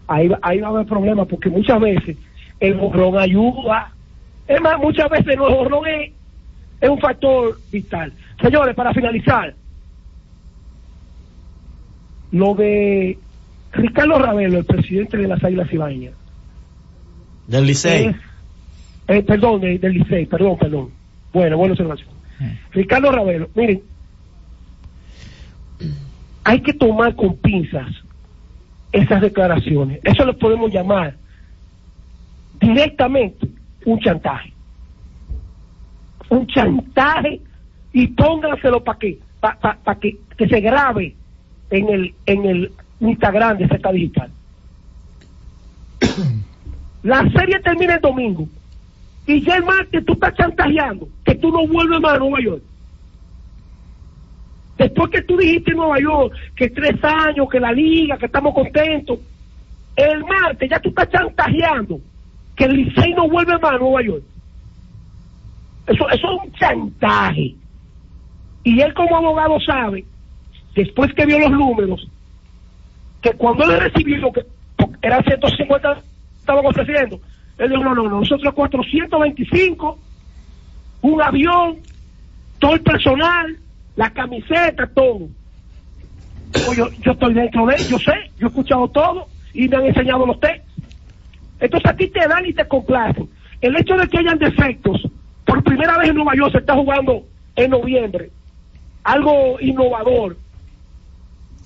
Ahí, 0.07 0.31
ahí 0.43 0.61
va 0.61 0.69
a 0.69 0.71
haber 0.71 0.87
problemas 0.87 1.27
porque 1.29 1.49
muchas 1.49 1.81
veces 1.81 2.17
el 2.61 2.75
borrón 2.75 3.19
ayuda. 3.19 3.92
Es 4.53 4.61
más, 4.61 4.79
muchas 4.79 5.09
veces 5.09 5.35
no, 5.37 5.49
el 5.49 5.55
borrón 5.55 5.87
es, 5.87 6.11
es 6.81 6.91
un 6.91 6.99
factor 6.99 7.59
vital. 7.71 8.13
Señores, 8.41 8.75
para 8.75 8.93
finalizar, 8.93 9.55
lo 12.33 12.55
de 12.55 13.19
Ricardo 13.73 14.19
Ravelo, 14.19 14.59
el 14.59 14.65
presidente 14.67 15.17
de 15.17 15.27
las 15.29 15.43
Águilas 15.43 15.73
Ibañas, 15.73 16.13
Del 17.47 17.67
Licey. 17.67 18.15
eh, 19.09 19.23
perdón, 19.23 19.61
de- 19.63 19.79
del 19.79 19.93
Licey, 19.95 20.27
perdón, 20.27 20.59
perdón. 20.59 20.91
Bueno, 21.33 21.57
buena 21.57 21.73
observación. 21.73 22.11
Ricardo 22.73 23.11
Ravelo, 23.11 23.49
miren, 23.55 23.83
hay 26.45 26.61
que 26.61 26.73
tomar 26.75 27.15
con 27.15 27.37
pinzas 27.37 27.89
esas 28.93 29.23
declaraciones. 29.23 30.01
Eso 30.05 30.25
lo 30.27 30.37
podemos 30.37 30.71
llamar 30.73 31.15
directamente 32.61 33.47
un 33.85 33.99
chantaje. 34.01 34.53
Un 36.29 36.47
chantaje 36.47 37.41
y 37.93 38.07
pónganselo 38.09 38.83
para 38.83 38.99
que, 38.99 39.19
para 39.41 39.99
que, 40.01 40.17
que 40.37 40.49
se 40.49 40.61
grabe 40.61 41.15
en 41.71 41.89
el, 41.89 42.15
en 42.27 42.45
el 42.45 42.73
Instagram 43.01 43.59
de 43.59 43.69
Z 43.69 43.93
Digital. 43.93 44.31
La 47.03 47.29
serie 47.31 47.59
termina 47.61 47.97
el 47.97 48.01
domingo 48.01 48.47
y 49.27 49.41
ya 49.43 49.57
el 49.57 49.65
martes 49.65 50.05
tú 50.05 50.13
estás 50.13 50.35
chantajeando 50.35 51.09
que 51.25 51.35
tú 51.35 51.51
no 51.51 51.67
vuelves 51.67 52.01
más 52.01 52.15
a 52.15 52.19
Nueva 52.19 52.41
York. 52.41 52.63
Después 54.79 55.11
que 55.11 55.23
tú 55.23 55.37
dijiste 55.37 55.73
en 55.73 55.79
Nueva 55.79 56.01
York 56.01 56.35
que 56.57 56.71
tres 56.71 57.03
años, 57.03 57.49
que 57.51 57.61
la 57.61 57.73
liga, 57.73 58.17
que 58.19 58.27
estamos 58.27 58.55
contentos, 58.55 59.19
el 59.97 60.25
martes 60.25 60.71
ya 60.71 60.79
tú 60.81 60.91
estás 60.91 61.11
chantajeando 61.11 62.01
que 62.57 62.65
el 62.65 62.77
Licey 62.77 63.15
no 63.15 63.29
vuelve 63.29 63.59
más 63.59 63.73
a 63.73 63.79
Nueva 63.79 64.03
York. 64.03 64.23
Eso, 65.87 66.09
eso 66.11 66.27
es 66.27 66.43
un 66.45 66.53
chantaje. 66.53 67.55
Y 68.65 68.81
él 68.81 68.95
como 68.95 69.17
abogado 69.17 69.59
sabe, 69.61 70.05
después 70.75 71.13
que 71.15 71.27
vio 71.27 71.39
los 71.39 71.51
números, 71.51 72.09
que 73.21 73.33
cuando 73.33 73.65
él 73.65 73.81
recibió 73.81 74.19
lo 74.19 74.33
que 74.33 74.45
eran 75.03 75.25
150 75.25 75.99
estaban 76.39 76.67
ofreciendo, 76.67 77.21
él 77.59 77.71
dijo, 77.71 77.83
no, 77.83 77.95
no, 77.95 78.05
no, 78.05 78.21
nosotros 78.21 78.55
425, 78.55 79.99
un 81.03 81.23
avión, 81.23 81.79
todo 82.59 82.75
el 82.75 82.81
personal, 82.81 83.57
la 83.97 84.11
camiseta, 84.11 84.87
todo. 84.95 85.29
Pues 86.53 86.77
yo, 86.77 86.89
yo 87.01 87.13
estoy 87.13 87.35
dentro 87.35 87.67
de 87.67 87.75
él, 87.75 87.89
yo 87.89 87.99
sé, 87.99 88.15
yo 88.39 88.47
he 88.47 88.51
escuchado 88.51 88.89
todo 88.89 89.27
y 89.55 89.69
me 89.69 89.77
han 89.77 89.87
enseñado 89.87 90.27
los 90.27 90.39
textos. 90.39 90.72
Entonces 91.63 91.91
a 91.91 91.97
ti 91.97 92.09
te 92.09 92.27
dan 92.27 92.45
y 92.45 92.53
te 92.53 92.67
complacen. 92.67 93.31
El 93.61 93.77
hecho 93.77 93.97
de 93.97 94.09
que 94.09 94.19
hayan 94.19 94.37
defectos, 94.37 95.09
por 95.47 95.63
primera 95.63 95.97
vez 95.97 96.09
en 96.09 96.17
Nueva 96.17 96.35
York 96.35 96.51
se 96.51 96.59
está 96.59 96.75
jugando 96.75 97.23
en 97.55 97.71
noviembre, 97.71 98.31
algo 99.05 99.61
innovador 99.61 100.37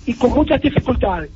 y 0.05 0.12
con 0.14 0.32
muchas 0.32 0.61
dificultades. 0.61 1.30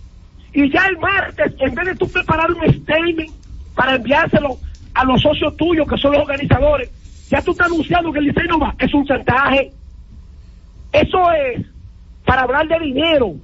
Y 0.53 0.71
ya 0.71 0.87
el 0.89 0.99
martes, 0.99 1.55
en 1.59 1.75
vez 1.75 1.87
de 1.87 1.97
tú 1.97 2.07
preparar 2.11 2.51
un 2.53 2.63
statement 2.71 3.31
para 3.75 3.95
enviárselo 3.95 4.59
a 4.93 5.05
los 5.07 5.23
socios 5.23 5.57
tuyos, 5.57 5.89
que 5.89 5.97
son 5.97 6.13
los 6.13 6.21
organizadores, 6.21 6.91
ya 7.31 7.41
tú 7.41 7.53
estás 7.53 7.69
anunciando 7.69 8.13
que 8.13 8.19
el 8.19 8.35
no 8.47 8.59
va. 8.59 8.75
Es 8.79 8.93
un 8.93 9.07
chantaje. 9.07 9.71
Eso 10.93 11.33
es 11.33 11.65
para 12.27 12.43
hablar 12.43 12.69
de 12.69 12.79
dinero. 12.79 13.37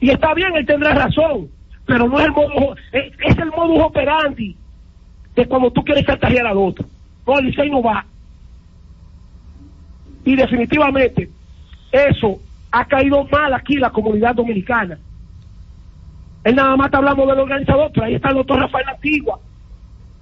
Y 0.00 0.10
está 0.10 0.34
bien, 0.34 0.54
él 0.54 0.66
tendrá 0.66 0.92
razón, 0.92 1.48
pero 1.86 2.08
no 2.08 2.18
es 2.18 2.26
el 2.26 2.32
modo, 2.32 2.76
es, 2.92 3.38
el 3.38 3.50
modus 3.50 3.82
operandi 3.82 4.56
de 5.34 5.46
cuando 5.46 5.70
tú 5.70 5.82
quieres 5.84 6.06
chantajear 6.06 6.46
al 6.46 6.58
otro. 6.58 6.86
No, 7.26 7.38
el 7.38 7.46
Licey 7.46 7.70
no 7.70 7.82
va. 7.82 8.04
Y 10.24 10.36
definitivamente, 10.36 11.28
eso 11.90 12.40
ha 12.70 12.84
caído 12.84 13.24
mal 13.24 13.52
aquí 13.54 13.76
la 13.76 13.90
comunidad 13.90 14.34
dominicana. 14.34 14.98
Él 16.44 16.56
nada 16.56 16.76
más 16.76 16.86
está 16.86 16.98
hablando 16.98 17.26
del 17.26 17.38
organizador, 17.38 17.90
pero 17.92 18.06
ahí 18.06 18.14
está 18.14 18.30
el 18.30 18.36
doctor 18.36 18.60
Rafael 18.60 18.88
Antigua, 18.88 19.38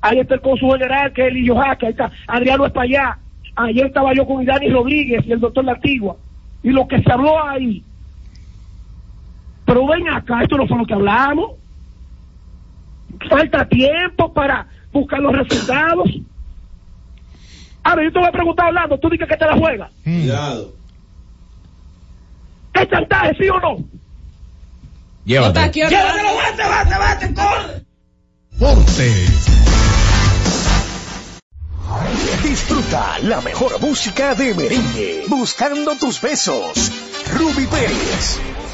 ahí 0.00 0.18
está 0.18 0.34
el 0.34 0.40
consul 0.40 0.72
general 0.72 1.12
que 1.12 1.22
es 1.22 1.28
Elillo 1.28 1.56
Jaque, 1.56 1.86
ahí 1.86 1.92
está 1.92 2.11
Adriano 2.26 2.66
Espallá, 2.66 3.18
ayer 3.56 3.86
estaba 3.86 4.12
yo 4.12 4.26
con 4.26 4.44
Dani 4.44 4.68
Rodríguez 4.68 5.24
y 5.26 5.32
el 5.32 5.40
doctor 5.40 5.68
Antigua, 5.68 6.16
y 6.62 6.70
lo 6.70 6.86
que 6.86 7.02
se 7.02 7.11
habló 7.12 7.42
ahí. 7.42 7.82
Pero 9.71 9.87
ven 9.87 10.09
acá, 10.09 10.43
esto 10.43 10.57
no 10.57 10.66
fue 10.66 10.79
lo 10.79 10.85
que 10.85 10.95
hablamos. 10.95 11.53
Falta 13.29 13.68
tiempo 13.68 14.33
para 14.33 14.66
buscar 14.91 15.21
los 15.21 15.33
resultados. 15.33 16.11
Ahora, 17.85 18.03
yo 18.03 18.12
te 18.12 18.18
voy 18.18 18.27
a 18.27 18.33
preguntar 18.33 18.66
hablando, 18.66 18.99
tú 18.99 19.09
dices 19.09 19.29
que 19.29 19.37
te 19.37 19.47
la 19.47 19.57
juegas. 19.57 19.93
Cuidado. 20.03 20.73
¿Es 22.75 22.89
chantaje, 22.89 23.37
sí 23.39 23.49
o 23.49 23.61
no? 23.61 23.77
Llévate. 25.25 25.71
Llévatelo, 25.71 26.31
vete, 26.37 26.62
vete, 26.68 27.29
vete, 27.29 27.35
corre. 27.35 27.85
Disfruta 32.43 33.21
la 33.21 33.41
mejor 33.41 33.81
música 33.81 34.35
de 34.35 34.53
merengue. 34.53 35.27
Buscando 35.29 35.95
tus 35.95 36.21
besos. 36.21 36.91
Ruby 37.33 37.66
Pérez. 37.66 38.41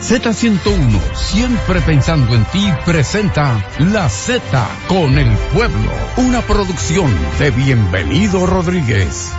Z101, 0.00 0.98
siempre 1.14 1.82
pensando 1.82 2.34
en 2.34 2.42
ti, 2.46 2.66
presenta 2.86 3.62
La 3.78 4.08
Z 4.08 4.40
con 4.88 5.18
el 5.18 5.28
pueblo, 5.52 5.90
una 6.16 6.40
producción 6.40 7.12
de 7.38 7.50
Bienvenido 7.50 8.46
Rodríguez. 8.46 9.30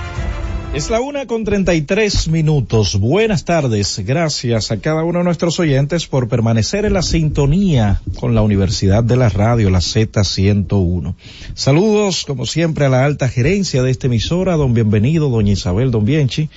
Es 0.76 0.92
la 0.92 1.02
una 1.02 1.26
con 1.26 1.46
treinta 1.46 1.74
y 1.74 1.82
tres 1.82 2.28
minutos. 2.28 3.00
Buenas 3.00 3.44
tardes. 3.44 4.04
Gracias 4.06 4.72
a 4.72 4.78
cada 4.78 5.04
uno 5.04 5.20
de 5.20 5.26
nuestros 5.26 5.60
oyentes 5.60 6.06
por 6.06 6.30
permanecer 6.30 6.86
en 6.86 6.94
la 6.94 7.02
sintonía 7.02 8.00
con 8.20 8.36
la 8.36 8.44
Universidad 8.44 9.04
de 9.04 9.18
la 9.18 9.30
Radio, 9.30 9.72
la 9.72 9.80
Z101. 9.80 11.16
Saludos, 11.56 12.24
como 12.24 12.46
siempre, 12.46 12.86
a 12.86 12.90
la 12.90 13.04
alta 13.04 13.28
gerencia 13.28 13.82
de 13.82 13.90
esta 13.90 14.08
emisora, 14.08 14.56
don 14.58 14.76
Bienvenido, 14.76 15.30
doña 15.30 15.54
Isabel, 15.54 15.90
don 15.90 16.06
Bienchi, 16.06 16.50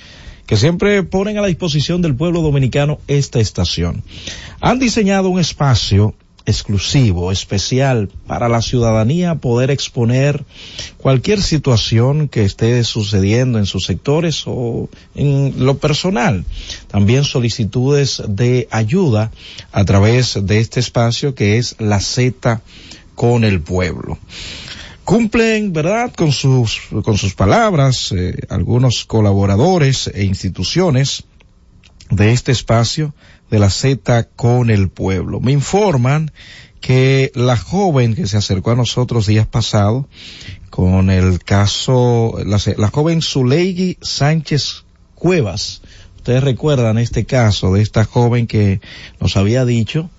que 0.45 0.57
siempre 0.57 1.03
ponen 1.03 1.37
a 1.37 1.41
la 1.41 1.47
disposición 1.47 2.01
del 2.01 2.15
pueblo 2.15 2.41
dominicano 2.41 2.99
esta 3.07 3.39
estación. 3.39 4.03
Han 4.61 4.79
diseñado 4.79 5.29
un 5.29 5.39
espacio 5.39 6.15
exclusivo, 6.45 7.31
especial 7.31 8.09
para 8.27 8.47
la 8.49 8.61
ciudadanía 8.61 9.35
poder 9.35 9.71
exponer 9.71 10.45
cualquier 10.97 11.41
situación 11.41 12.27
que 12.29 12.45
esté 12.45 12.83
sucediendo 12.83 13.57
en 13.57 13.65
sus 13.65 13.85
sectores 13.85 14.43
o 14.45 14.89
en 15.15 15.65
lo 15.65 15.77
personal. 15.77 16.45
También 16.87 17.23
solicitudes 17.23 18.21
de 18.27 18.67
ayuda 18.71 19.31
a 19.71 19.85
través 19.85 20.37
de 20.45 20.59
este 20.59 20.79
espacio 20.79 21.33
que 21.33 21.57
es 21.57 21.75
la 21.79 21.99
Z 21.99 22.61
con 23.15 23.43
el 23.43 23.61
pueblo. 23.61 24.19
Cumplen, 25.05 25.71
¿verdad?, 25.71 26.11
con 26.13 26.31
sus, 26.31 26.81
con 27.03 27.17
sus 27.17 27.35
palabras, 27.35 28.11
eh, 28.11 28.35
algunos 28.49 29.05
colaboradores 29.05 30.07
e 30.13 30.23
instituciones 30.23 31.25
de 32.09 32.31
este 32.31 32.51
espacio 32.51 33.13
de 33.51 33.59
la 33.59 33.69
Z 33.69 34.29
con 34.35 34.71
el 34.71 34.89
pueblo. 34.89 35.39
Me 35.39 35.51
informan 35.51 36.31
que 36.81 37.31
la 37.35 37.55
joven 37.55 38.15
que 38.15 38.25
se 38.25 38.37
acercó 38.37 38.71
a 38.71 38.75
nosotros 38.75 39.27
días 39.27 39.45
pasados 39.45 40.07
con 40.71 41.11
el 41.11 41.39
caso, 41.43 42.37
la, 42.43 42.59
la 42.75 42.89
joven 42.89 43.21
Zuleigi 43.21 43.97
Sánchez 44.01 44.85
Cuevas, 45.13 45.83
ustedes 46.17 46.43
recuerdan 46.43 46.97
este 46.97 47.25
caso 47.25 47.73
de 47.73 47.83
esta 47.83 48.05
joven 48.05 48.47
que 48.47 48.81
nos 49.19 49.37
había 49.37 49.65
dicho 49.65 50.09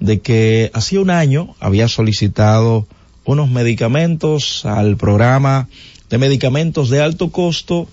de 0.00 0.20
que 0.20 0.70
hacía 0.74 1.00
un 1.00 1.08
año 1.08 1.56
había 1.60 1.88
solicitado 1.88 2.86
unos 3.24 3.50
medicamentos 3.50 4.64
al 4.64 4.96
programa 4.96 5.68
de 6.10 6.18
medicamentos 6.18 6.90
de 6.90 7.02
alto 7.02 7.30
costo 7.30 7.88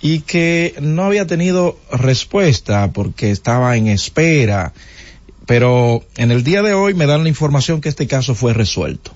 y 0.00 0.20
que 0.20 0.74
no 0.80 1.04
había 1.04 1.26
tenido 1.26 1.78
respuesta 1.92 2.92
porque 2.92 3.30
estaba 3.30 3.76
en 3.76 3.88
espera. 3.88 4.72
Pero 5.46 6.04
en 6.16 6.30
el 6.30 6.44
día 6.44 6.62
de 6.62 6.74
hoy 6.74 6.94
me 6.94 7.06
dan 7.06 7.22
la 7.24 7.28
información 7.28 7.80
que 7.80 7.88
este 7.88 8.06
caso 8.06 8.34
fue 8.34 8.54
resuelto. 8.54 9.12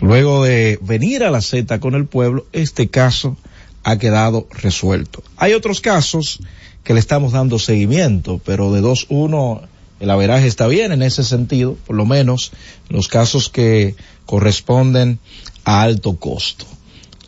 Luego 0.00 0.44
de 0.44 0.78
venir 0.82 1.24
a 1.24 1.30
la 1.30 1.40
Z 1.40 1.80
con 1.80 1.94
el 1.94 2.06
pueblo, 2.06 2.46
este 2.52 2.88
caso 2.88 3.36
ha 3.82 3.98
quedado 3.98 4.46
resuelto. 4.50 5.22
Hay 5.36 5.54
otros 5.54 5.80
casos 5.80 6.40
que 6.84 6.94
le 6.94 7.00
estamos 7.00 7.32
dando 7.32 7.58
seguimiento, 7.58 8.40
pero 8.44 8.72
de 8.72 8.82
2-1 8.82 9.62
el 10.00 10.10
averaje 10.10 10.46
está 10.46 10.68
bien 10.68 10.92
en 10.92 11.02
ese 11.02 11.24
sentido, 11.24 11.76
por 11.86 11.96
lo 11.96 12.06
menos 12.06 12.52
los 12.88 13.08
casos 13.08 13.48
que 13.48 13.96
corresponden 14.28 15.18
a 15.64 15.80
alto 15.80 16.16
costo. 16.16 16.66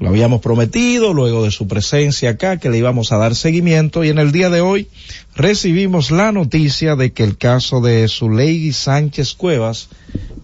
Lo 0.01 0.11
habíamos 0.11 0.43
prometido 0.43 1.15
luego 1.15 1.45
de 1.45 1.51
su 1.51 1.67
presencia 1.67 2.31
acá 2.31 2.59
que 2.59 2.69
le 2.69 2.77
íbamos 2.77 3.11
a 3.11 3.17
dar 3.17 3.35
seguimiento 3.35 4.05
y 4.05 4.11
en 4.11 4.19
el 4.19 4.33
día 4.33 4.51
de 4.51 4.61
hoy 4.61 4.87
recibimos 5.35 6.11
la 6.11 6.31
noticia 6.31 6.97
de 6.97 7.13
que 7.13 7.25
el 7.25 7.39
caso 7.39 7.81
de 7.81 8.07
Zuleigi 8.07 8.73
Sánchez 8.73 9.33
Cuevas 9.33 9.89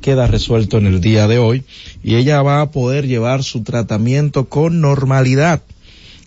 queda 0.00 0.26
resuelto 0.26 0.78
en 0.78 0.86
el 0.86 1.02
día 1.02 1.28
de 1.28 1.38
hoy 1.38 1.64
y 2.02 2.14
ella 2.14 2.40
va 2.40 2.62
a 2.62 2.70
poder 2.70 3.06
llevar 3.06 3.44
su 3.44 3.62
tratamiento 3.62 4.48
con 4.48 4.80
normalidad. 4.80 5.62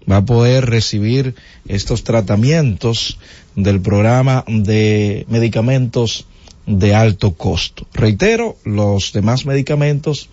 Va 0.09 0.17
a 0.17 0.25
poder 0.25 0.67
recibir 0.67 1.33
estos 1.67 2.03
tratamientos 2.03 3.17
del 3.55 3.81
programa 3.81 4.43
de 4.47 5.25
medicamentos 5.27 6.25
de 6.69 6.93
alto 6.93 7.33
costo. 7.33 7.87
Reitero, 7.93 8.55
los 8.63 9.11
demás 9.11 9.45
medicamentos 9.45 10.29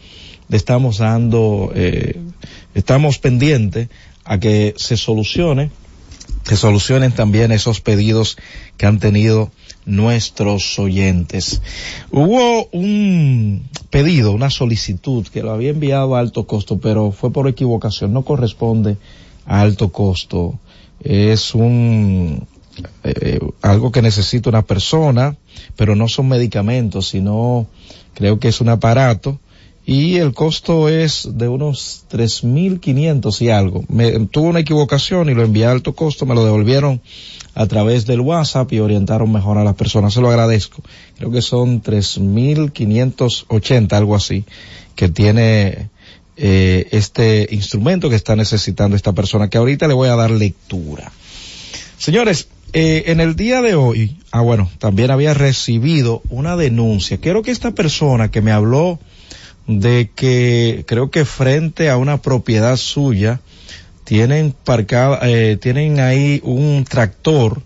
le 0.49 0.59
estamos 0.59 0.99
dando, 0.99 1.73
eh, 1.75 2.21
estamos 2.75 3.19
pendientes 3.19 3.89
a 4.25 4.39
que 4.39 4.75
se 4.77 4.99
solucione, 4.99 5.71
se 6.45 6.57
solucionen 6.57 7.13
también 7.13 7.53
esos 7.53 7.81
pedidos 7.81 8.37
que 8.77 8.85
han 8.85 8.99
tenido 8.99 9.51
nuestros 9.87 10.79
oyentes. 10.79 11.63
Hubo 12.11 12.67
un 12.67 13.69
pedido, 13.89 14.33
una 14.33 14.51
solicitud 14.51 15.27
que 15.29 15.43
lo 15.43 15.53
había 15.53 15.71
enviado 15.71 16.17
a 16.17 16.21
alto 16.21 16.47
costo, 16.47 16.79
pero 16.79 17.13
fue 17.13 17.33
por 17.33 17.49
equivocación, 17.49 18.13
no 18.13 18.23
corresponde 18.23 18.99
a 19.47 19.63
alto 19.63 19.91
costo. 19.91 20.59
Es 21.03 21.55
un, 21.55 22.47
eh, 23.05 23.41
algo 23.63 23.93
que 23.93 24.03
necesita 24.03 24.51
una 24.51 24.63
persona, 24.63 25.37
pero 25.77 25.97
no 25.97 26.09
son 26.09 26.29
medicamentos, 26.29 27.09
sino 27.09 27.67
creo 28.15 28.39
que 28.39 28.49
es 28.49 28.61
un 28.61 28.69
aparato 28.69 29.39
y 29.89 30.17
el 30.17 30.35
costo 30.35 30.89
es 30.89 31.29
de 31.35 31.47
unos 31.47 32.07
3.500 32.11 33.41
y 33.41 33.51
algo. 33.51 33.85
Me, 33.87 34.19
tuve 34.27 34.49
una 34.49 34.59
equivocación 34.59 35.31
y 35.31 35.35
lo 35.35 35.45
envié 35.45 35.67
a 35.67 35.71
alto 35.71 35.95
costo, 35.95 36.27
me 36.27 36.35
lo 36.35 36.45
devolvieron 36.45 37.01
a 37.55 37.67
través 37.67 38.05
del 38.05 38.21
WhatsApp 38.21 38.73
y 38.73 38.81
orientaron 38.81 39.31
mejor 39.31 39.59
a 39.59 39.65
las 39.65 39.77
personas. 39.77 40.13
Se 40.13 40.21
lo 40.21 40.29
agradezco. 40.29 40.83
Creo 41.17 41.31
que 41.31 41.41
son 41.41 41.85
3.580, 41.85 43.93
algo 43.93 44.17
así, 44.17 44.45
que 44.97 45.09
tiene 45.09 45.89
eh, 46.37 46.89
este 46.91 47.47
instrumento 47.53 48.11
que 48.11 48.17
está 48.17 48.35
necesitando 48.35 48.97
esta 48.97 49.13
persona, 49.13 49.49
que 49.49 49.59
ahorita 49.59 49.87
le 49.87 49.95
voy 49.95 50.09
a 50.09 50.17
dar 50.17 50.33
lectura. 50.33 51.13
Señores, 51.97 52.49
eh, 52.79 53.11
en 53.11 53.21
el 53.21 53.37
día 53.37 53.63
de 53.63 53.75
hoy, 53.75 54.19
ah 54.33 54.43
bueno, 54.43 54.71
también 54.79 55.11
había 55.11 55.33
recibido 55.33 56.21
una 56.29 56.59
denuncia. 56.59 57.17
Quiero 57.17 57.41
que 57.41 57.51
esta 57.51 57.71
persona 57.71 58.31
que 58.31 58.43
me 58.43 58.53
habló 58.53 58.99
de 59.67 60.11
que 60.15 60.85
creo 60.87 61.11
que 61.11 61.25
frente 61.25 61.89
a 61.89 61.97
una 61.97 62.21
propiedad 62.21 62.77
suya 62.77 63.41
tienen 64.05 64.53
parcada, 64.53 65.21
eh, 65.23 65.57
tienen 65.57 66.01
ahí 66.01 66.43
un 66.45 66.85
tractor 66.85 67.63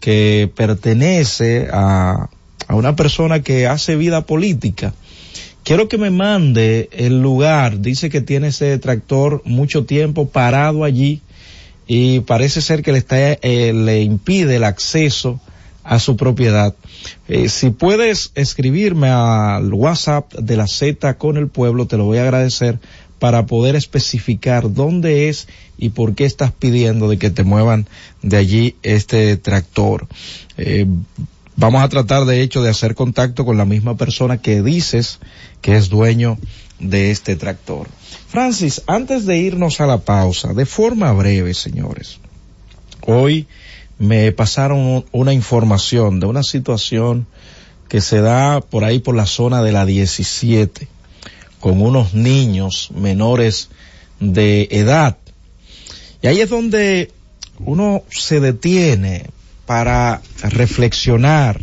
que 0.00 0.50
pertenece 0.56 1.68
a, 1.70 2.30
a 2.66 2.74
una 2.76 2.96
persona 2.96 3.42
que 3.42 3.66
hace 3.66 3.94
vida 3.94 4.24
política. 4.24 4.94
Quiero 5.64 5.86
que 5.86 5.98
me 5.98 6.08
mande 6.08 6.88
el 6.92 7.20
lugar. 7.20 7.82
Dice 7.82 8.08
que 8.08 8.22
tiene 8.22 8.48
ese 8.48 8.78
tractor 8.78 9.42
mucho 9.44 9.84
tiempo 9.84 10.30
parado 10.30 10.82
allí 10.82 11.20
y 11.86 12.20
parece 12.20 12.60
ser 12.60 12.82
que 12.82 12.92
le 12.92 12.98
está, 12.98 13.18
eh, 13.18 13.72
le 13.72 14.02
impide 14.02 14.56
el 14.56 14.64
acceso 14.64 15.40
a 15.84 16.00
su 16.00 16.16
propiedad. 16.16 16.74
Eh, 17.28 17.48
si 17.48 17.70
puedes 17.70 18.32
escribirme 18.34 19.08
al 19.08 19.72
WhatsApp 19.72 20.32
de 20.34 20.56
la 20.56 20.66
Z 20.66 21.16
con 21.16 21.36
el 21.36 21.48
pueblo, 21.48 21.86
te 21.86 21.96
lo 21.96 22.04
voy 22.04 22.18
a 22.18 22.22
agradecer 22.22 22.80
para 23.18 23.46
poder 23.46 23.76
especificar 23.76 24.74
dónde 24.74 25.28
es 25.28 25.48
y 25.78 25.90
por 25.90 26.14
qué 26.14 26.24
estás 26.24 26.52
pidiendo 26.52 27.08
de 27.08 27.18
que 27.18 27.30
te 27.30 27.44
muevan 27.44 27.86
de 28.22 28.36
allí 28.36 28.76
este 28.82 29.36
tractor. 29.36 30.06
Eh, 30.58 30.86
vamos 31.54 31.82
a 31.82 31.88
tratar 31.88 32.24
de 32.24 32.42
hecho 32.42 32.62
de 32.62 32.70
hacer 32.70 32.94
contacto 32.94 33.44
con 33.44 33.56
la 33.56 33.64
misma 33.64 33.96
persona 33.96 34.38
que 34.38 34.62
dices 34.62 35.20
que 35.62 35.76
es 35.76 35.88
dueño 35.88 36.36
de 36.78 37.10
este 37.10 37.36
tractor. 37.36 37.88
Francis, 38.28 38.82
antes 38.86 39.26
de 39.26 39.38
irnos 39.38 39.80
a 39.80 39.86
la 39.86 39.98
pausa, 39.98 40.52
de 40.52 40.66
forma 40.66 41.12
breve, 41.12 41.54
señores, 41.54 42.18
hoy 43.02 43.46
me 43.98 44.30
pasaron 44.32 45.04
una 45.12 45.32
información 45.32 46.20
de 46.20 46.26
una 46.26 46.42
situación 46.42 47.26
que 47.88 48.00
se 48.00 48.20
da 48.20 48.60
por 48.60 48.84
ahí 48.84 48.98
por 48.98 49.14
la 49.14 49.26
zona 49.26 49.62
de 49.62 49.72
la 49.72 49.86
17 49.86 50.88
con 51.60 51.80
unos 51.80 52.14
niños 52.14 52.90
menores 52.94 53.70
de 54.20 54.68
edad. 54.70 55.16
Y 56.22 56.26
ahí 56.26 56.40
es 56.40 56.50
donde 56.50 57.12
uno 57.58 58.02
se 58.10 58.40
detiene 58.40 59.26
para 59.66 60.20
reflexionar 60.42 61.60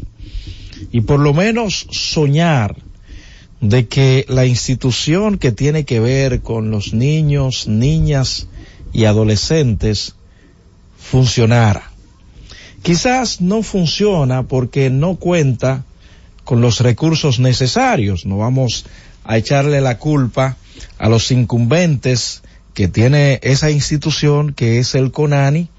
y 0.92 1.02
por 1.02 1.20
lo 1.20 1.34
menos 1.34 1.88
soñar 1.92 2.76
de 3.64 3.88
que 3.88 4.26
la 4.28 4.46
institución 4.46 5.38
que 5.38 5.54
tiene 5.54 5.86
que 5.86 6.02
ver 6.02 6.42
con 6.42 6.70
los 6.70 6.94
niños, 6.94 7.66
niñas 7.66 8.48
y 8.92 9.06
adolescentes 9.06 10.16
funcionara. 10.98 11.90
Quizás 12.82 13.40
no 13.40 13.64
funciona 13.64 14.44
porque 14.44 14.90
no 14.90 15.16
cuenta 15.16 15.86
con 16.44 16.60
los 16.60 16.82
recursos 16.82 17.40
necesarios. 17.40 18.26
No 18.26 18.40
vamos 18.40 18.86
a 19.24 19.38
echarle 19.38 19.80
la 19.80 19.98
culpa 19.98 20.58
a 20.98 21.08
los 21.08 21.32
incumbentes 21.32 22.44
que 22.74 22.90
tiene 22.90 23.40
esa 23.44 23.72
institución 23.72 24.52
que 24.52 24.80
es 24.80 24.94
el 24.94 25.12
CONANI 25.12 25.70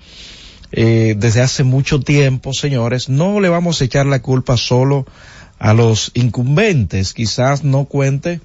eh, 0.73 1.17
desde 1.19 1.43
hace 1.43 1.65
mucho 1.65 2.01
tiempo, 2.01 2.55
señores. 2.55 3.11
No 3.11 3.41
le 3.41 3.51
vamos 3.51 3.83
a 3.83 3.85
echar 3.85 4.07
la 4.07 4.23
culpa 4.23 4.57
solo 4.57 5.05
los 5.73 6.11
incumbentes. 6.15 7.15
Quizás 7.15 7.65
no 7.65 7.87
cuente 7.87 8.41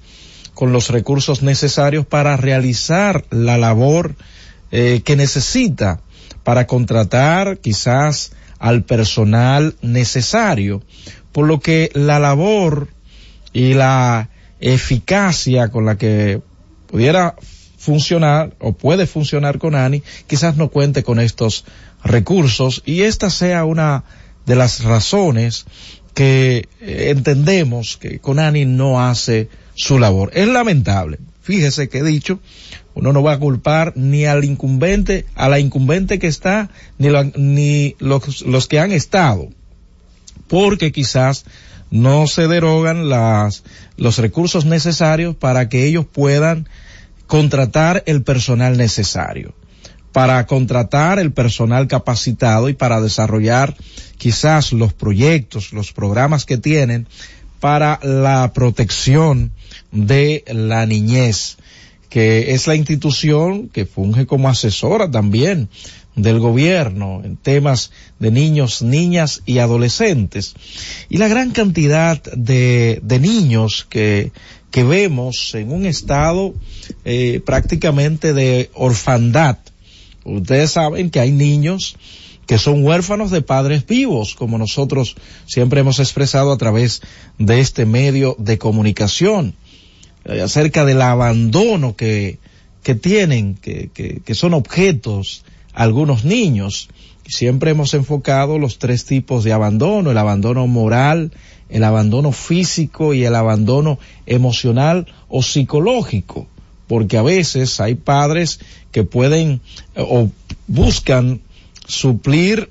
con 0.54 0.72
los 0.72 0.88
recursos 0.88 1.42
necesarios 1.42 2.06
para 2.06 2.36
realizar 2.36 3.24
la 3.30 3.58
labor 3.58 4.16
eh, 4.70 5.02
que 5.04 5.16
necesita 5.16 6.00
para 6.44 6.66
contratar 6.66 7.58
quizás 7.58 8.32
al 8.58 8.84
personal 8.84 9.74
necesario, 9.82 10.82
por 11.32 11.46
lo 11.46 11.60
que 11.60 11.90
la 11.94 12.18
labor 12.18 12.88
y 13.52 13.74
la 13.74 14.30
eficacia 14.60 15.68
con 15.68 15.86
la 15.86 15.96
que 15.96 16.40
pudiera 16.86 17.36
funcionar 17.78 18.54
o 18.58 18.72
puede 18.72 19.06
funcionar 19.06 19.58
con 19.58 19.74
ANI, 19.74 20.02
quizás 20.26 20.56
no 20.56 20.68
cuente 20.68 21.02
con 21.02 21.18
estos 21.18 21.64
recursos 22.04 22.82
y 22.84 23.02
esta 23.02 23.30
sea 23.30 23.64
una 23.64 24.04
de 24.44 24.56
las 24.56 24.84
razones 24.84 25.64
que 26.14 26.68
eh, 26.80 27.10
entendemos 27.14 27.96
que 27.96 28.18
Conani 28.18 28.64
no 28.64 29.00
hace 29.00 29.48
su 29.74 29.98
labor. 29.98 30.30
Es 30.34 30.48
lamentable. 30.48 31.18
Fíjese 31.42 31.88
que 31.88 31.98
he 31.98 32.02
dicho, 32.04 32.40
uno 32.94 33.12
no 33.12 33.22
va 33.22 33.32
a 33.34 33.38
culpar 33.38 33.92
ni 33.96 34.24
al 34.26 34.44
incumbente, 34.44 35.24
a 35.34 35.48
la 35.48 35.58
incumbente 35.58 36.18
que 36.18 36.26
está, 36.26 36.70
ni, 36.98 37.08
la- 37.08 37.30
ni 37.36 37.96
los, 37.98 38.42
los 38.42 38.68
que 38.68 38.78
han 38.78 38.92
estado, 38.92 39.48
porque 40.48 40.92
quizás 40.92 41.44
no 41.90 42.26
se 42.26 42.46
derogan 42.46 43.08
las, 43.08 43.64
los 43.96 44.18
recursos 44.18 44.64
necesarios 44.64 45.34
para 45.34 45.68
que 45.68 45.86
ellos 45.86 46.06
puedan 46.06 46.68
contratar 47.26 48.02
el 48.06 48.22
personal 48.22 48.76
necesario, 48.76 49.54
para 50.12 50.46
contratar 50.46 51.18
el 51.18 51.32
personal 51.32 51.86
capacitado 51.86 52.68
y 52.68 52.74
para 52.74 53.00
desarrollar 53.00 53.76
quizás 54.18 54.72
los 54.72 54.92
proyectos, 54.92 55.72
los 55.72 55.92
programas 55.92 56.44
que 56.44 56.58
tienen 56.58 57.06
para 57.60 58.00
la 58.02 58.52
protección 58.52 59.52
de 59.92 60.44
la 60.48 60.86
niñez, 60.86 61.58
que 62.08 62.54
es 62.54 62.66
la 62.66 62.74
institución 62.74 63.68
que 63.68 63.86
funge 63.86 64.26
como 64.26 64.48
asesora 64.48 65.10
también 65.10 65.68
del 66.16 66.40
gobierno 66.40 67.22
en 67.24 67.36
temas 67.36 67.92
de 68.18 68.30
niños, 68.30 68.82
niñas 68.82 69.42
y 69.46 69.58
adolescentes. 69.58 70.54
Y 71.08 71.18
la 71.18 71.28
gran 71.28 71.52
cantidad 71.52 72.20
de, 72.22 73.00
niños 73.20 73.86
que, 73.88 74.32
que 74.70 74.84
vemos 74.84 75.54
en 75.54 75.72
un 75.72 75.86
estado 75.86 76.54
eh, 77.04 77.40
prácticamente 77.44 78.32
de 78.32 78.70
orfandad. 78.74 79.58
Ustedes 80.24 80.72
saben 80.72 81.10
que 81.10 81.20
hay 81.20 81.32
niños 81.32 81.96
que 82.46 82.58
son 82.58 82.84
huérfanos 82.84 83.30
de 83.30 83.42
padres 83.42 83.86
vivos, 83.86 84.34
como 84.34 84.58
nosotros 84.58 85.14
siempre 85.46 85.80
hemos 85.80 86.00
expresado 86.00 86.50
a 86.50 86.58
través 86.58 87.00
de 87.38 87.60
este 87.60 87.86
medio 87.86 88.34
de 88.38 88.58
comunicación, 88.58 89.54
eh, 90.24 90.40
acerca 90.40 90.84
del 90.84 91.00
abandono 91.00 91.94
que, 91.94 92.38
que 92.82 92.96
tienen, 92.96 93.54
que, 93.54 93.90
que, 93.94 94.20
que 94.24 94.34
son 94.34 94.54
objetos 94.54 95.44
algunos 95.72 96.24
niños. 96.24 96.88
Siempre 97.24 97.70
hemos 97.70 97.94
enfocado 97.94 98.58
los 98.58 98.78
tres 98.78 99.04
tipos 99.04 99.44
de 99.44 99.52
abandono, 99.52 100.10
el 100.10 100.18
abandono 100.18 100.66
moral, 100.66 101.30
el 101.68 101.84
abandono 101.84 102.32
físico 102.32 103.14
y 103.14 103.24
el 103.24 103.36
abandono 103.36 103.98
emocional 104.26 105.06
o 105.28 105.42
psicológico, 105.42 106.48
porque 106.90 107.16
a 107.16 107.22
veces 107.22 107.78
hay 107.78 107.94
padres 107.94 108.58
que 108.90 109.04
pueden 109.04 109.60
eh, 109.94 110.04
o 110.04 110.28
buscan 110.66 111.40
suplir 111.86 112.68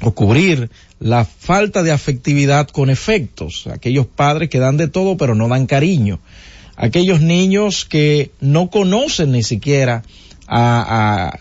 o 0.00 0.12
cubrir 0.12 0.70
la 1.00 1.24
falta 1.24 1.82
de 1.82 1.90
afectividad 1.90 2.68
con 2.68 2.88
efectos, 2.88 3.66
aquellos 3.66 4.06
padres 4.06 4.48
que 4.48 4.60
dan 4.60 4.76
de 4.76 4.86
todo 4.86 5.16
pero 5.16 5.34
no 5.34 5.48
dan 5.48 5.66
cariño, 5.66 6.20
aquellos 6.76 7.20
niños 7.20 7.84
que 7.84 8.30
no 8.40 8.70
conocen 8.70 9.32
ni 9.32 9.42
siquiera 9.42 10.04
a, 10.46 11.40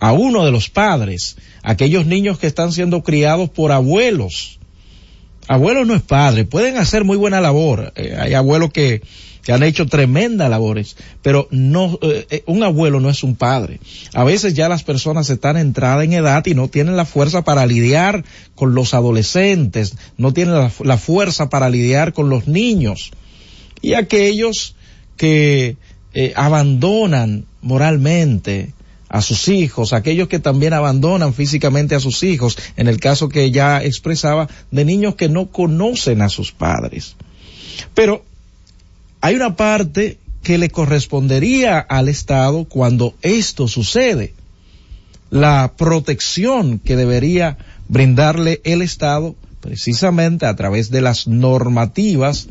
a, 0.00 0.12
uno 0.12 0.46
de 0.46 0.52
los 0.52 0.70
padres, 0.70 1.36
aquellos 1.62 2.06
niños 2.06 2.38
que 2.38 2.46
están 2.46 2.72
siendo 2.72 3.02
criados 3.02 3.50
por 3.50 3.72
abuelos. 3.72 4.58
Abuelos 5.48 5.86
no 5.86 5.94
es 5.94 6.02
padre, 6.02 6.46
pueden 6.46 6.78
hacer 6.78 7.04
muy 7.04 7.18
buena 7.18 7.42
labor, 7.42 7.92
eh, 7.94 8.16
hay 8.18 8.32
abuelos 8.32 8.72
que, 8.72 9.02
que 9.42 9.52
han 9.52 9.62
hecho 9.62 9.86
tremendas 9.86 10.48
labores, 10.48 10.96
pero 11.22 11.48
no, 11.50 11.98
eh, 12.02 12.42
un 12.46 12.62
abuelo 12.62 13.00
no 13.00 13.10
es 13.10 13.22
un 13.22 13.34
padre. 13.34 13.80
A 14.14 14.24
veces 14.24 14.54
ya 14.54 14.68
las 14.68 14.84
personas 14.84 15.28
están 15.30 15.56
entradas 15.56 16.04
en 16.04 16.12
edad 16.12 16.44
y 16.46 16.54
no 16.54 16.68
tienen 16.68 16.96
la 16.96 17.04
fuerza 17.04 17.42
para 17.42 17.66
lidiar 17.66 18.24
con 18.54 18.74
los 18.74 18.94
adolescentes, 18.94 19.96
no 20.16 20.32
tienen 20.32 20.54
la, 20.54 20.70
la 20.84 20.98
fuerza 20.98 21.48
para 21.48 21.70
lidiar 21.70 22.12
con 22.12 22.28
los 22.28 22.46
niños. 22.46 23.10
Y 23.80 23.94
aquellos 23.94 24.76
que 25.16 25.76
eh, 26.14 26.32
abandonan 26.36 27.46
moralmente 27.62 28.72
a 29.08 29.22
sus 29.22 29.48
hijos, 29.48 29.92
aquellos 29.92 30.28
que 30.28 30.38
también 30.38 30.72
abandonan 30.72 31.34
físicamente 31.34 31.94
a 31.94 32.00
sus 32.00 32.22
hijos, 32.22 32.56
en 32.76 32.88
el 32.88 32.98
caso 32.98 33.28
que 33.28 33.50
ya 33.50 33.82
expresaba, 33.82 34.48
de 34.70 34.84
niños 34.84 35.16
que 35.16 35.28
no 35.28 35.50
conocen 35.50 36.22
a 36.22 36.28
sus 36.28 36.52
padres. 36.52 37.16
Pero 37.94 38.24
hay 39.22 39.36
una 39.36 39.56
parte 39.56 40.18
que 40.42 40.58
le 40.58 40.68
correspondería 40.68 41.78
al 41.78 42.08
Estado 42.08 42.64
cuando 42.64 43.14
esto 43.22 43.68
sucede. 43.68 44.34
La 45.30 45.74
protección 45.76 46.80
que 46.80 46.96
debería 46.96 47.56
brindarle 47.88 48.60
el 48.64 48.82
Estado 48.82 49.36
precisamente 49.60 50.44
a 50.44 50.56
través 50.56 50.90
de 50.90 51.00
las 51.02 51.28
normativas 51.28 52.48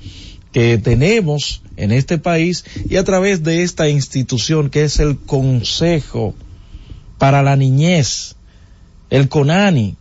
que 0.54 0.78
tenemos 0.78 1.62
en 1.76 1.92
este 1.92 2.18
país 2.18 2.64
y 2.90 2.96
a 2.96 3.04
través 3.04 3.44
de 3.44 3.64
esta 3.64 3.90
institución 3.90 4.70
que 4.70 4.86
es 4.86 5.00
el 5.00 5.18
Consejo 5.18 6.34
para 7.18 7.44
la 7.44 7.58
Niñez, 7.58 8.36
el 9.10 9.28
CONANI, 9.28 9.98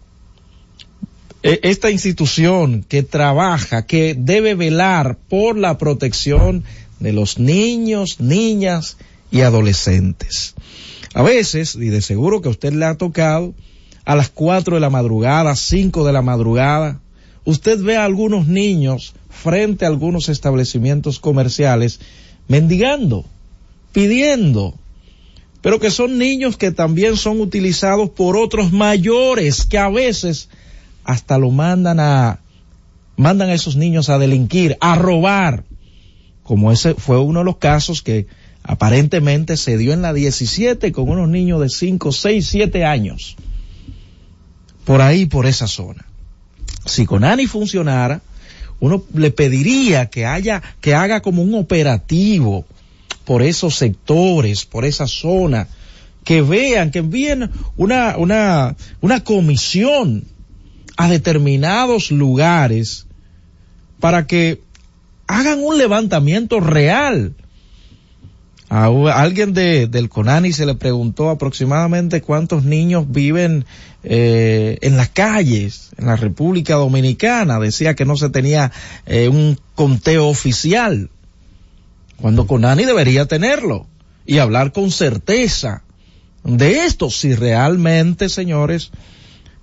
esta 1.42 1.90
institución 1.90 2.84
que 2.86 3.02
trabaja, 3.02 3.86
que 3.86 4.14
debe 4.18 4.54
velar 4.54 5.16
por 5.28 5.56
la 5.56 5.78
protección 5.78 6.64
de 6.98 7.12
los 7.12 7.38
niños, 7.38 8.20
niñas 8.20 8.98
y 9.30 9.40
adolescentes. 9.40 10.54
A 11.14 11.22
veces, 11.22 11.74
y 11.74 11.88
de 11.88 12.02
seguro 12.02 12.40
que 12.40 12.48
a 12.48 12.52
usted 12.52 12.72
le 12.72 12.84
ha 12.84 12.96
tocado, 12.96 13.54
a 14.04 14.16
las 14.16 14.28
cuatro 14.28 14.76
de 14.76 14.80
la 14.80 14.90
madrugada, 14.90 15.56
cinco 15.56 16.04
de 16.04 16.12
la 16.12 16.22
madrugada, 16.22 17.00
usted 17.44 17.80
ve 17.80 17.96
a 17.96 18.04
algunos 18.04 18.46
niños 18.46 19.14
frente 19.28 19.84
a 19.84 19.88
algunos 19.88 20.28
establecimientos 20.28 21.20
comerciales 21.20 22.00
mendigando, 22.48 23.24
pidiendo, 23.92 24.74
pero 25.62 25.78
que 25.80 25.90
son 25.90 26.18
niños 26.18 26.56
que 26.56 26.70
también 26.70 27.16
son 27.16 27.40
utilizados 27.40 28.10
por 28.10 28.36
otros 28.36 28.72
mayores 28.72 29.64
que 29.64 29.78
a 29.78 29.88
veces 29.88 30.48
hasta 31.10 31.38
lo 31.38 31.50
mandan 31.50 31.98
a, 31.98 32.38
mandan 33.16 33.48
a 33.48 33.54
esos 33.54 33.74
niños 33.74 34.08
a 34.08 34.18
delinquir, 34.18 34.76
a 34.80 34.94
robar, 34.94 35.64
como 36.44 36.70
ese 36.70 36.94
fue 36.94 37.18
uno 37.18 37.40
de 37.40 37.44
los 37.44 37.56
casos 37.56 38.02
que 38.02 38.28
aparentemente 38.62 39.56
se 39.56 39.76
dio 39.76 39.92
en 39.92 40.02
la 40.02 40.12
17 40.12 40.92
con 40.92 41.08
unos 41.08 41.28
niños 41.28 41.60
de 41.60 41.68
5, 41.68 42.12
6, 42.12 42.46
7 42.46 42.84
años, 42.84 43.36
por 44.84 45.02
ahí, 45.02 45.26
por 45.26 45.46
esa 45.46 45.66
zona. 45.66 46.06
Si 46.86 47.06
Conani 47.06 47.48
funcionara, 47.48 48.22
uno 48.78 49.02
le 49.12 49.32
pediría 49.32 50.06
que 50.10 50.26
haya, 50.26 50.62
que 50.80 50.94
haga 50.94 51.22
como 51.22 51.42
un 51.42 51.54
operativo 51.54 52.64
por 53.24 53.42
esos 53.42 53.74
sectores, 53.74 54.64
por 54.64 54.84
esa 54.84 55.08
zona, 55.08 55.66
que 56.22 56.40
vean, 56.40 56.92
que 56.92 57.00
envíen 57.00 57.50
una, 57.76 58.16
una, 58.16 58.76
una 59.00 59.24
comisión 59.24 60.24
a 61.00 61.08
determinados 61.08 62.10
lugares 62.10 63.06
para 64.00 64.26
que 64.26 64.60
hagan 65.26 65.62
un 65.62 65.78
levantamiento 65.78 66.60
real. 66.60 67.34
A, 68.68 68.84
alguien 69.14 69.54
de, 69.54 69.86
del 69.86 70.10
Conani 70.10 70.52
se 70.52 70.66
le 70.66 70.74
preguntó 70.74 71.30
aproximadamente 71.30 72.20
cuántos 72.20 72.64
niños 72.64 73.10
viven 73.10 73.64
eh, 74.04 74.76
en 74.82 74.98
las 74.98 75.08
calles 75.08 75.88
en 75.96 76.04
la 76.04 76.16
República 76.16 76.74
Dominicana. 76.74 77.58
Decía 77.58 77.94
que 77.94 78.04
no 78.04 78.18
se 78.18 78.28
tenía 78.28 78.70
eh, 79.06 79.30
un 79.30 79.58
conteo 79.74 80.28
oficial, 80.28 81.08
cuando 82.20 82.46
Conani 82.46 82.84
debería 82.84 83.24
tenerlo 83.24 83.86
y 84.26 84.36
hablar 84.36 84.72
con 84.72 84.90
certeza 84.90 85.82
de 86.44 86.84
esto 86.84 87.08
si 87.08 87.34
realmente, 87.34 88.28
señores, 88.28 88.90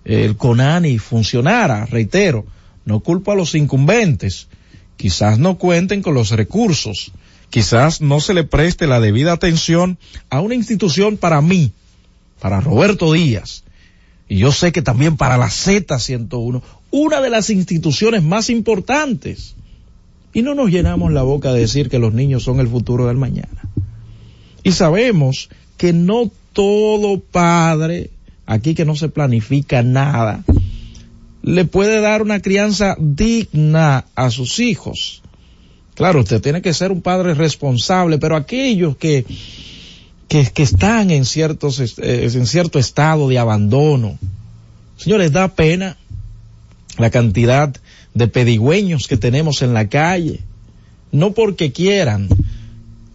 el 0.08 0.38
CONANI 0.38 0.98
funcionara, 1.00 1.86
reitero, 1.86 2.46
no 2.86 3.02
culpo 3.02 3.34
a 3.34 3.36
los 3.36 3.54
incumbentes, 3.56 4.48
quizás 4.96 5.38
no 5.38 5.58
cuenten 5.58 6.02
con 6.02 6.14
los 6.14 6.32
recursos, 6.32 7.12
quizás 7.50 8.02
no 8.02 8.22
se 8.22 8.34
le 8.34 8.46
preste 8.46 8.88
la 8.88 9.02
debida 9.02 9.34
atención 9.34 9.98
a 10.30 10.40
una 10.40 10.56
institución 10.56 11.18
para 11.18 11.42
mí, 11.42 11.74
para 12.40 12.62
Roberto 12.62 13.12
Díaz, 13.12 13.64
y 14.30 14.38
yo 14.38 14.52
sé 14.52 14.72
que 14.72 14.82
también 14.82 15.18
para 15.18 15.38
la 15.38 15.48
Z101, 15.48 16.62
una 16.92 17.22
de 17.22 17.30
las 17.30 17.50
instituciones 17.50 18.24
más 18.24 18.50
importantes. 18.50 19.56
Y 20.34 20.42
no 20.42 20.54
nos 20.54 20.70
llenamos 20.70 21.14
la 21.14 21.24
boca 21.24 21.54
de 21.54 21.62
decir 21.62 21.90
que 21.90 22.00
los 22.00 22.14
niños 22.14 22.44
son 22.44 22.60
el 22.60 22.68
futuro 22.68 23.08
del 23.08 23.18
mañana. 23.18 23.70
Y 24.64 24.74
sabemos 24.74 25.50
que 25.78 25.94
no 25.94 26.30
todo 26.54 27.20
padre 27.20 28.12
aquí 28.48 28.74
que 28.74 28.86
no 28.86 28.95
se 28.95 29.10
planifica 29.10 29.84
nada, 29.84 30.44
le 31.44 31.65
puede 31.65 32.02
dar 32.02 32.22
una 32.22 32.41
crianza 32.41 32.95
digna 32.99 34.06
a 34.15 34.32
sus 34.32 34.60
hijos. 34.60 35.22
Claro, 35.94 36.22
usted 36.22 36.41
tiene 36.41 36.61
que 36.61 36.74
ser 36.74 36.91
un 36.91 37.02
padre 37.02 37.34
responsable, 37.34 38.18
pero 38.18 38.36
aquellos 38.36 38.98
que, 38.98 39.26
que, 40.28 40.52
están 40.56 41.11
en 41.11 41.26
ciertos, 41.26 41.80
eh, 41.80 42.30
en 42.34 42.48
cierto 42.48 42.80
estado 42.80 43.28
de 43.28 43.38
abandono, 43.38 44.18
señores, 44.95 45.32
da 45.32 45.49
pena 45.49 45.98
la 46.98 47.10
cantidad 47.10 47.76
de 48.14 48.28
pedigüeños 48.28 49.07
que 49.07 49.18
tenemos 49.18 49.61
en 49.61 49.74
la 49.74 49.88
calle, 49.90 50.41
no 51.11 51.34
porque 51.34 51.72
quieran, 51.72 52.30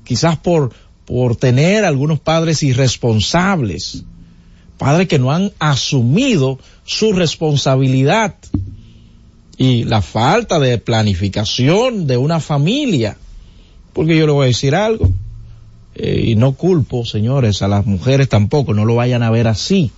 quizás 0.04 0.36
por, 0.38 0.72
por 1.04 1.36
tener 1.36 1.84
algunos 1.84 2.20
padres 2.20 2.62
irresponsables, 2.62 4.04
padres 4.82 5.06
que 5.06 5.20
no 5.20 5.30
han 5.30 5.52
asumido 5.60 6.59
su 6.84 7.12
responsabilidad 7.12 8.34
y 9.56 9.84
la 9.84 10.02
falta 10.02 10.59
de 10.59 10.76
planificación 10.78 12.09
de 12.09 12.16
una 12.16 12.40
familia. 12.40 13.16
Porque 13.92 14.18
yo 14.18 14.26
le 14.26 14.32
voy 14.32 14.42
a 14.42 14.46
decir 14.48 14.74
algo, 14.74 15.09
eh, 15.94 16.24
y 16.26 16.34
no 16.34 16.54
culpo, 16.54 17.04
señores, 17.04 17.62
a 17.62 17.68
las 17.68 17.86
mujeres 17.86 18.28
tampoco, 18.28 18.74
no 18.74 18.84
lo 18.84 18.96
vayan 18.96 19.22
a 19.22 19.30
ver 19.30 19.46
así. 19.46 19.92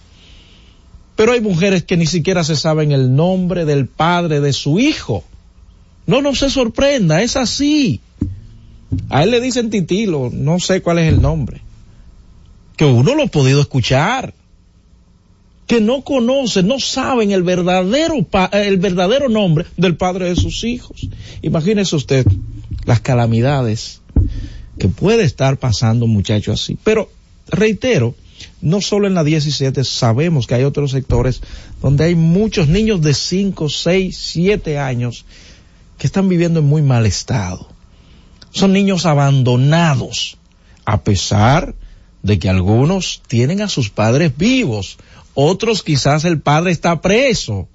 Pero 1.17 1.33
hay 1.33 1.41
mujeres 1.41 1.85
que 1.85 1.97
ni 1.97 2.05
siquiera 2.05 2.45
se 2.45 2.55
saben 2.55 2.93
el 2.93 3.17
nombre 3.17 3.65
del 3.65 3.87
padre 3.87 4.41
de 4.41 4.53
su 4.53 4.79
hijo. 4.79 5.25
No, 6.07 6.21
no 6.21 6.35
se 6.35 6.51
sorprenda, 6.51 7.23
es 7.23 7.39
así. 7.39 8.03
A 9.09 9.23
él 9.23 9.31
le 9.31 9.41
dicen 9.41 9.71
titilo, 9.71 10.29
no 10.31 10.61
sé 10.61 10.83
cuál 10.83 10.99
es 10.99 11.11
el 11.11 11.23
nombre. 11.23 11.63
Que 12.77 12.85
uno 12.85 13.15
lo 13.15 13.23
ha 13.23 13.29
podido 13.29 13.63
escuchar 13.63 14.35
que 15.67 15.81
no 15.81 16.03
conocen, 16.03 16.69
no 16.69 16.79
saben 16.79 17.31
el 17.31 17.43
verdadero, 17.43 18.27
el 18.53 18.77
verdadero 18.77 19.29
nombre 19.29 19.67
del 19.77 19.97
padre 19.97 20.29
de 20.29 20.37
sus 20.37 20.65
hijos. 20.65 21.09
Imagínese 21.43 21.97
usted 21.97 22.27
las 22.85 23.01
calamidades 23.01 24.01
que 24.79 24.89
puede 24.89 25.25
estar 25.25 25.59
pasando 25.59 26.05
un 26.05 26.13
muchacho 26.13 26.53
así. 26.53 26.77
Pero 26.85 27.11
reitero, 27.49 28.15
no 28.61 28.81
solo 28.81 29.07
en 29.07 29.15
la 29.15 29.25
17, 29.25 29.85
sabemos 29.85 30.47
que 30.47 30.55
hay 30.55 30.65
otros 30.65 30.91
sectores 30.91 31.41
donde 31.81 32.05
hay 32.05 32.15
muchos 32.15 32.69
niños 32.69 33.01
de 33.01 33.15
5, 33.15 33.69
6, 33.69 34.17
7 34.17 34.79
años 34.79 35.25
que 35.99 36.07
están 36.07 36.29
viviendo 36.29 36.61
en 36.61 36.67
muy 36.67 36.83
mal 36.83 37.07
estado. 37.07 37.69
Son 38.51 38.73
niños 38.73 39.07
abandonados, 39.07 40.37
a 40.85 41.03
pesar 41.03 41.75
de 42.23 42.39
que 42.39 42.49
algunos 42.49 43.23
tienen 43.27 43.61
a 43.61 43.69
sus 43.69 43.91
padres 43.91 44.33
vivos 44.37 44.99
otros 45.35 45.83
quizás 45.83 46.25
el 46.25 46.41
padre 46.41 46.71
está 46.71 47.01
preso 47.01 47.69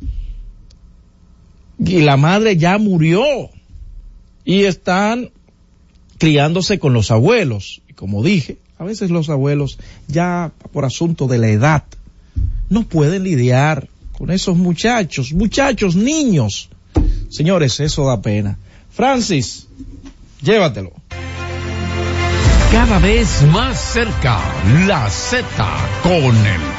y 1.78 2.02
la 2.02 2.18
madre 2.18 2.58
ya 2.58 2.78
murió 2.78 3.24
y 4.46 4.64
están 4.64 5.32
criándose 6.18 6.80
con 6.80 6.94
los 6.94 7.12
abuelos. 7.12 7.82
Y 7.88 7.94
como 7.94 8.24
dije, 8.24 8.58
a 8.78 8.84
veces 8.84 9.10
los 9.10 9.30
abuelos 9.30 9.78
ya 10.08 10.52
por 10.72 10.86
asunto 10.86 11.28
de 11.28 11.38
la 11.38 11.50
edad 11.50 11.84
no 12.70 12.84
pueden 12.84 13.24
lidiar 13.24 13.90
con 14.14 14.32
esos 14.32 14.58
muchachos, 14.58 15.34
muchachos, 15.34 15.96
niños. 15.96 16.70
Señores, 17.30 17.80
eso 17.80 18.06
da 18.06 18.22
pena. 18.22 18.58
Francis, 18.92 19.68
llévatelo. 20.42 20.92
Cada 22.72 23.00
vez 23.00 23.44
más 23.52 23.80
cerca, 23.80 24.40
la 24.86 25.10
Z 25.10 25.46
con 26.04 26.36
el 26.36 26.79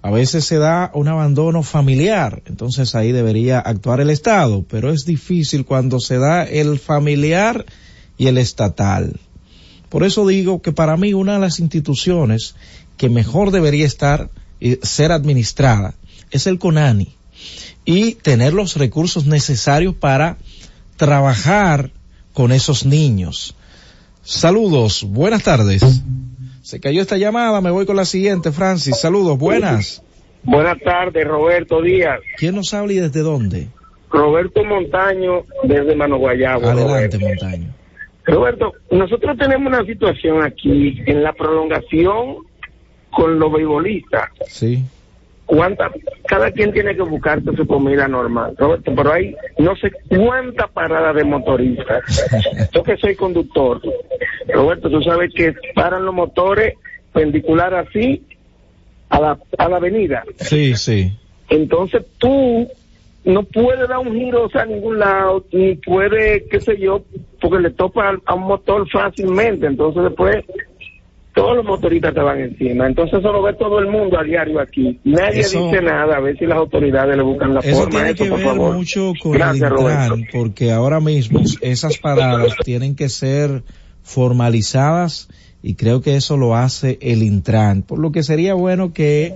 a 0.02 0.10
veces 0.10 0.44
se 0.44 0.58
da 0.58 0.90
un 0.94 1.08
abandono 1.08 1.62
familiar, 1.62 2.42
entonces 2.46 2.94
ahí 2.94 3.12
debería 3.12 3.58
actuar 3.58 4.00
el 4.00 4.10
Estado, 4.10 4.64
pero 4.68 4.92
es 4.92 5.04
difícil 5.04 5.64
cuando 5.64 6.00
se 6.00 6.18
da 6.18 6.44
el 6.44 6.78
familiar 6.78 7.66
y 8.16 8.26
el 8.26 8.38
estatal. 8.38 9.18
Por 9.88 10.04
eso 10.04 10.26
digo 10.26 10.62
que 10.62 10.72
para 10.72 10.96
mí 10.96 11.14
una 11.14 11.34
de 11.34 11.40
las 11.40 11.60
instituciones 11.60 12.54
que 12.96 13.08
mejor 13.08 13.50
debería 13.50 13.86
estar 13.86 14.30
ser 14.82 15.12
administrada 15.12 15.94
es 16.30 16.46
el 16.46 16.58
CONANI 16.58 17.14
y 17.84 18.14
tener 18.14 18.52
los 18.52 18.76
recursos 18.76 19.26
necesarios 19.26 19.94
para 19.94 20.36
trabajar 20.96 21.90
con 22.32 22.52
esos 22.52 22.84
niños. 22.84 23.56
Saludos, 24.22 25.04
buenas 25.04 25.42
tardes. 25.42 26.02
Se 26.62 26.80
cayó 26.80 27.00
esta 27.00 27.16
llamada, 27.16 27.60
me 27.60 27.70
voy 27.70 27.86
con 27.86 27.96
la 27.96 28.04
siguiente, 28.04 28.52
Francis. 28.52 29.00
Saludos, 29.00 29.38
buenas. 29.38 30.02
Buenas 30.42 30.78
tardes, 30.80 31.26
Roberto 31.26 31.80
Díaz. 31.80 32.20
¿Quién 32.36 32.56
nos 32.56 32.74
habla 32.74 32.92
y 32.92 32.96
desde 32.96 33.20
dónde? 33.20 33.68
Roberto 34.10 34.64
Montaño, 34.64 35.44
desde 35.64 35.96
Mano 35.96 36.18
Guayabo. 36.18 36.66
Adelante, 36.66 37.18
Roberto. 37.18 37.46
Montaño. 37.46 37.74
Roberto, 38.24 38.72
nosotros 38.90 39.38
tenemos 39.38 39.72
una 39.72 39.84
situación 39.86 40.42
aquí 40.42 41.02
en 41.06 41.22
la 41.22 41.32
prolongación 41.32 42.36
con 43.10 43.38
los 43.38 43.52
beisbolistas. 43.52 44.30
Sí. 44.46 44.84
cuánta, 45.46 45.90
cada 46.26 46.50
quien 46.50 46.72
tiene 46.72 46.94
que 46.94 47.02
buscarse 47.02 47.56
su 47.56 47.66
comida 47.66 48.06
normal, 48.06 48.54
Roberto, 48.58 48.92
pero 48.94 49.12
hay 49.12 49.34
no 49.58 49.74
sé 49.76 49.90
cuánta 50.08 50.66
parada 50.66 51.12
de 51.12 51.24
motoristas. 51.24 52.02
Yo 52.72 52.82
que 52.82 52.96
soy 52.96 53.16
conductor, 53.16 53.80
Roberto, 54.48 54.90
tú 54.90 55.02
sabes 55.02 55.32
que 55.34 55.54
paran 55.74 56.04
los 56.04 56.14
motores 56.14 56.74
pendicular 57.12 57.74
así 57.74 58.22
a 59.08 59.20
la, 59.20 59.38
a 59.56 59.68
la 59.68 59.76
avenida. 59.76 60.22
Sí, 60.36 60.74
sí. 60.74 61.12
Entonces 61.48 62.04
tú 62.18 62.68
no 63.24 63.42
puedes 63.42 63.88
dar 63.88 63.98
un 63.98 64.14
giro 64.14 64.44
o 64.44 64.50
sea, 64.50 64.62
a 64.62 64.66
ningún 64.66 64.98
lado, 64.98 65.44
ni 65.52 65.74
puede, 65.76 66.46
qué 66.48 66.60
sé 66.60 66.78
yo, 66.78 67.02
porque 67.40 67.60
le 67.60 67.70
topa 67.70 68.18
a 68.24 68.34
un 68.34 68.42
motor 68.42 68.88
fácilmente. 68.90 69.66
Entonces 69.66 70.02
después 70.04 70.44
todos 71.38 71.56
los 71.56 71.64
motoristas 71.64 72.12
te 72.14 72.20
van 72.20 72.40
encima. 72.40 72.86
Entonces 72.86 73.18
eso 73.20 73.32
lo 73.32 73.42
ve 73.42 73.54
todo 73.54 73.78
el 73.78 73.86
mundo 73.86 74.18
a 74.18 74.24
diario 74.24 74.60
aquí. 74.60 74.98
Nadie 75.04 75.40
Eso- 75.40 75.64
dice 75.64 75.80
nada, 75.82 76.16
a 76.16 76.20
ver 76.20 76.36
si 76.38 76.46
las 76.46 76.58
autoridades 76.58 77.16
le 77.16 77.22
buscan 77.22 77.54
la 77.54 77.60
Eso 77.60 77.76
forma. 77.84 77.90
tiene 77.90 78.10
Eso, 78.10 78.24
que 78.24 78.30
por 78.30 78.38
ver 78.38 78.46
favor. 78.48 78.74
mucho 78.76 79.12
con 79.22 79.32
Gracias, 79.32 79.70
el. 79.70 79.78
Intran, 79.78 80.24
porque 80.32 80.72
ahora 80.72 81.00
mismo 81.00 81.40
esas 81.60 81.98
paradas 81.98 82.54
tienen 82.64 82.94
que 82.96 83.08
ser 83.08 83.62
formalizadas 84.02 85.28
y 85.62 85.74
creo 85.74 86.00
que 86.02 86.14
eso 86.16 86.36
lo 86.36 86.54
hace 86.54 86.98
el 87.00 87.22
Intran, 87.22 87.82
por 87.82 87.98
lo 87.98 88.12
que 88.12 88.22
sería 88.22 88.54
bueno 88.54 88.92
que 88.92 89.34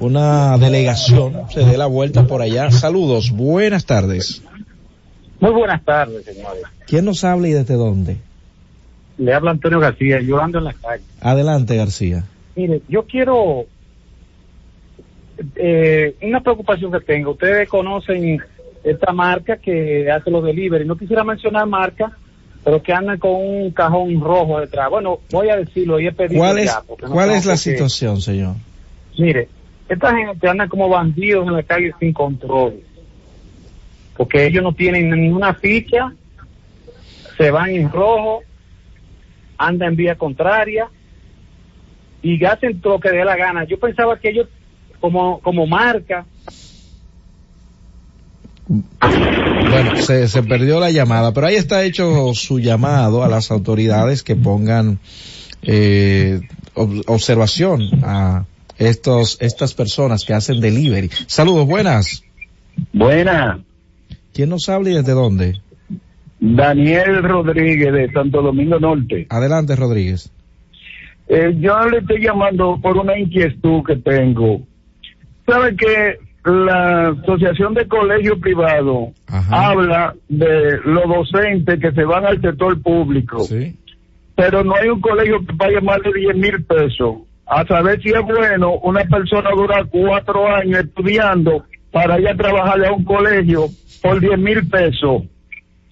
una 0.00 0.56
delegación 0.58 1.42
se 1.52 1.60
dé 1.64 1.76
la 1.76 1.86
vuelta 1.86 2.26
por 2.26 2.42
allá. 2.42 2.70
Saludos, 2.70 3.30
buenas 3.30 3.84
tardes. 3.86 4.42
Muy 5.40 5.52
buenas 5.52 5.84
tardes, 5.84 6.24
señores. 6.24 6.62
¿Quién 6.86 7.04
nos 7.04 7.24
habla 7.24 7.48
y 7.48 7.52
desde 7.52 7.74
dónde? 7.74 8.16
Le 9.18 9.32
habla 9.32 9.52
Antonio 9.52 9.78
García, 9.78 10.20
yo 10.20 10.40
ando 10.40 10.58
en 10.58 10.64
la 10.64 10.72
calle. 10.72 11.04
Adelante, 11.20 11.76
García. 11.76 12.24
Mire, 12.56 12.82
yo 12.88 13.04
quiero 13.04 13.66
eh, 15.56 16.16
una 16.22 16.40
preocupación 16.40 16.92
que 16.92 17.00
tengo. 17.00 17.32
Ustedes 17.32 17.68
conocen 17.68 18.40
esta 18.82 19.12
marca 19.12 19.56
que 19.56 20.10
hace 20.10 20.30
los 20.30 20.44
delivery. 20.44 20.84
No 20.84 20.96
quisiera 20.96 21.24
mencionar 21.24 21.66
marca, 21.66 22.16
pero 22.62 22.82
que 22.82 22.92
andan 22.92 23.18
con 23.18 23.32
un 23.34 23.70
cajón 23.70 24.20
rojo 24.20 24.60
detrás. 24.60 24.90
Bueno, 24.90 25.20
voy 25.30 25.48
a 25.48 25.56
decirlo 25.56 26.00
y 26.00 26.06
he 26.06 26.12
pedido 26.12 26.40
¿Cuál 26.40 26.58
es, 26.58 26.66
ya, 26.66 26.82
porque 26.86 27.06
no 27.06 27.12
cuál 27.12 27.28
tengo 27.28 27.38
es 27.38 27.46
la 27.46 27.56
situación, 27.56 28.20
señor? 28.20 28.54
Mire, 29.18 29.48
esta 29.88 30.14
gente 30.14 30.48
anda 30.48 30.68
como 30.68 30.88
bandidos 30.88 31.46
en 31.46 31.54
la 31.54 31.62
calle 31.62 31.92
sin 31.98 32.12
control. 32.12 32.80
Porque 34.16 34.46
ellos 34.46 34.62
no 34.62 34.72
tienen 34.72 35.10
ninguna 35.10 35.54
ficha, 35.54 36.12
se 37.36 37.50
van 37.50 37.70
en 37.70 37.90
rojo, 37.90 38.42
andan 39.66 39.90
en 39.90 39.96
vía 39.96 40.16
contraria 40.16 40.88
y 42.22 42.42
hacen 42.44 42.80
lo 42.82 42.98
que 43.00 43.10
dé 43.10 43.24
la 43.24 43.36
gana. 43.36 43.64
Yo 43.64 43.78
pensaba 43.78 44.18
que 44.18 44.30
ellos 44.30 44.48
como, 45.00 45.40
como 45.40 45.66
marca. 45.66 46.24
Bueno, 48.68 49.96
se, 49.96 50.26
se 50.28 50.42
perdió 50.42 50.80
la 50.80 50.90
llamada, 50.90 51.32
pero 51.32 51.46
ahí 51.46 51.56
está 51.56 51.84
hecho 51.84 52.32
su 52.34 52.58
llamado 52.60 53.22
a 53.22 53.28
las 53.28 53.50
autoridades 53.50 54.22
que 54.22 54.36
pongan 54.36 54.98
eh, 55.62 56.40
ob- 56.74 57.02
observación 57.06 57.82
a 58.02 58.44
estos 58.78 59.36
estas 59.40 59.74
personas 59.74 60.24
que 60.24 60.32
hacen 60.34 60.60
delivery. 60.60 61.10
Saludos, 61.26 61.66
buenas. 61.66 62.22
Buenas. 62.92 63.60
¿Quién 64.32 64.48
nos 64.48 64.68
habla 64.68 64.90
y 64.90 64.94
desde 64.94 65.12
dónde? 65.12 65.60
Daniel 66.44 67.22
Rodríguez 67.22 67.90
de 67.90 68.12
Santo 68.12 68.42
Domingo 68.42 68.78
Norte. 68.78 69.26
Adelante, 69.30 69.74
Rodríguez. 69.76 70.30
Eh, 71.26 71.54
yo 71.58 71.88
le 71.88 71.98
estoy 71.98 72.20
llamando 72.20 72.78
por 72.82 72.98
una 72.98 73.18
inquietud 73.18 73.82
que 73.82 73.96
tengo. 73.96 74.60
¿Sabe 75.46 75.74
que 75.74 76.18
la 76.44 77.08
Asociación 77.08 77.72
de 77.72 77.88
Colegios 77.88 78.38
Privados 78.40 79.14
habla 79.50 80.14
de 80.28 80.80
los 80.84 81.04
docentes 81.08 81.80
que 81.80 81.92
se 81.92 82.04
van 82.04 82.26
al 82.26 82.42
sector 82.42 82.78
público? 82.82 83.42
Pero 84.36 84.62
no 84.64 84.74
hay 84.74 84.90
un 84.90 85.00
colegio 85.00 85.40
que 85.46 85.54
pague 85.54 85.80
más 85.80 86.02
de 86.02 86.12
10 86.12 86.36
mil 86.36 86.62
pesos. 86.64 87.16
A 87.46 87.64
saber 87.66 88.02
si 88.02 88.10
es 88.10 88.20
bueno 88.22 88.74
una 88.82 89.04
persona 89.04 89.48
dura 89.56 89.82
cuatro 89.90 90.46
años 90.46 90.80
estudiando 90.80 91.64
para 91.90 92.20
ir 92.20 92.28
a 92.28 92.36
trabajarle 92.36 92.88
a 92.88 92.92
un 92.92 93.04
colegio 93.04 93.68
por 94.02 94.20
10 94.20 94.38
mil 94.38 94.68
pesos 94.68 95.22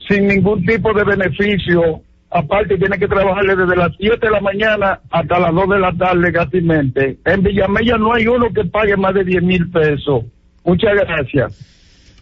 sin 0.09 0.27
ningún 0.27 0.65
tipo 0.65 0.93
de 0.93 1.05
beneficio. 1.05 2.03
Aparte 2.31 2.79
tiene 2.79 2.99
que 2.99 3.09
trabajarle 3.09 3.55
desde 3.57 3.77
las 3.77 3.93
7 3.99 4.19
de 4.21 4.31
la 4.31 4.41
mañana 4.41 5.01
hasta 5.11 5.39
las 5.39 5.55
2 5.55 5.69
de 5.69 5.79
la 5.79 5.93
tarde 5.93 6.33
casi 6.33 6.61
mente. 6.63 7.19
En 7.27 7.43
Villamella 7.43 7.99
no 7.99 8.15
hay 8.15 8.27
uno 8.27 8.47
que 8.55 8.65
pague 8.65 8.97
más 8.97 9.15
de 9.15 9.25
10 9.25 9.43
mil 9.43 9.71
pesos. 9.71 10.25
Muchas 10.65 10.95
gracias. 10.95 11.73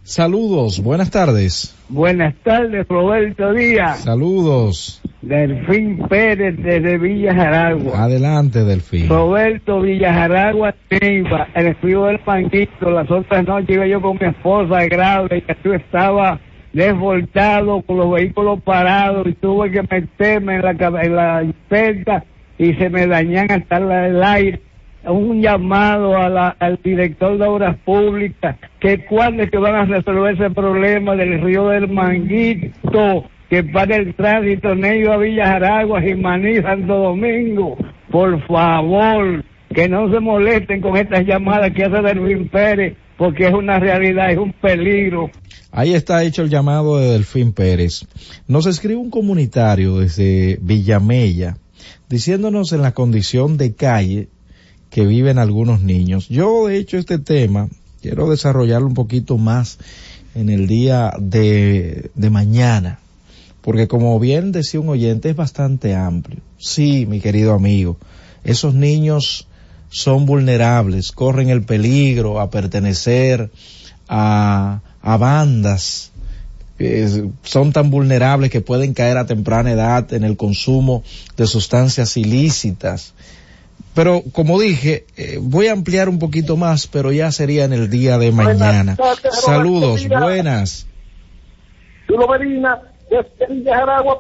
Saludos, 0.02 0.82
buenas 0.82 1.11
tardes. 1.11 1.77
Buenas 1.89 2.35
tardes, 2.43 2.89
Roberto 2.89 3.52
Díaz. 3.52 4.01
Saludos. 4.01 5.01
Delfín 5.23 5.98
Pérez 6.09 6.57
desde 6.57 6.98
Villa 6.98 7.35
Jaragua. 7.35 8.05
Adelante, 8.05 8.65
Delfín. 8.65 9.09
Roberto 9.09 9.81
Villa 9.81 10.12
Jaragua 10.12 10.74
Neiva, 10.90 11.48
el 11.55 11.77
frío 11.77 12.07
del 12.07 12.19
panquito. 12.20 12.90
Las 12.90 13.11
otras 13.11 13.47
noches 13.47 13.69
iba 13.69 13.86
yo 13.86 14.01
con 14.01 14.19
mi 14.20 14.27
esposa 14.27 14.85
grave 14.86 15.39
y 15.39 15.43
que 15.43 15.55
tú 15.57 15.73
estaba 15.74 16.40
desvoltado 16.73 17.83
con 17.83 17.99
los 17.99 18.11
vehículos 18.13 18.61
parados 18.63 19.27
y 19.27 19.33
tuve 19.35 19.71
que 19.71 19.83
meterme 19.83 20.57
en 20.57 20.63
la, 20.63 20.71
en 21.03 21.17
la 21.17 22.25
y 22.59 22.75
se 22.75 22.91
me 22.91 23.07
dañan 23.07 23.51
hasta 23.51 23.79
el 24.07 24.23
aire. 24.23 24.61
Un 25.05 25.41
llamado 25.41 26.15
a 26.19 26.29
la- 26.29 26.57
al 26.59 26.79
director 26.85 27.39
de 27.39 27.47
obras 27.47 27.75
públicas 27.87 28.57
que 28.81 28.99
cuándo 29.07 29.43
es 29.43 29.51
que 29.51 29.57
van 29.57 29.75
a 29.75 29.85
resolver 29.87 30.35
ese 30.35 30.51
problema 30.51 31.17
del 31.17 31.41
río 31.41 31.69
del 31.69 31.89
Manguito 31.89 33.25
que 33.49 33.65
para 33.65 33.97
el 33.97 34.15
tránsito 34.15 34.75
Neiva 34.75 35.17
Villa 35.17 35.47
Jaragua, 35.47 36.03
Jimaní, 36.03 36.57
Santo 36.57 36.95
Domingo. 36.97 37.77
Por 38.11 38.41
favor, 38.47 39.43
que 39.75 39.89
no 39.89 40.11
se 40.13 40.21
molesten 40.21 40.81
con 40.81 40.97
estas 40.97 41.25
llamadas 41.25 41.71
que 41.73 41.85
hace 41.85 42.03
Delfín 42.03 42.49
Pérez 42.49 42.95
porque 43.21 43.47
es 43.47 43.53
una 43.53 43.79
realidad, 43.79 44.31
es 44.31 44.39
un 44.39 44.55
peligro. 44.55 45.31
Ahí 45.73 45.93
está 45.93 46.25
hecho 46.25 46.41
el 46.41 46.49
llamado 46.49 46.97
de 46.97 47.11
Delfín 47.11 47.53
Pérez. 47.53 48.07
Nos 48.49 48.65
escribe 48.65 48.97
un 48.97 49.11
comunitario 49.11 49.99
desde 49.99 50.59
Villamella 50.63 51.59
diciéndonos 52.09 52.73
en 52.73 52.81
la 52.81 52.93
condición 52.93 53.59
de 53.59 53.75
calle 53.75 54.29
que 54.89 55.05
viven 55.05 55.37
algunos 55.37 55.83
niños. 55.83 56.31
Yo, 56.31 56.67
de 56.67 56.79
hecho, 56.79 56.97
este 56.97 57.19
tema 57.19 57.69
quiero 58.01 58.31
desarrollarlo 58.31 58.87
un 58.87 58.95
poquito 58.95 59.37
más 59.37 59.77
en 60.35 60.49
el 60.49 60.67
día 60.67 61.13
de, 61.21 62.11
de 62.15 62.31
mañana, 62.31 63.01
porque 63.61 63.87
como 63.87 64.19
bien 64.19 64.51
decía 64.51 64.81
un 64.81 64.89
oyente, 64.89 65.29
es 65.29 65.37
bastante 65.37 65.95
amplio. 65.95 66.41
Sí, 66.57 67.05
mi 67.05 67.21
querido 67.21 67.53
amigo, 67.53 67.99
esos 68.45 68.73
niños 68.73 69.47
son 69.91 70.25
vulnerables, 70.25 71.12
corren 71.12 71.51
el 71.51 71.62
peligro 71.62 72.41
a 72.41 72.51
pertenecer 72.51 73.51
a, 74.09 74.81
a 75.03 75.17
bandas, 75.17 76.12
eh, 76.79 77.29
son 77.43 77.73
tan 77.73 77.91
vulnerables 77.91 78.51
que 78.51 78.62
pueden 78.62 78.95
caer 78.95 79.19
a 79.19 79.27
temprana 79.27 79.73
edad 79.73 80.11
en 80.15 80.25
el 80.25 80.39
consumo 80.39 81.03
de 81.37 81.47
sustancias 81.47 82.17
ilícitas. 82.17 83.12
Pero 83.95 84.23
como 84.33 84.59
dije, 84.59 85.05
eh, 85.17 85.39
voy 85.43 85.67
a 85.67 85.73
ampliar 85.73 86.09
un 86.09 86.19
poquito 86.19 86.57
más, 86.57 86.87
pero 86.87 87.12
ya 87.12 87.33
sería 87.33 87.65
en 87.65 87.73
el 87.73 87.91
día 87.91 88.17
de 88.17 88.33
mañana. 88.33 88.97
Saludos, 89.31 90.09
buenas. 90.09 90.87
Desde 92.09 93.71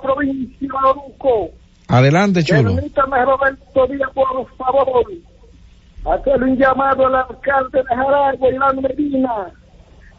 provincia 0.02 0.68
de. 0.68 1.50
Adelante, 1.86 2.44
chulo. 2.44 2.74
Permítame, 2.74 3.24
Roberto 3.24 3.86
Díaz, 3.86 4.10
por 4.14 4.56
favor, 4.56 5.06
hacerle 6.04 6.52
un 6.52 6.56
llamado 6.56 7.06
al 7.06 7.14
alcalde 7.14 7.82
de 7.82 7.96
Jaragua, 7.96 8.50
Iván 8.50 8.80
Medina, 8.80 9.50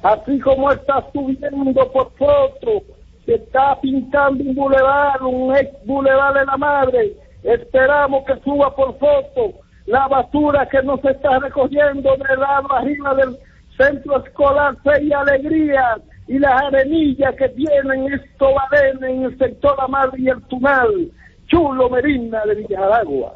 así 0.03 0.39
como 0.39 0.71
está 0.71 1.05
subiendo 1.11 1.91
por 1.91 2.11
foto, 2.17 2.83
que 3.25 3.35
está 3.35 3.79
pintando 3.81 4.43
un 4.43 4.55
bulevar, 4.55 5.21
un 5.23 5.55
ex 5.55 5.69
bulevar 5.85 6.33
de 6.33 6.45
la 6.45 6.57
madre, 6.57 7.13
esperamos 7.43 8.23
que 8.25 8.35
suba 8.43 8.75
por 8.75 8.97
foto 8.97 9.53
la 9.85 10.07
basura 10.07 10.67
que 10.67 10.81
no 10.83 10.97
se 10.97 11.11
está 11.11 11.39
recogiendo 11.39 12.15
del 12.15 12.39
lado 12.39 12.71
arriba 12.71 13.15
del 13.15 13.37
centro 13.77 14.23
escolar 14.23 14.75
Fe 14.83 15.03
y 15.03 15.13
Alegría 15.13 15.97
y 16.27 16.39
las 16.39 16.61
arenillas 16.63 17.35
que 17.35 17.49
tienen 17.49 18.13
estos 18.13 18.53
badenes 18.53 19.03
en 19.03 19.23
el 19.23 19.37
sector 19.37 19.75
La 19.77 19.87
Madre 19.87 20.21
y 20.21 20.29
el 20.29 20.41
Tunal. 20.43 21.11
Chulo 21.47 21.89
Medina 21.89 22.45
de 22.45 22.55
Villaragua. 22.55 23.33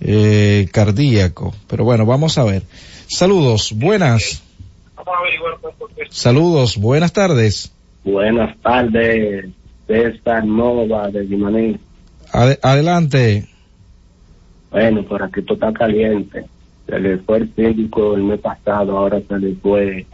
eh, 0.00 0.66
cardíaco, 0.72 1.54
pero 1.68 1.84
bueno, 1.84 2.06
vamos 2.06 2.38
a 2.38 2.44
ver. 2.44 2.62
Saludos, 3.06 3.72
buenas. 3.76 4.42
Saludos, 6.10 6.76
buenas 6.78 7.12
tardes. 7.12 7.70
Buenas 8.02 8.56
tardes, 8.62 9.46
César 9.86 10.44
Nova 10.44 11.10
de 11.10 11.26
Guimaní. 11.26 11.78
Ade- 12.32 12.58
adelante. 12.62 13.46
Bueno, 14.70 15.02
por 15.04 15.22
aquí 15.22 15.42
todo 15.42 15.54
está 15.54 15.72
caliente. 15.72 16.46
Se 16.86 16.98
le 16.98 17.18
fue 17.18 17.38
el 17.38 17.54
síndico 17.54 18.14
el 18.14 18.22
mes 18.24 18.40
pasado, 18.40 18.96
ahora 18.96 19.20
se 19.28 19.38
le 19.38 19.54
fue 19.56 20.06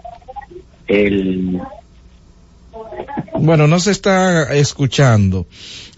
el... 0.89 1.61
Bueno, 3.39 3.67
no 3.67 3.81
se 3.81 3.91
está 3.91 4.55
escuchando. 4.55 5.47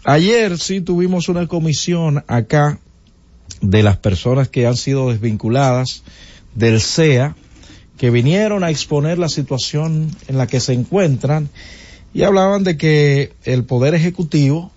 Ayer 0.04 0.58
sí 0.58 0.80
tuvimos 0.80 1.28
una 1.28 1.46
comisión 1.46 2.24
acá 2.26 2.78
de 3.60 3.82
las 3.82 3.96
personas 3.96 4.48
que 4.48 4.66
han 4.66 4.76
sido 4.76 5.10
desvinculadas 5.10 6.02
del 6.54 6.80
CEA, 6.80 7.36
que 7.96 8.10
vinieron 8.10 8.64
a 8.64 8.70
exponer 8.70 9.18
la 9.18 9.28
situación 9.28 10.10
en 10.28 10.38
la 10.38 10.46
que 10.46 10.60
se 10.60 10.72
encuentran 10.72 11.48
y 12.12 12.22
hablaban 12.22 12.64
de 12.64 12.76
que 12.76 13.32
el 13.44 13.64
Poder 13.64 13.94
Ejecutivo 13.94 14.70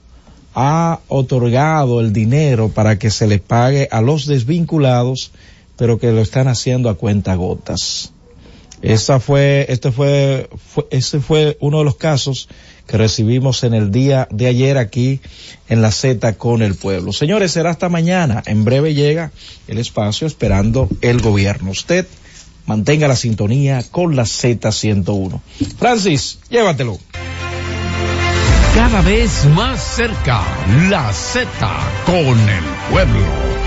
ha 0.54 1.00
otorgado 1.08 2.02
el 2.02 2.14
dinero 2.14 2.70
para 2.70 2.98
que 2.98 3.12
se 3.12 3.28
le 3.28 3.40
pague 3.40 3.88
a 3.92 4.02
los 4.02 4.26
desvinculados, 4.26 5.32
pero 5.76 6.00
que 6.00 6.12
lo 6.12 6.22
están 6.22 6.48
haciendo 6.48 6.90
a 6.90 6.96
cuenta 6.96 7.36
gotas. 7.36 8.12
Esa 8.82 9.20
fue, 9.20 9.66
este 9.70 9.92
fue, 9.92 10.50
fue, 10.74 10.88
ese 10.92 11.20
fue 11.20 11.58
uno 11.60 11.80
de 11.80 11.86
los 11.86 11.96
casos 11.96 12.48
que 12.88 12.98
recibimos 12.98 13.64
en 13.64 13.74
el 13.74 13.92
día 13.92 14.28
de 14.32 14.48
ayer 14.48 14.78
aquí 14.78 15.20
en 15.68 15.82
la 15.82 15.92
Z 15.92 16.38
con 16.38 16.62
el 16.62 16.76
pueblo. 16.76 17.12
Señores, 17.12 17.52
será 17.52 17.72
hasta 17.72 17.90
mañana. 17.90 18.44
En 18.46 18.64
breve 18.64 18.94
llega 18.94 19.32
el 19.68 19.78
espacio 19.78 20.28
esperando 20.28 20.88
el 21.02 21.22
gobierno. 21.22 21.72
Usted 21.72 22.06
mantenga 22.66 23.08
la 23.08 23.16
sintonía 23.16 23.84
con 23.92 24.16
la 24.16 24.24
Z101. 24.24 25.42
Francis, 25.78 26.40
llévatelo. 26.50 27.00
Cada 28.76 29.02
vez 29.02 29.46
más 29.56 29.82
cerca, 29.96 30.44
la 30.90 31.12
Z 31.12 31.50
con 32.06 32.38
el 32.38 32.64
pueblo. 32.92 33.67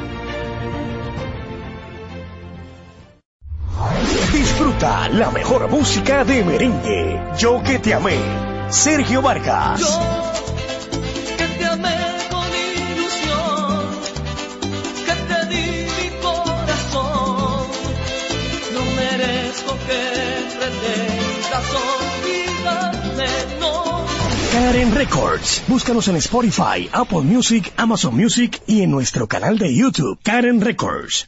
Disfruta 4.31 5.09
la 5.09 5.31
mejor 5.31 5.69
música 5.69 6.23
de 6.23 6.43
merengue. 6.43 7.21
Yo 7.37 7.61
que 7.63 7.79
te 7.79 7.93
amé. 7.93 8.17
Sergio 8.69 9.21
Vargas. 9.21 9.81
Que 11.37 11.47
te 11.47 11.65
amé 11.65 11.97
con 12.29 12.47
ilusión, 12.47 13.85
que 15.05 15.13
te 15.13 15.45
di 15.47 15.85
mi 15.85 16.21
corazón. 16.21 17.67
No 18.73 18.81
merezco 18.95 19.77
que 19.87 20.01
pretendas 20.57 21.67
olvidarme, 21.89 23.27
no. 23.59 24.05
Karen 24.53 24.95
Records. 24.95 25.63
Búscanos 25.67 26.07
en 26.07 26.15
Spotify, 26.15 26.89
Apple 26.93 27.21
Music, 27.21 27.73
Amazon 27.77 28.15
Music 28.15 28.61
y 28.67 28.83
en 28.83 28.91
nuestro 28.91 29.27
canal 29.27 29.57
de 29.57 29.75
YouTube, 29.75 30.17
Karen 30.23 30.61
Records. 30.61 31.27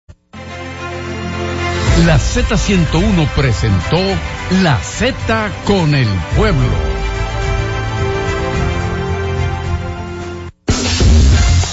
La 2.05 2.17
Z101 2.17 3.27
presentó 3.35 3.99
La 4.63 4.79
Z 4.79 5.51
con 5.65 5.93
el 5.93 6.07
pueblo. 6.35 6.67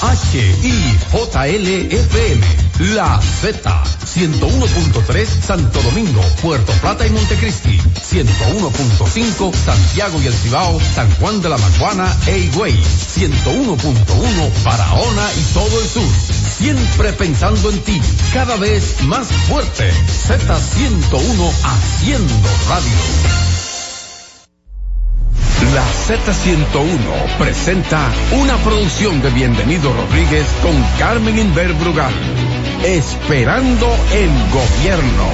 HIJLFM, 0.03 0.99
La 2.79 3.21
Z, 3.21 3.83
101.3 4.05 5.27
Santo 5.27 5.83
Domingo, 5.83 6.21
Puerto 6.41 6.73
Plata 6.75 7.05
y 7.05 7.11
Montecristi, 7.11 7.77
101.5 7.77 9.53
Santiago 9.53 10.23
y 10.23 10.27
El 10.29 10.33
Cibao, 10.33 10.79
San 10.95 11.11
Juan 11.17 11.43
de 11.43 11.49
la 11.49 11.59
Maguana 11.59 12.17
e 12.29 12.39
Higüey, 12.39 12.73
101.1 12.73 14.63
Barahona 14.63 15.29
y 15.37 15.43
todo 15.55 15.81
el 15.81 15.89
sur. 15.89 16.09
Siempre 16.57 17.13
pensando 17.15 17.69
en 17.71 17.81
ti, 17.81 18.01
cada 18.33 18.57
vez 18.57 19.03
más 19.03 19.27
fuerte. 19.49 19.91
Z101 20.29 21.53
haciendo 21.65 22.35
radio. 22.69 23.49
La 25.75 25.85
Z101 26.07 27.39
presenta 27.39 28.09
una 28.41 28.57
producción 28.59 29.21
de 29.21 29.31
Bienvenido 29.31 29.93
Rodríguez 29.93 30.47
con 30.63 30.81
Carmen 30.99 31.37
Inver 31.39 31.73
Brugal. 31.75 32.15
Esperando 32.85 33.87
el 34.15 34.31
gobierno. 34.53 35.25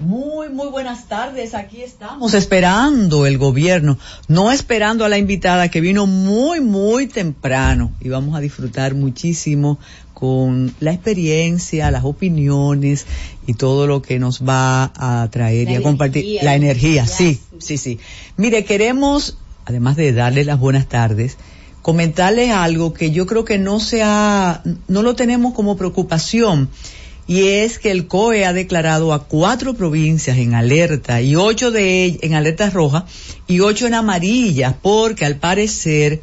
Muy, 0.00 0.50
muy 0.50 0.68
buenas 0.68 1.08
tardes. 1.08 1.54
Aquí 1.54 1.82
estamos 1.82 2.34
esperando 2.34 3.26
el 3.26 3.38
gobierno, 3.38 3.98
no 4.28 4.52
esperando 4.52 5.04
a 5.04 5.08
la 5.08 5.18
invitada 5.18 5.70
que 5.70 5.80
vino 5.80 6.06
muy, 6.06 6.60
muy 6.60 7.06
temprano 7.06 7.92
y 8.00 8.10
vamos 8.10 8.36
a 8.36 8.40
disfrutar 8.40 8.94
muchísimo 8.94 9.78
con 10.12 10.74
la 10.78 10.92
experiencia, 10.92 11.90
las 11.90 12.04
opiniones 12.04 13.06
y 13.46 13.54
todo 13.54 13.86
lo 13.86 14.02
que 14.02 14.18
nos 14.18 14.42
va 14.46 14.92
a 14.94 15.26
traer 15.30 15.66
La 15.66 15.72
y 15.72 15.76
a 15.76 15.82
compartir. 15.82 16.22
energía, 16.22 16.44
La 16.44 16.54
energía, 16.54 17.06
sí, 17.06 17.40
sí, 17.58 17.78
sí. 17.78 17.98
Mire, 18.36 18.64
queremos, 18.64 19.38
además 19.64 19.96
de 19.96 20.12
darle 20.12 20.44
las 20.44 20.60
buenas 20.60 20.86
tardes, 20.86 21.38
comentarles 21.86 22.50
algo 22.50 22.92
que 22.92 23.12
yo 23.12 23.26
creo 23.26 23.44
que 23.44 23.58
no 23.58 23.78
se 23.78 24.02
ha, 24.02 24.60
no 24.88 25.02
lo 25.02 25.14
tenemos 25.14 25.54
como 25.54 25.76
preocupación. 25.76 26.68
Y 27.28 27.42
es 27.46 27.78
que 27.78 27.92
el 27.92 28.08
COE 28.08 28.44
ha 28.44 28.52
declarado 28.52 29.12
a 29.12 29.28
cuatro 29.28 29.74
provincias 29.74 30.36
en 30.38 30.56
alerta 30.56 31.20
y 31.20 31.36
ocho 31.36 31.70
de 31.70 32.02
ellas 32.02 32.18
en 32.22 32.34
alerta 32.34 32.70
roja 32.70 33.06
y 33.46 33.60
ocho 33.60 33.86
en 33.86 33.94
amarilla 33.94 34.76
porque 34.82 35.24
al 35.26 35.36
parecer 35.36 36.22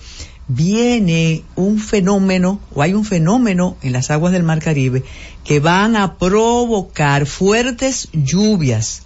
viene 0.49 1.43
un 1.55 1.79
fenómeno 1.79 2.59
o 2.75 2.81
hay 2.81 2.93
un 2.93 3.05
fenómeno 3.05 3.77
en 3.83 3.93
las 3.93 4.11
aguas 4.11 4.33
del 4.33 4.43
Mar 4.43 4.59
Caribe 4.59 5.05
que 5.45 5.61
van 5.61 5.95
a 5.95 6.17
provocar 6.17 7.25
fuertes 7.25 8.09
lluvias 8.11 9.03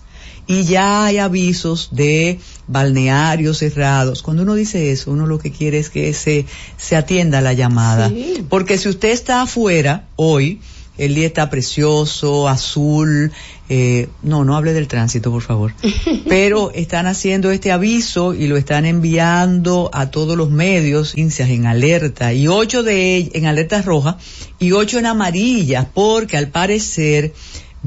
y 0.47 0.63
ya 0.63 1.05
hay 1.05 1.17
avisos 1.17 1.89
de 1.91 2.39
balnearios 2.67 3.59
cerrados. 3.59 4.23
Cuando 4.23 4.43
uno 4.43 4.55
dice 4.55 4.91
eso, 4.91 5.11
uno 5.11 5.27
lo 5.27 5.39
que 5.39 5.51
quiere 5.51 5.77
es 5.77 5.89
que 5.89 6.13
se, 6.13 6.45
se 6.77 6.95
atienda 6.95 7.39
a 7.39 7.41
la 7.41 7.53
llamada. 7.53 8.09
Sí. 8.09 8.45
Porque 8.49 8.77
si 8.77 8.89
usted 8.89 9.09
está 9.09 9.41
afuera 9.41 10.07
hoy, 10.15 10.59
el 10.97 11.13
día 11.13 11.27
está 11.27 11.49
precioso, 11.49 12.47
azul, 12.47 13.31
eh, 13.69 14.07
no, 14.23 14.45
no 14.45 14.55
hable 14.55 14.73
del 14.73 14.87
tránsito, 14.87 15.31
por 15.31 15.43
favor. 15.43 15.73
Pero 16.27 16.71
están 16.71 17.05
haciendo 17.05 17.51
este 17.51 17.71
aviso 17.71 18.33
y 18.33 18.47
lo 18.47 18.57
están 18.57 18.85
enviando 18.85 19.91
a 19.93 20.09
todos 20.09 20.37
los 20.37 20.49
medios, 20.49 21.13
en 21.15 21.65
alerta, 21.67 22.33
y 22.33 22.47
ocho 22.47 22.83
de 22.83 23.29
en 23.33 23.45
alerta 23.45 23.81
roja 23.81 24.17
y 24.59 24.71
ocho 24.71 24.97
en 24.97 25.05
amarilla, 25.05 25.89
porque 25.93 26.37
al 26.37 26.47
parecer 26.47 27.33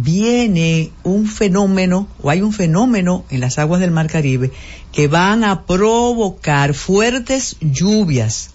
viene 0.03 0.91
un 1.03 1.27
fenómeno 1.27 2.09
o 2.23 2.31
hay 2.31 2.43
un 2.43 2.53
fenómeno 2.53 3.25
en 3.31 3.41
las 3.41 3.59
aguas 3.59 3.81
del 3.81 3.91
Mar 3.91 4.09
Caribe 4.09 4.51
que 4.93 5.09
van 5.09 5.45
a 5.45 5.67
provocar 5.67 6.75
fuertes 6.75 7.57
lluvias 7.61 8.51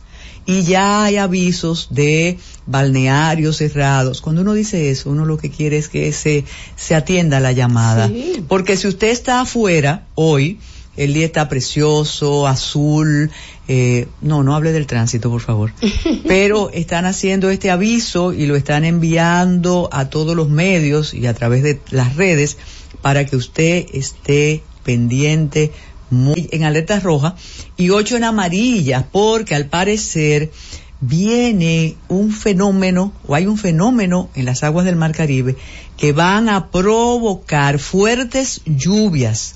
y 0.46 0.64
ya 0.64 1.04
hay 1.04 1.18
avisos 1.18 1.88
de 1.90 2.38
balnearios 2.66 3.58
cerrados. 3.58 4.22
Cuando 4.22 4.42
uno 4.42 4.54
dice 4.54 4.92
eso, 4.92 5.10
uno 5.10 5.26
lo 5.26 5.38
que 5.38 5.50
quiere 5.50 5.78
es 5.78 5.90
que 5.90 6.12
se, 6.14 6.46
se 6.76 6.96
atienda 6.96 7.38
a 7.38 7.40
la 7.42 7.52
llamada. 7.52 8.08
Sí. 8.08 8.44
Porque 8.48 8.78
si 8.78 8.88
usted 8.88 9.08
está 9.08 9.42
afuera 9.42 10.06
hoy, 10.14 10.60
el 10.98 11.14
día 11.14 11.26
está 11.26 11.50
precioso, 11.50 12.48
azul, 12.48 13.32
eh, 13.68 14.08
no, 14.22 14.44
no 14.44 14.56
hable 14.56 14.72
del 14.72 14.88
tránsito, 14.88 15.30
por 15.30 15.42
favor. 15.42 15.74
Pero 16.28 16.70
están 16.72 17.06
haciendo 17.06 17.50
este 17.50 17.72
aviso 17.72 18.34
y 18.34 18.46
lo 18.46 18.56
están 18.56 18.86
enviando 18.86 19.90
a 19.92 20.10
todos 20.10 20.36
los 20.36 20.50
medios 20.50 21.14
y 21.14 21.26
a 21.28 21.34
través 21.34 21.64
de 21.64 21.80
las 21.92 22.16
redes 22.16 22.58
para 23.02 23.26
que 23.26 23.36
usted 23.36 23.86
esté 23.94 24.64
pendiente 24.84 25.72
muy 26.10 26.48
en 26.52 26.64
alerta 26.64 27.00
roja 27.00 27.36
y 27.78 27.90
ocho 27.90 28.16
en 28.16 28.24
amarilla 28.24 29.10
porque 29.12 29.56
al 29.56 29.66
parecer 29.66 30.52
viene 31.02 31.96
un 32.08 32.32
fenómeno 32.32 33.12
o 33.28 33.36
hay 33.36 33.48
un 33.48 33.58
fenómeno 33.58 34.30
en 34.36 34.46
las 34.46 34.64
aguas 34.64 34.86
del 34.86 34.96
Mar 34.96 35.14
Caribe 35.14 35.56
que 35.98 36.14
van 36.14 36.50
a 36.50 36.70
provocar 36.70 37.80
fuertes 37.80 38.62
lluvias 38.66 39.56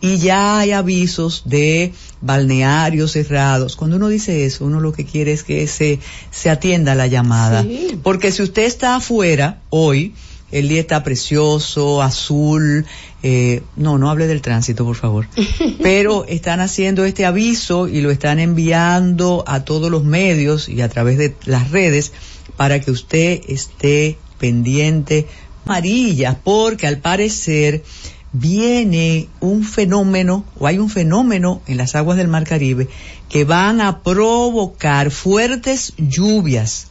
y 0.00 0.16
ya 0.18 0.58
hay 0.58 0.72
avisos 0.72 1.42
de 1.44 1.92
balnearios 2.20 3.12
cerrados. 3.12 3.76
Cuando 3.76 3.96
uno 3.96 4.08
dice 4.08 4.44
eso, 4.44 4.64
uno 4.64 4.80
lo 4.80 4.92
que 4.92 5.04
quiere 5.04 5.32
es 5.32 5.42
que 5.42 5.66
se, 5.66 5.98
se 6.30 6.50
atienda 6.50 6.94
la 6.94 7.06
llamada. 7.06 7.62
Sí. 7.62 7.98
Porque 8.02 8.32
si 8.32 8.42
usted 8.42 8.64
está 8.64 8.96
afuera 8.96 9.60
hoy, 9.70 10.14
el 10.52 10.68
día 10.68 10.80
está 10.80 11.02
precioso, 11.02 12.02
azul, 12.02 12.84
eh, 13.22 13.62
no, 13.76 13.98
no 13.98 14.10
hable 14.10 14.26
del 14.26 14.42
tránsito, 14.42 14.84
por 14.84 14.96
favor. 14.96 15.26
Pero 15.82 16.24
están 16.26 16.60
haciendo 16.60 17.04
este 17.04 17.24
aviso 17.24 17.88
y 17.88 18.00
lo 18.00 18.10
están 18.10 18.38
enviando 18.38 19.44
a 19.46 19.64
todos 19.64 19.90
los 19.90 20.04
medios 20.04 20.68
y 20.68 20.80
a 20.80 20.88
través 20.88 21.18
de 21.18 21.34
las 21.44 21.70
redes 21.70 22.12
para 22.56 22.80
que 22.80 22.90
usted 22.90 23.40
esté 23.48 24.18
pendiente 24.38 25.26
amarillas 25.64 26.36
porque 26.42 26.86
al 26.88 26.98
parecer 26.98 27.84
viene 28.32 29.28
un 29.40 29.64
fenómeno 29.64 30.44
o 30.58 30.66
hay 30.66 30.78
un 30.78 30.90
fenómeno 30.90 31.62
en 31.66 31.76
las 31.76 31.94
aguas 31.94 32.16
del 32.16 32.28
Mar 32.28 32.44
Caribe 32.44 32.88
que 33.28 33.44
van 33.44 33.80
a 33.80 34.02
provocar 34.02 35.10
fuertes 35.10 35.94
lluvias 35.96 36.88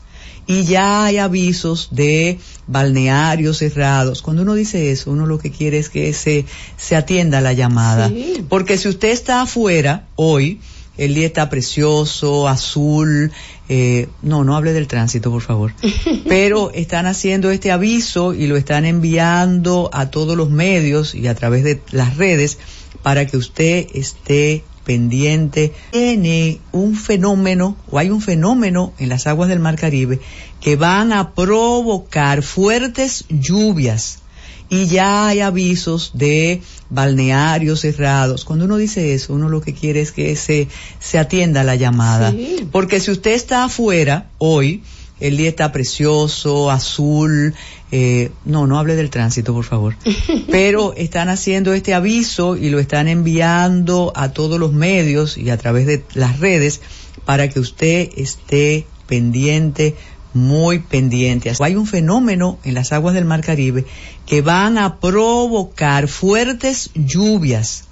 y 0.47 0.63
ya 0.63 1.05
hay 1.05 1.19
avisos 1.19 1.89
de 1.91 2.39
balnearios 2.65 3.59
cerrados. 3.59 4.23
Cuando 4.23 4.41
uno 4.41 4.55
dice 4.55 4.91
eso, 4.91 5.11
uno 5.11 5.27
lo 5.27 5.37
que 5.37 5.51
quiere 5.51 5.77
es 5.77 5.89
que 5.89 6.11
se, 6.11 6.45
se 6.75 6.95
atienda 6.95 7.39
la 7.39 7.53
llamada. 7.53 8.09
Sí. 8.09 8.43
Porque 8.49 8.79
si 8.79 8.89
usted 8.89 9.09
está 9.09 9.43
afuera 9.43 10.07
hoy, 10.15 10.59
el 10.99 11.15
día 11.15 11.27
está 11.27 11.49
precioso, 11.49 12.49
azul, 12.49 13.31
eh, 13.69 14.09
no, 14.21 14.43
no 14.43 14.57
hable 14.57 14.73
del 14.73 14.87
tránsito, 14.87 15.31
por 15.31 15.41
favor. 15.41 15.73
Pero 16.27 16.71
están 16.71 17.05
haciendo 17.05 17.51
este 17.51 17.71
aviso 17.71 18.33
y 18.33 18.47
lo 18.47 18.57
están 18.57 18.85
enviando 18.85 19.89
a 19.93 20.11
todos 20.11 20.35
los 20.35 20.49
medios 20.49 21.15
y 21.15 21.27
a 21.27 21.35
través 21.35 21.63
de 21.63 21.81
las 21.91 22.17
redes 22.17 22.57
para 23.01 23.25
que 23.25 23.37
usted 23.37 23.87
esté 23.93 24.63
pendiente. 24.83 25.73
Tiene 25.91 26.59
un 26.73 26.95
fenómeno 26.95 27.77
o 27.89 27.97
hay 27.97 28.09
un 28.09 28.21
fenómeno 28.21 28.91
en 28.99 29.07
las 29.07 29.25
aguas 29.25 29.47
del 29.47 29.59
Mar 29.59 29.77
Caribe 29.77 30.19
que 30.59 30.75
van 30.75 31.13
a 31.13 31.33
provocar 31.33 32.43
fuertes 32.43 33.23
lluvias 33.29 34.19
y 34.67 34.87
ya 34.87 35.27
hay 35.27 35.39
avisos 35.39 36.11
de 36.13 36.61
balnearios 36.89 37.81
cerrados. 37.81 38.45
Cuando 38.45 38.65
uno 38.65 38.77
dice 38.77 39.13
eso, 39.13 39.33
uno 39.33 39.49
lo 39.49 39.61
que 39.61 39.73
quiere 39.73 40.01
es 40.01 40.11
que 40.11 40.35
se, 40.35 40.67
se 40.99 41.19
atienda 41.19 41.63
la 41.63 41.75
llamada. 41.75 42.31
Sí. 42.31 42.67
Porque 42.71 42.99
si 42.99 43.11
usted 43.11 43.31
está 43.31 43.65
afuera 43.65 44.29
hoy, 44.37 44.83
el 45.19 45.37
día 45.37 45.49
está 45.49 45.71
precioso, 45.71 46.71
azul, 46.71 47.53
eh, 47.91 48.31
no, 48.45 48.67
no 48.67 48.79
hable 48.79 48.95
del 48.95 49.09
tránsito, 49.09 49.53
por 49.53 49.65
favor. 49.65 49.95
Pero 50.51 50.93
están 50.95 51.29
haciendo 51.29 51.73
este 51.73 51.93
aviso 51.93 52.55
y 52.55 52.69
lo 52.69 52.79
están 52.79 53.07
enviando 53.07 54.13
a 54.15 54.29
todos 54.29 54.59
los 54.59 54.73
medios 54.73 55.37
y 55.37 55.49
a 55.49 55.57
través 55.57 55.85
de 55.85 56.03
las 56.13 56.39
redes 56.39 56.81
para 57.25 57.49
que 57.49 57.59
usted 57.59 58.09
esté 58.15 58.85
pendiente, 59.07 59.95
muy 60.33 60.79
pendiente. 60.79 61.51
Hay 61.59 61.75
un 61.75 61.87
fenómeno 61.87 62.59
en 62.63 62.73
las 62.73 62.91
aguas 62.91 63.15
del 63.15 63.25
Mar 63.25 63.41
Caribe 63.41 63.85
que 64.25 64.41
van 64.41 64.77
a 64.77 64.99
provocar 64.99 66.07
fuertes 66.07 66.91
lluvias 66.93 67.85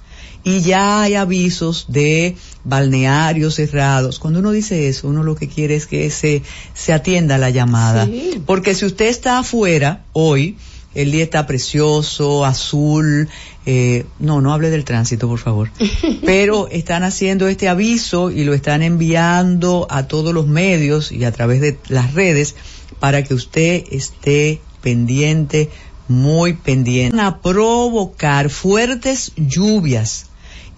y 0.44 0.60
ya 0.60 1.02
hay 1.02 1.14
avisos 1.14 1.86
de 1.88 2.36
balnearios 2.64 3.56
cerrados. 3.56 4.18
Cuando 4.18 4.40
uno 4.40 4.52
dice 4.52 4.88
eso, 4.88 5.08
uno 5.08 5.22
lo 5.22 5.34
que 5.34 5.48
quiere 5.48 5.74
es 5.74 5.86
que 5.86 6.08
se, 6.10 6.42
se 6.74 6.92
atienda 6.92 7.38
la 7.38 7.50
llamada. 7.50 8.06
Sí. 8.06 8.40
Porque 8.46 8.74
si 8.74 8.86
usted 8.86 9.06
está 9.06 9.40
afuera 9.40 10.04
hoy, 10.12 10.56
el 10.94 11.12
día 11.12 11.24
está 11.24 11.46
precioso, 11.46 12.44
azul, 12.44 13.28
eh, 13.66 14.06
no, 14.18 14.40
no 14.40 14.52
hable 14.52 14.70
del 14.70 14.84
tránsito, 14.84 15.28
por 15.28 15.38
favor. 15.38 15.70
Pero 16.24 16.68
están 16.68 17.02
haciendo 17.02 17.48
este 17.48 17.68
aviso 17.68 18.30
y 18.30 18.44
lo 18.44 18.54
están 18.54 18.82
enviando 18.82 19.86
a 19.90 20.08
todos 20.08 20.32
los 20.32 20.46
medios 20.46 21.12
y 21.12 21.24
a 21.24 21.32
través 21.32 21.60
de 21.60 21.78
las 21.88 22.14
redes 22.14 22.54
para 22.98 23.22
que 23.22 23.34
usted 23.34 23.84
esté 23.90 24.60
pendiente, 24.80 25.70
muy 26.08 26.54
pendiente. 26.54 27.16
Van 27.16 27.26
a 27.26 27.40
provocar 27.40 28.48
fuertes 28.50 29.32
lluvias 29.36 30.27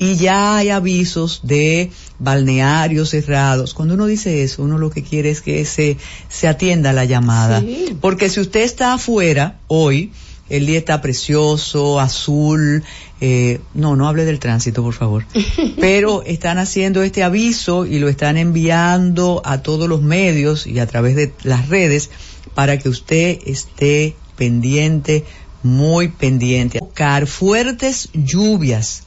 y 0.00 0.16
ya 0.16 0.56
hay 0.56 0.70
avisos 0.70 1.40
de 1.42 1.90
balnearios 2.18 3.10
cerrados. 3.10 3.74
Cuando 3.74 3.94
uno 3.94 4.06
dice 4.06 4.42
eso, 4.42 4.62
uno 4.62 4.78
lo 4.78 4.88
que 4.88 5.02
quiere 5.02 5.30
es 5.30 5.42
que 5.42 5.62
se, 5.66 5.98
se 6.30 6.48
atienda 6.48 6.94
la 6.94 7.04
llamada. 7.04 7.60
Sí. 7.60 7.94
Porque 8.00 8.30
si 8.30 8.40
usted 8.40 8.62
está 8.62 8.94
afuera 8.94 9.58
hoy, 9.66 10.10
el 10.48 10.64
día 10.64 10.78
está 10.78 11.02
precioso, 11.02 12.00
azul, 12.00 12.82
eh, 13.20 13.60
no, 13.74 13.94
no 13.94 14.08
hable 14.08 14.24
del 14.24 14.38
tránsito, 14.38 14.82
por 14.82 14.94
favor. 14.94 15.26
Pero 15.78 16.22
están 16.22 16.56
haciendo 16.56 17.02
este 17.02 17.22
aviso 17.22 17.84
y 17.84 17.98
lo 17.98 18.08
están 18.08 18.38
enviando 18.38 19.42
a 19.44 19.58
todos 19.58 19.86
los 19.86 20.00
medios 20.00 20.66
y 20.66 20.78
a 20.78 20.86
través 20.86 21.14
de 21.14 21.34
las 21.42 21.68
redes 21.68 22.08
para 22.54 22.78
que 22.78 22.88
usted 22.88 23.38
esté 23.44 24.16
pendiente, 24.36 25.26
muy 25.62 26.08
pendiente. 26.08 26.78
Provocar 26.78 27.26
fuertes 27.26 28.08
lluvias 28.14 29.02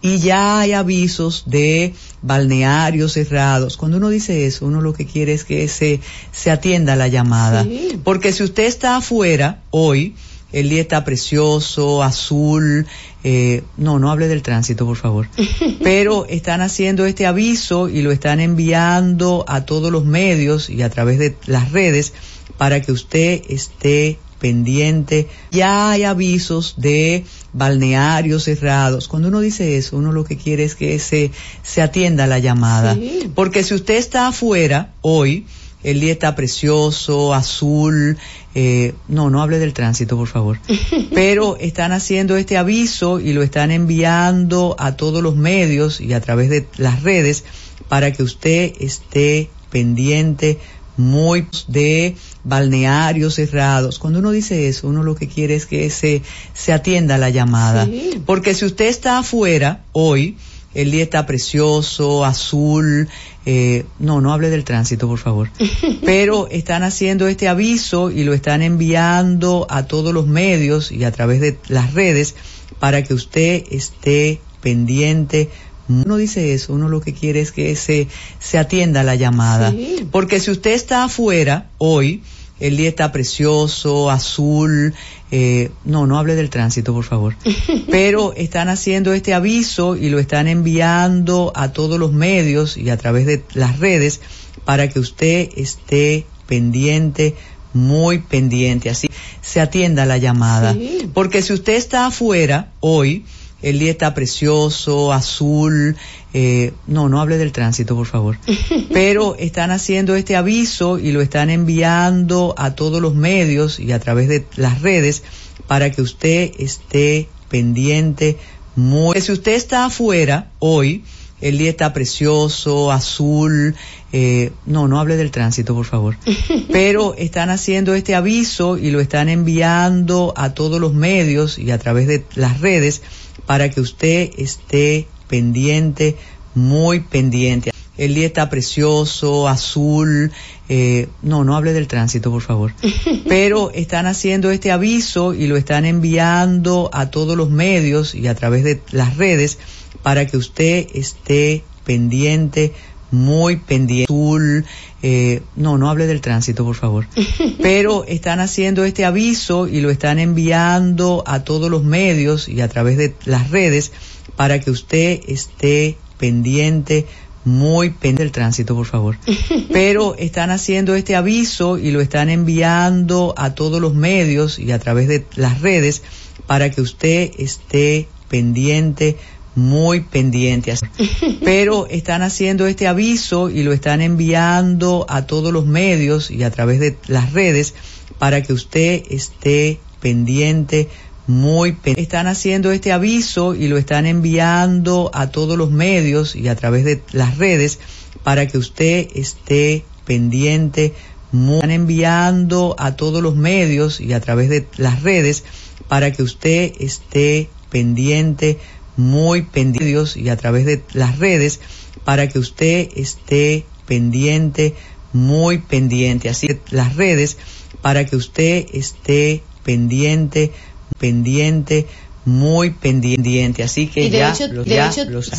y 0.00 0.18
ya 0.18 0.60
hay 0.60 0.72
avisos 0.72 1.44
de 1.46 1.94
balnearios 2.22 3.12
cerrados. 3.12 3.76
Cuando 3.76 3.96
uno 3.96 4.08
dice 4.08 4.46
eso, 4.46 4.66
uno 4.66 4.80
lo 4.80 4.92
que 4.92 5.06
quiere 5.06 5.32
es 5.32 5.44
que 5.44 5.66
se, 5.68 6.00
se 6.32 6.50
atienda 6.50 6.96
la 6.96 7.08
llamada. 7.08 7.64
Sí. 7.64 8.00
Porque 8.04 8.32
si 8.32 8.44
usted 8.44 8.64
está 8.64 8.96
afuera 8.96 9.62
hoy, 9.70 10.14
el 10.52 10.70
día 10.70 10.80
está 10.80 11.04
precioso, 11.04 12.02
azul, 12.02 12.86
eh, 13.22 13.62
no, 13.76 13.98
no 13.98 14.10
hable 14.10 14.28
del 14.28 14.42
tránsito, 14.42 14.86
por 14.86 14.96
favor. 14.96 15.28
Pero 15.82 16.26
están 16.26 16.60
haciendo 16.60 17.04
este 17.04 17.26
aviso 17.26 17.88
y 17.88 18.02
lo 18.02 18.12
están 18.12 18.40
enviando 18.40 19.44
a 19.48 19.66
todos 19.66 19.92
los 19.92 20.04
medios 20.04 20.70
y 20.70 20.82
a 20.82 20.90
través 20.90 21.18
de 21.18 21.36
las 21.46 21.72
redes 21.72 22.12
para 22.56 22.80
que 22.80 22.92
usted 22.92 23.42
esté 23.48 24.18
pendiente. 24.38 25.28
Ya 25.50 25.90
hay 25.90 26.04
avisos 26.04 26.74
de 26.78 27.24
balnearios 27.52 28.44
cerrados. 28.44 29.08
Cuando 29.08 29.28
uno 29.28 29.40
dice 29.40 29.76
eso, 29.76 29.96
uno 29.96 30.12
lo 30.12 30.24
que 30.24 30.36
quiere 30.36 30.64
es 30.64 30.74
que 30.74 30.98
se, 30.98 31.30
se 31.62 31.82
atienda 31.82 32.26
la 32.26 32.38
llamada. 32.38 32.94
Sí. 32.94 33.30
Porque 33.34 33.62
si 33.62 33.74
usted 33.74 33.96
está 33.96 34.28
afuera 34.28 34.92
hoy, 35.00 35.46
el 35.82 36.00
día 36.00 36.12
está 36.12 36.34
precioso, 36.34 37.34
azul, 37.34 38.18
eh, 38.54 38.94
no, 39.06 39.30
no 39.30 39.42
hable 39.42 39.58
del 39.58 39.72
tránsito, 39.72 40.16
por 40.16 40.28
favor. 40.28 40.58
Pero 41.14 41.56
están 41.58 41.92
haciendo 41.92 42.36
este 42.36 42.56
aviso 42.56 43.20
y 43.20 43.32
lo 43.32 43.42
están 43.42 43.70
enviando 43.70 44.76
a 44.78 44.96
todos 44.96 45.22
los 45.22 45.36
medios 45.36 46.00
y 46.00 46.12
a 46.12 46.20
través 46.20 46.50
de 46.50 46.66
las 46.76 47.02
redes 47.02 47.44
para 47.88 48.12
que 48.12 48.22
usted 48.22 48.72
esté 48.80 49.50
pendiente 49.70 50.58
muy 50.98 51.46
de 51.68 52.16
balnearios 52.44 53.34
cerrados. 53.34 53.98
Cuando 53.98 54.18
uno 54.18 54.30
dice 54.30 54.68
eso, 54.68 54.88
uno 54.88 55.02
lo 55.02 55.14
que 55.14 55.28
quiere 55.28 55.54
es 55.54 55.66
que 55.66 55.88
se, 55.90 56.22
se 56.54 56.72
atienda 56.72 57.16
la 57.16 57.30
llamada. 57.30 57.86
Sí. 57.86 58.20
Porque 58.26 58.54
si 58.54 58.66
usted 58.66 58.86
está 58.86 59.18
afuera 59.18 59.84
hoy, 59.92 60.36
el 60.74 60.90
día 60.90 61.02
está 61.02 61.24
precioso, 61.24 62.24
azul, 62.24 63.08
eh, 63.46 63.84
no, 63.98 64.20
no 64.20 64.32
hable 64.32 64.50
del 64.50 64.64
tránsito, 64.64 65.08
por 65.08 65.18
favor. 65.18 65.50
Pero 66.04 66.48
están 66.50 66.82
haciendo 66.82 67.26
este 67.28 67.48
aviso 67.48 68.10
y 68.10 68.24
lo 68.24 68.34
están 68.34 68.62
enviando 68.62 69.66
a 69.70 69.86
todos 69.86 70.12
los 70.12 70.26
medios 70.26 70.92
y 70.92 71.04
a 71.04 71.12
través 71.12 71.40
de 71.40 71.58
las 71.68 71.94
redes 71.94 72.34
para 72.78 73.02
que 73.02 73.14
usted 73.14 73.64
esté 73.70 74.40
pendiente. 74.60 75.50
Uno 75.88 76.16
dice 76.16 76.52
eso, 76.52 76.74
uno 76.74 76.88
lo 76.88 77.00
que 77.00 77.14
quiere 77.14 77.40
es 77.40 77.52
que 77.52 77.74
se, 77.76 78.08
se 78.38 78.58
atienda 78.58 79.02
la 79.02 79.14
llamada. 79.14 79.70
Sí. 79.70 80.06
Porque 80.10 80.40
si 80.40 80.50
usted 80.50 80.72
está 80.72 81.04
afuera 81.04 81.70
hoy, 81.78 82.22
el 82.60 82.76
día 82.76 82.88
está 82.88 83.12
precioso, 83.12 84.10
azul, 84.10 84.94
eh, 85.30 85.70
no, 85.84 86.06
no 86.06 86.18
hable 86.18 86.34
del 86.34 86.50
tránsito, 86.50 86.92
por 86.92 87.04
favor. 87.04 87.36
Pero 87.90 88.34
están 88.34 88.68
haciendo 88.68 89.12
este 89.12 89.32
aviso 89.32 89.96
y 89.96 90.10
lo 90.10 90.18
están 90.18 90.48
enviando 90.48 91.52
a 91.54 91.72
todos 91.72 91.98
los 91.98 92.12
medios 92.12 92.76
y 92.76 92.90
a 92.90 92.96
través 92.96 93.26
de 93.26 93.44
las 93.54 93.78
redes 93.78 94.20
para 94.64 94.88
que 94.88 94.98
usted 95.00 95.48
esté 95.56 96.26
pendiente, 96.46 97.36
muy 97.72 98.18
pendiente, 98.18 98.90
así 98.90 99.08
se 99.40 99.60
atienda 99.60 100.04
la 100.04 100.18
llamada. 100.18 100.72
Sí. 100.72 101.08
Porque 101.14 101.42
si 101.42 101.52
usted 101.52 101.74
está 101.74 102.06
afuera 102.06 102.72
hoy, 102.80 103.24
el 103.62 103.78
día 103.78 103.90
está 103.90 104.14
precioso, 104.14 105.12
azul, 105.12 105.96
eh, 106.32 106.72
no, 106.86 107.08
no 107.08 107.20
hable 107.20 107.38
del 107.38 107.52
tránsito, 107.52 107.96
por 107.96 108.06
favor. 108.06 108.38
Pero 108.92 109.36
están 109.36 109.70
haciendo 109.70 110.14
este 110.14 110.36
aviso 110.36 110.98
y 110.98 111.12
lo 111.12 111.20
están 111.20 111.50
enviando 111.50 112.54
a 112.56 112.74
todos 112.74 113.00
los 113.00 113.14
medios 113.14 113.80
y 113.80 113.92
a 113.92 113.98
través 113.98 114.28
de 114.28 114.44
las 114.56 114.82
redes 114.82 115.22
para 115.66 115.90
que 115.90 116.02
usted 116.02 116.52
esté 116.58 117.28
pendiente, 117.48 118.38
muy... 118.76 119.20
Si 119.20 119.32
usted 119.32 119.52
está 119.52 119.86
afuera 119.86 120.50
hoy, 120.60 121.02
el 121.40 121.58
día 121.58 121.70
está 121.70 121.92
precioso, 121.92 122.92
azul, 122.92 123.74
eh, 124.12 124.52
no, 124.66 124.88
no 124.88 124.98
hable 124.98 125.16
del 125.16 125.30
tránsito, 125.30 125.74
por 125.74 125.86
favor. 125.86 126.16
Pero 126.72 127.14
están 127.16 127.50
haciendo 127.50 127.94
este 127.94 128.14
aviso 128.14 128.76
y 128.78 128.90
lo 128.90 129.00
están 129.00 129.28
enviando 129.28 130.32
a 130.36 130.54
todos 130.54 130.80
los 130.80 130.94
medios 130.94 131.58
y 131.58 131.70
a 131.70 131.78
través 131.78 132.06
de 132.06 132.24
las 132.34 132.60
redes 132.60 133.02
para 133.48 133.70
que 133.70 133.80
usted 133.80 134.30
esté 134.36 135.08
pendiente, 135.26 136.16
muy 136.54 137.00
pendiente. 137.00 137.70
El 137.96 138.14
día 138.14 138.26
está 138.26 138.50
precioso, 138.50 139.48
azul, 139.48 140.32
eh, 140.68 141.08
no, 141.22 141.44
no 141.44 141.56
hable 141.56 141.72
del 141.72 141.88
tránsito, 141.88 142.30
por 142.30 142.42
favor. 142.42 142.74
Pero 143.26 143.70
están 143.70 144.04
haciendo 144.04 144.50
este 144.50 144.70
aviso 144.70 145.32
y 145.32 145.46
lo 145.46 145.56
están 145.56 145.86
enviando 145.86 146.90
a 146.92 147.06
todos 147.06 147.38
los 147.38 147.48
medios 147.48 148.14
y 148.14 148.26
a 148.26 148.34
través 148.34 148.64
de 148.64 148.82
las 148.90 149.16
redes 149.16 149.58
para 150.02 150.26
que 150.26 150.36
usted 150.36 150.86
esté 150.92 151.64
pendiente, 151.84 152.74
muy 153.10 153.56
pendiente. 153.56 154.12
Azul, 154.12 154.64
eh, 155.02 155.42
no, 155.56 155.78
no 155.78 155.88
hable 155.88 156.06
del 156.06 156.20
tránsito, 156.20 156.64
por 156.64 156.76
favor. 156.76 157.06
Pero 157.62 158.04
están 158.04 158.40
haciendo 158.40 158.84
este 158.84 159.04
aviso 159.04 159.66
y 159.68 159.80
lo 159.80 159.90
están 159.90 160.18
enviando 160.18 161.22
a 161.26 161.44
todos 161.44 161.70
los 161.70 161.84
medios 161.84 162.48
y 162.48 162.60
a 162.60 162.68
través 162.68 162.96
de 162.98 163.14
las 163.24 163.50
redes 163.50 163.92
para 164.36 164.60
que 164.60 164.70
usted 164.70 165.20
esté 165.26 165.96
pendiente, 166.18 167.06
muy 167.44 167.90
pendiente 167.90 168.22
del 168.24 168.32
tránsito, 168.32 168.74
por 168.74 168.86
favor. 168.86 169.16
Pero 169.72 170.14
están 170.16 170.50
haciendo 170.50 170.94
este 170.94 171.16
aviso 171.16 171.78
y 171.78 171.90
lo 171.90 172.00
están 172.00 172.28
enviando 172.28 173.34
a 173.36 173.54
todos 173.54 173.80
los 173.80 173.94
medios 173.94 174.58
y 174.58 174.72
a 174.72 174.78
través 174.78 175.08
de 175.08 175.24
las 175.36 175.60
redes 175.60 176.02
para 176.46 176.70
que 176.70 176.80
usted 176.80 177.30
esté 177.38 178.08
pendiente, 178.28 179.16
muy 179.58 180.00
pendiente. 180.00 180.72
así. 180.72 180.86
Pero 181.44 181.86
están 181.88 182.22
haciendo 182.22 182.66
este 182.66 182.86
aviso 182.86 183.50
y 183.50 183.62
lo 183.64 183.72
están 183.72 184.00
enviando 184.00 185.04
a 185.08 185.26
todos 185.26 185.52
los 185.52 185.66
medios 185.66 186.30
y 186.30 186.44
a 186.44 186.50
través 186.50 186.80
de 186.80 186.96
las 187.08 187.32
redes 187.32 187.74
para 188.18 188.42
que 188.42 188.52
usted 188.52 189.02
esté 189.10 189.80
pendiente, 190.00 190.88
muy 191.26 191.72
pendiente. 191.72 192.02
Están 192.02 192.28
haciendo 192.28 192.70
este 192.70 192.92
aviso 192.92 193.54
y 193.54 193.68
lo 193.68 193.76
están 193.76 194.06
enviando 194.06 195.10
a 195.12 195.28
todos 195.28 195.58
los 195.58 195.70
medios 195.70 196.36
y 196.36 196.48
a 196.48 196.54
través 196.54 196.84
de 196.84 197.02
las 197.12 197.36
redes 197.36 197.80
para 198.22 198.46
que 198.46 198.58
usted 198.58 199.08
esté 199.14 199.84
pendiente, 200.04 200.94
muy 201.32 201.56
están 201.56 201.70
enviando 201.72 202.76
a 202.78 202.96
todos 202.96 203.22
los 203.22 203.34
medios 203.34 204.00
y 204.00 204.12
a 204.12 204.20
través 204.20 204.48
de 204.48 204.66
las 204.76 205.02
redes 205.02 205.44
para 205.88 206.12
que 206.12 206.22
usted 206.22 206.72
esté 206.78 207.50
pendiente, 207.70 208.58
muy 208.98 209.42
pendiente 209.42 210.20
y 210.20 210.28
a 210.28 210.36
través 210.36 210.66
de 210.66 210.82
las 210.92 211.18
redes 211.18 211.60
para 212.04 212.28
que 212.28 212.38
usted 212.38 212.88
esté 212.96 213.64
pendiente, 213.86 214.74
muy 215.14 215.58
pendiente, 215.58 216.28
así 216.28 216.48
las 216.70 216.96
redes 216.96 217.38
para 217.80 218.04
que 218.04 218.16
usted 218.16 218.66
esté 218.72 219.42
pendiente, 219.64 220.52
pendiente, 220.98 221.86
muy 222.24 222.70
pendiente, 222.70 223.62
así 223.62 223.86
que 223.86 224.10
ya, 224.10 224.32
hecho- 224.34 224.48
lo- 224.52 224.64
de 224.64 224.70
ya 224.74 224.90
hecho- 224.90 225.04
lo 225.04 225.22
sabe. 225.22 225.26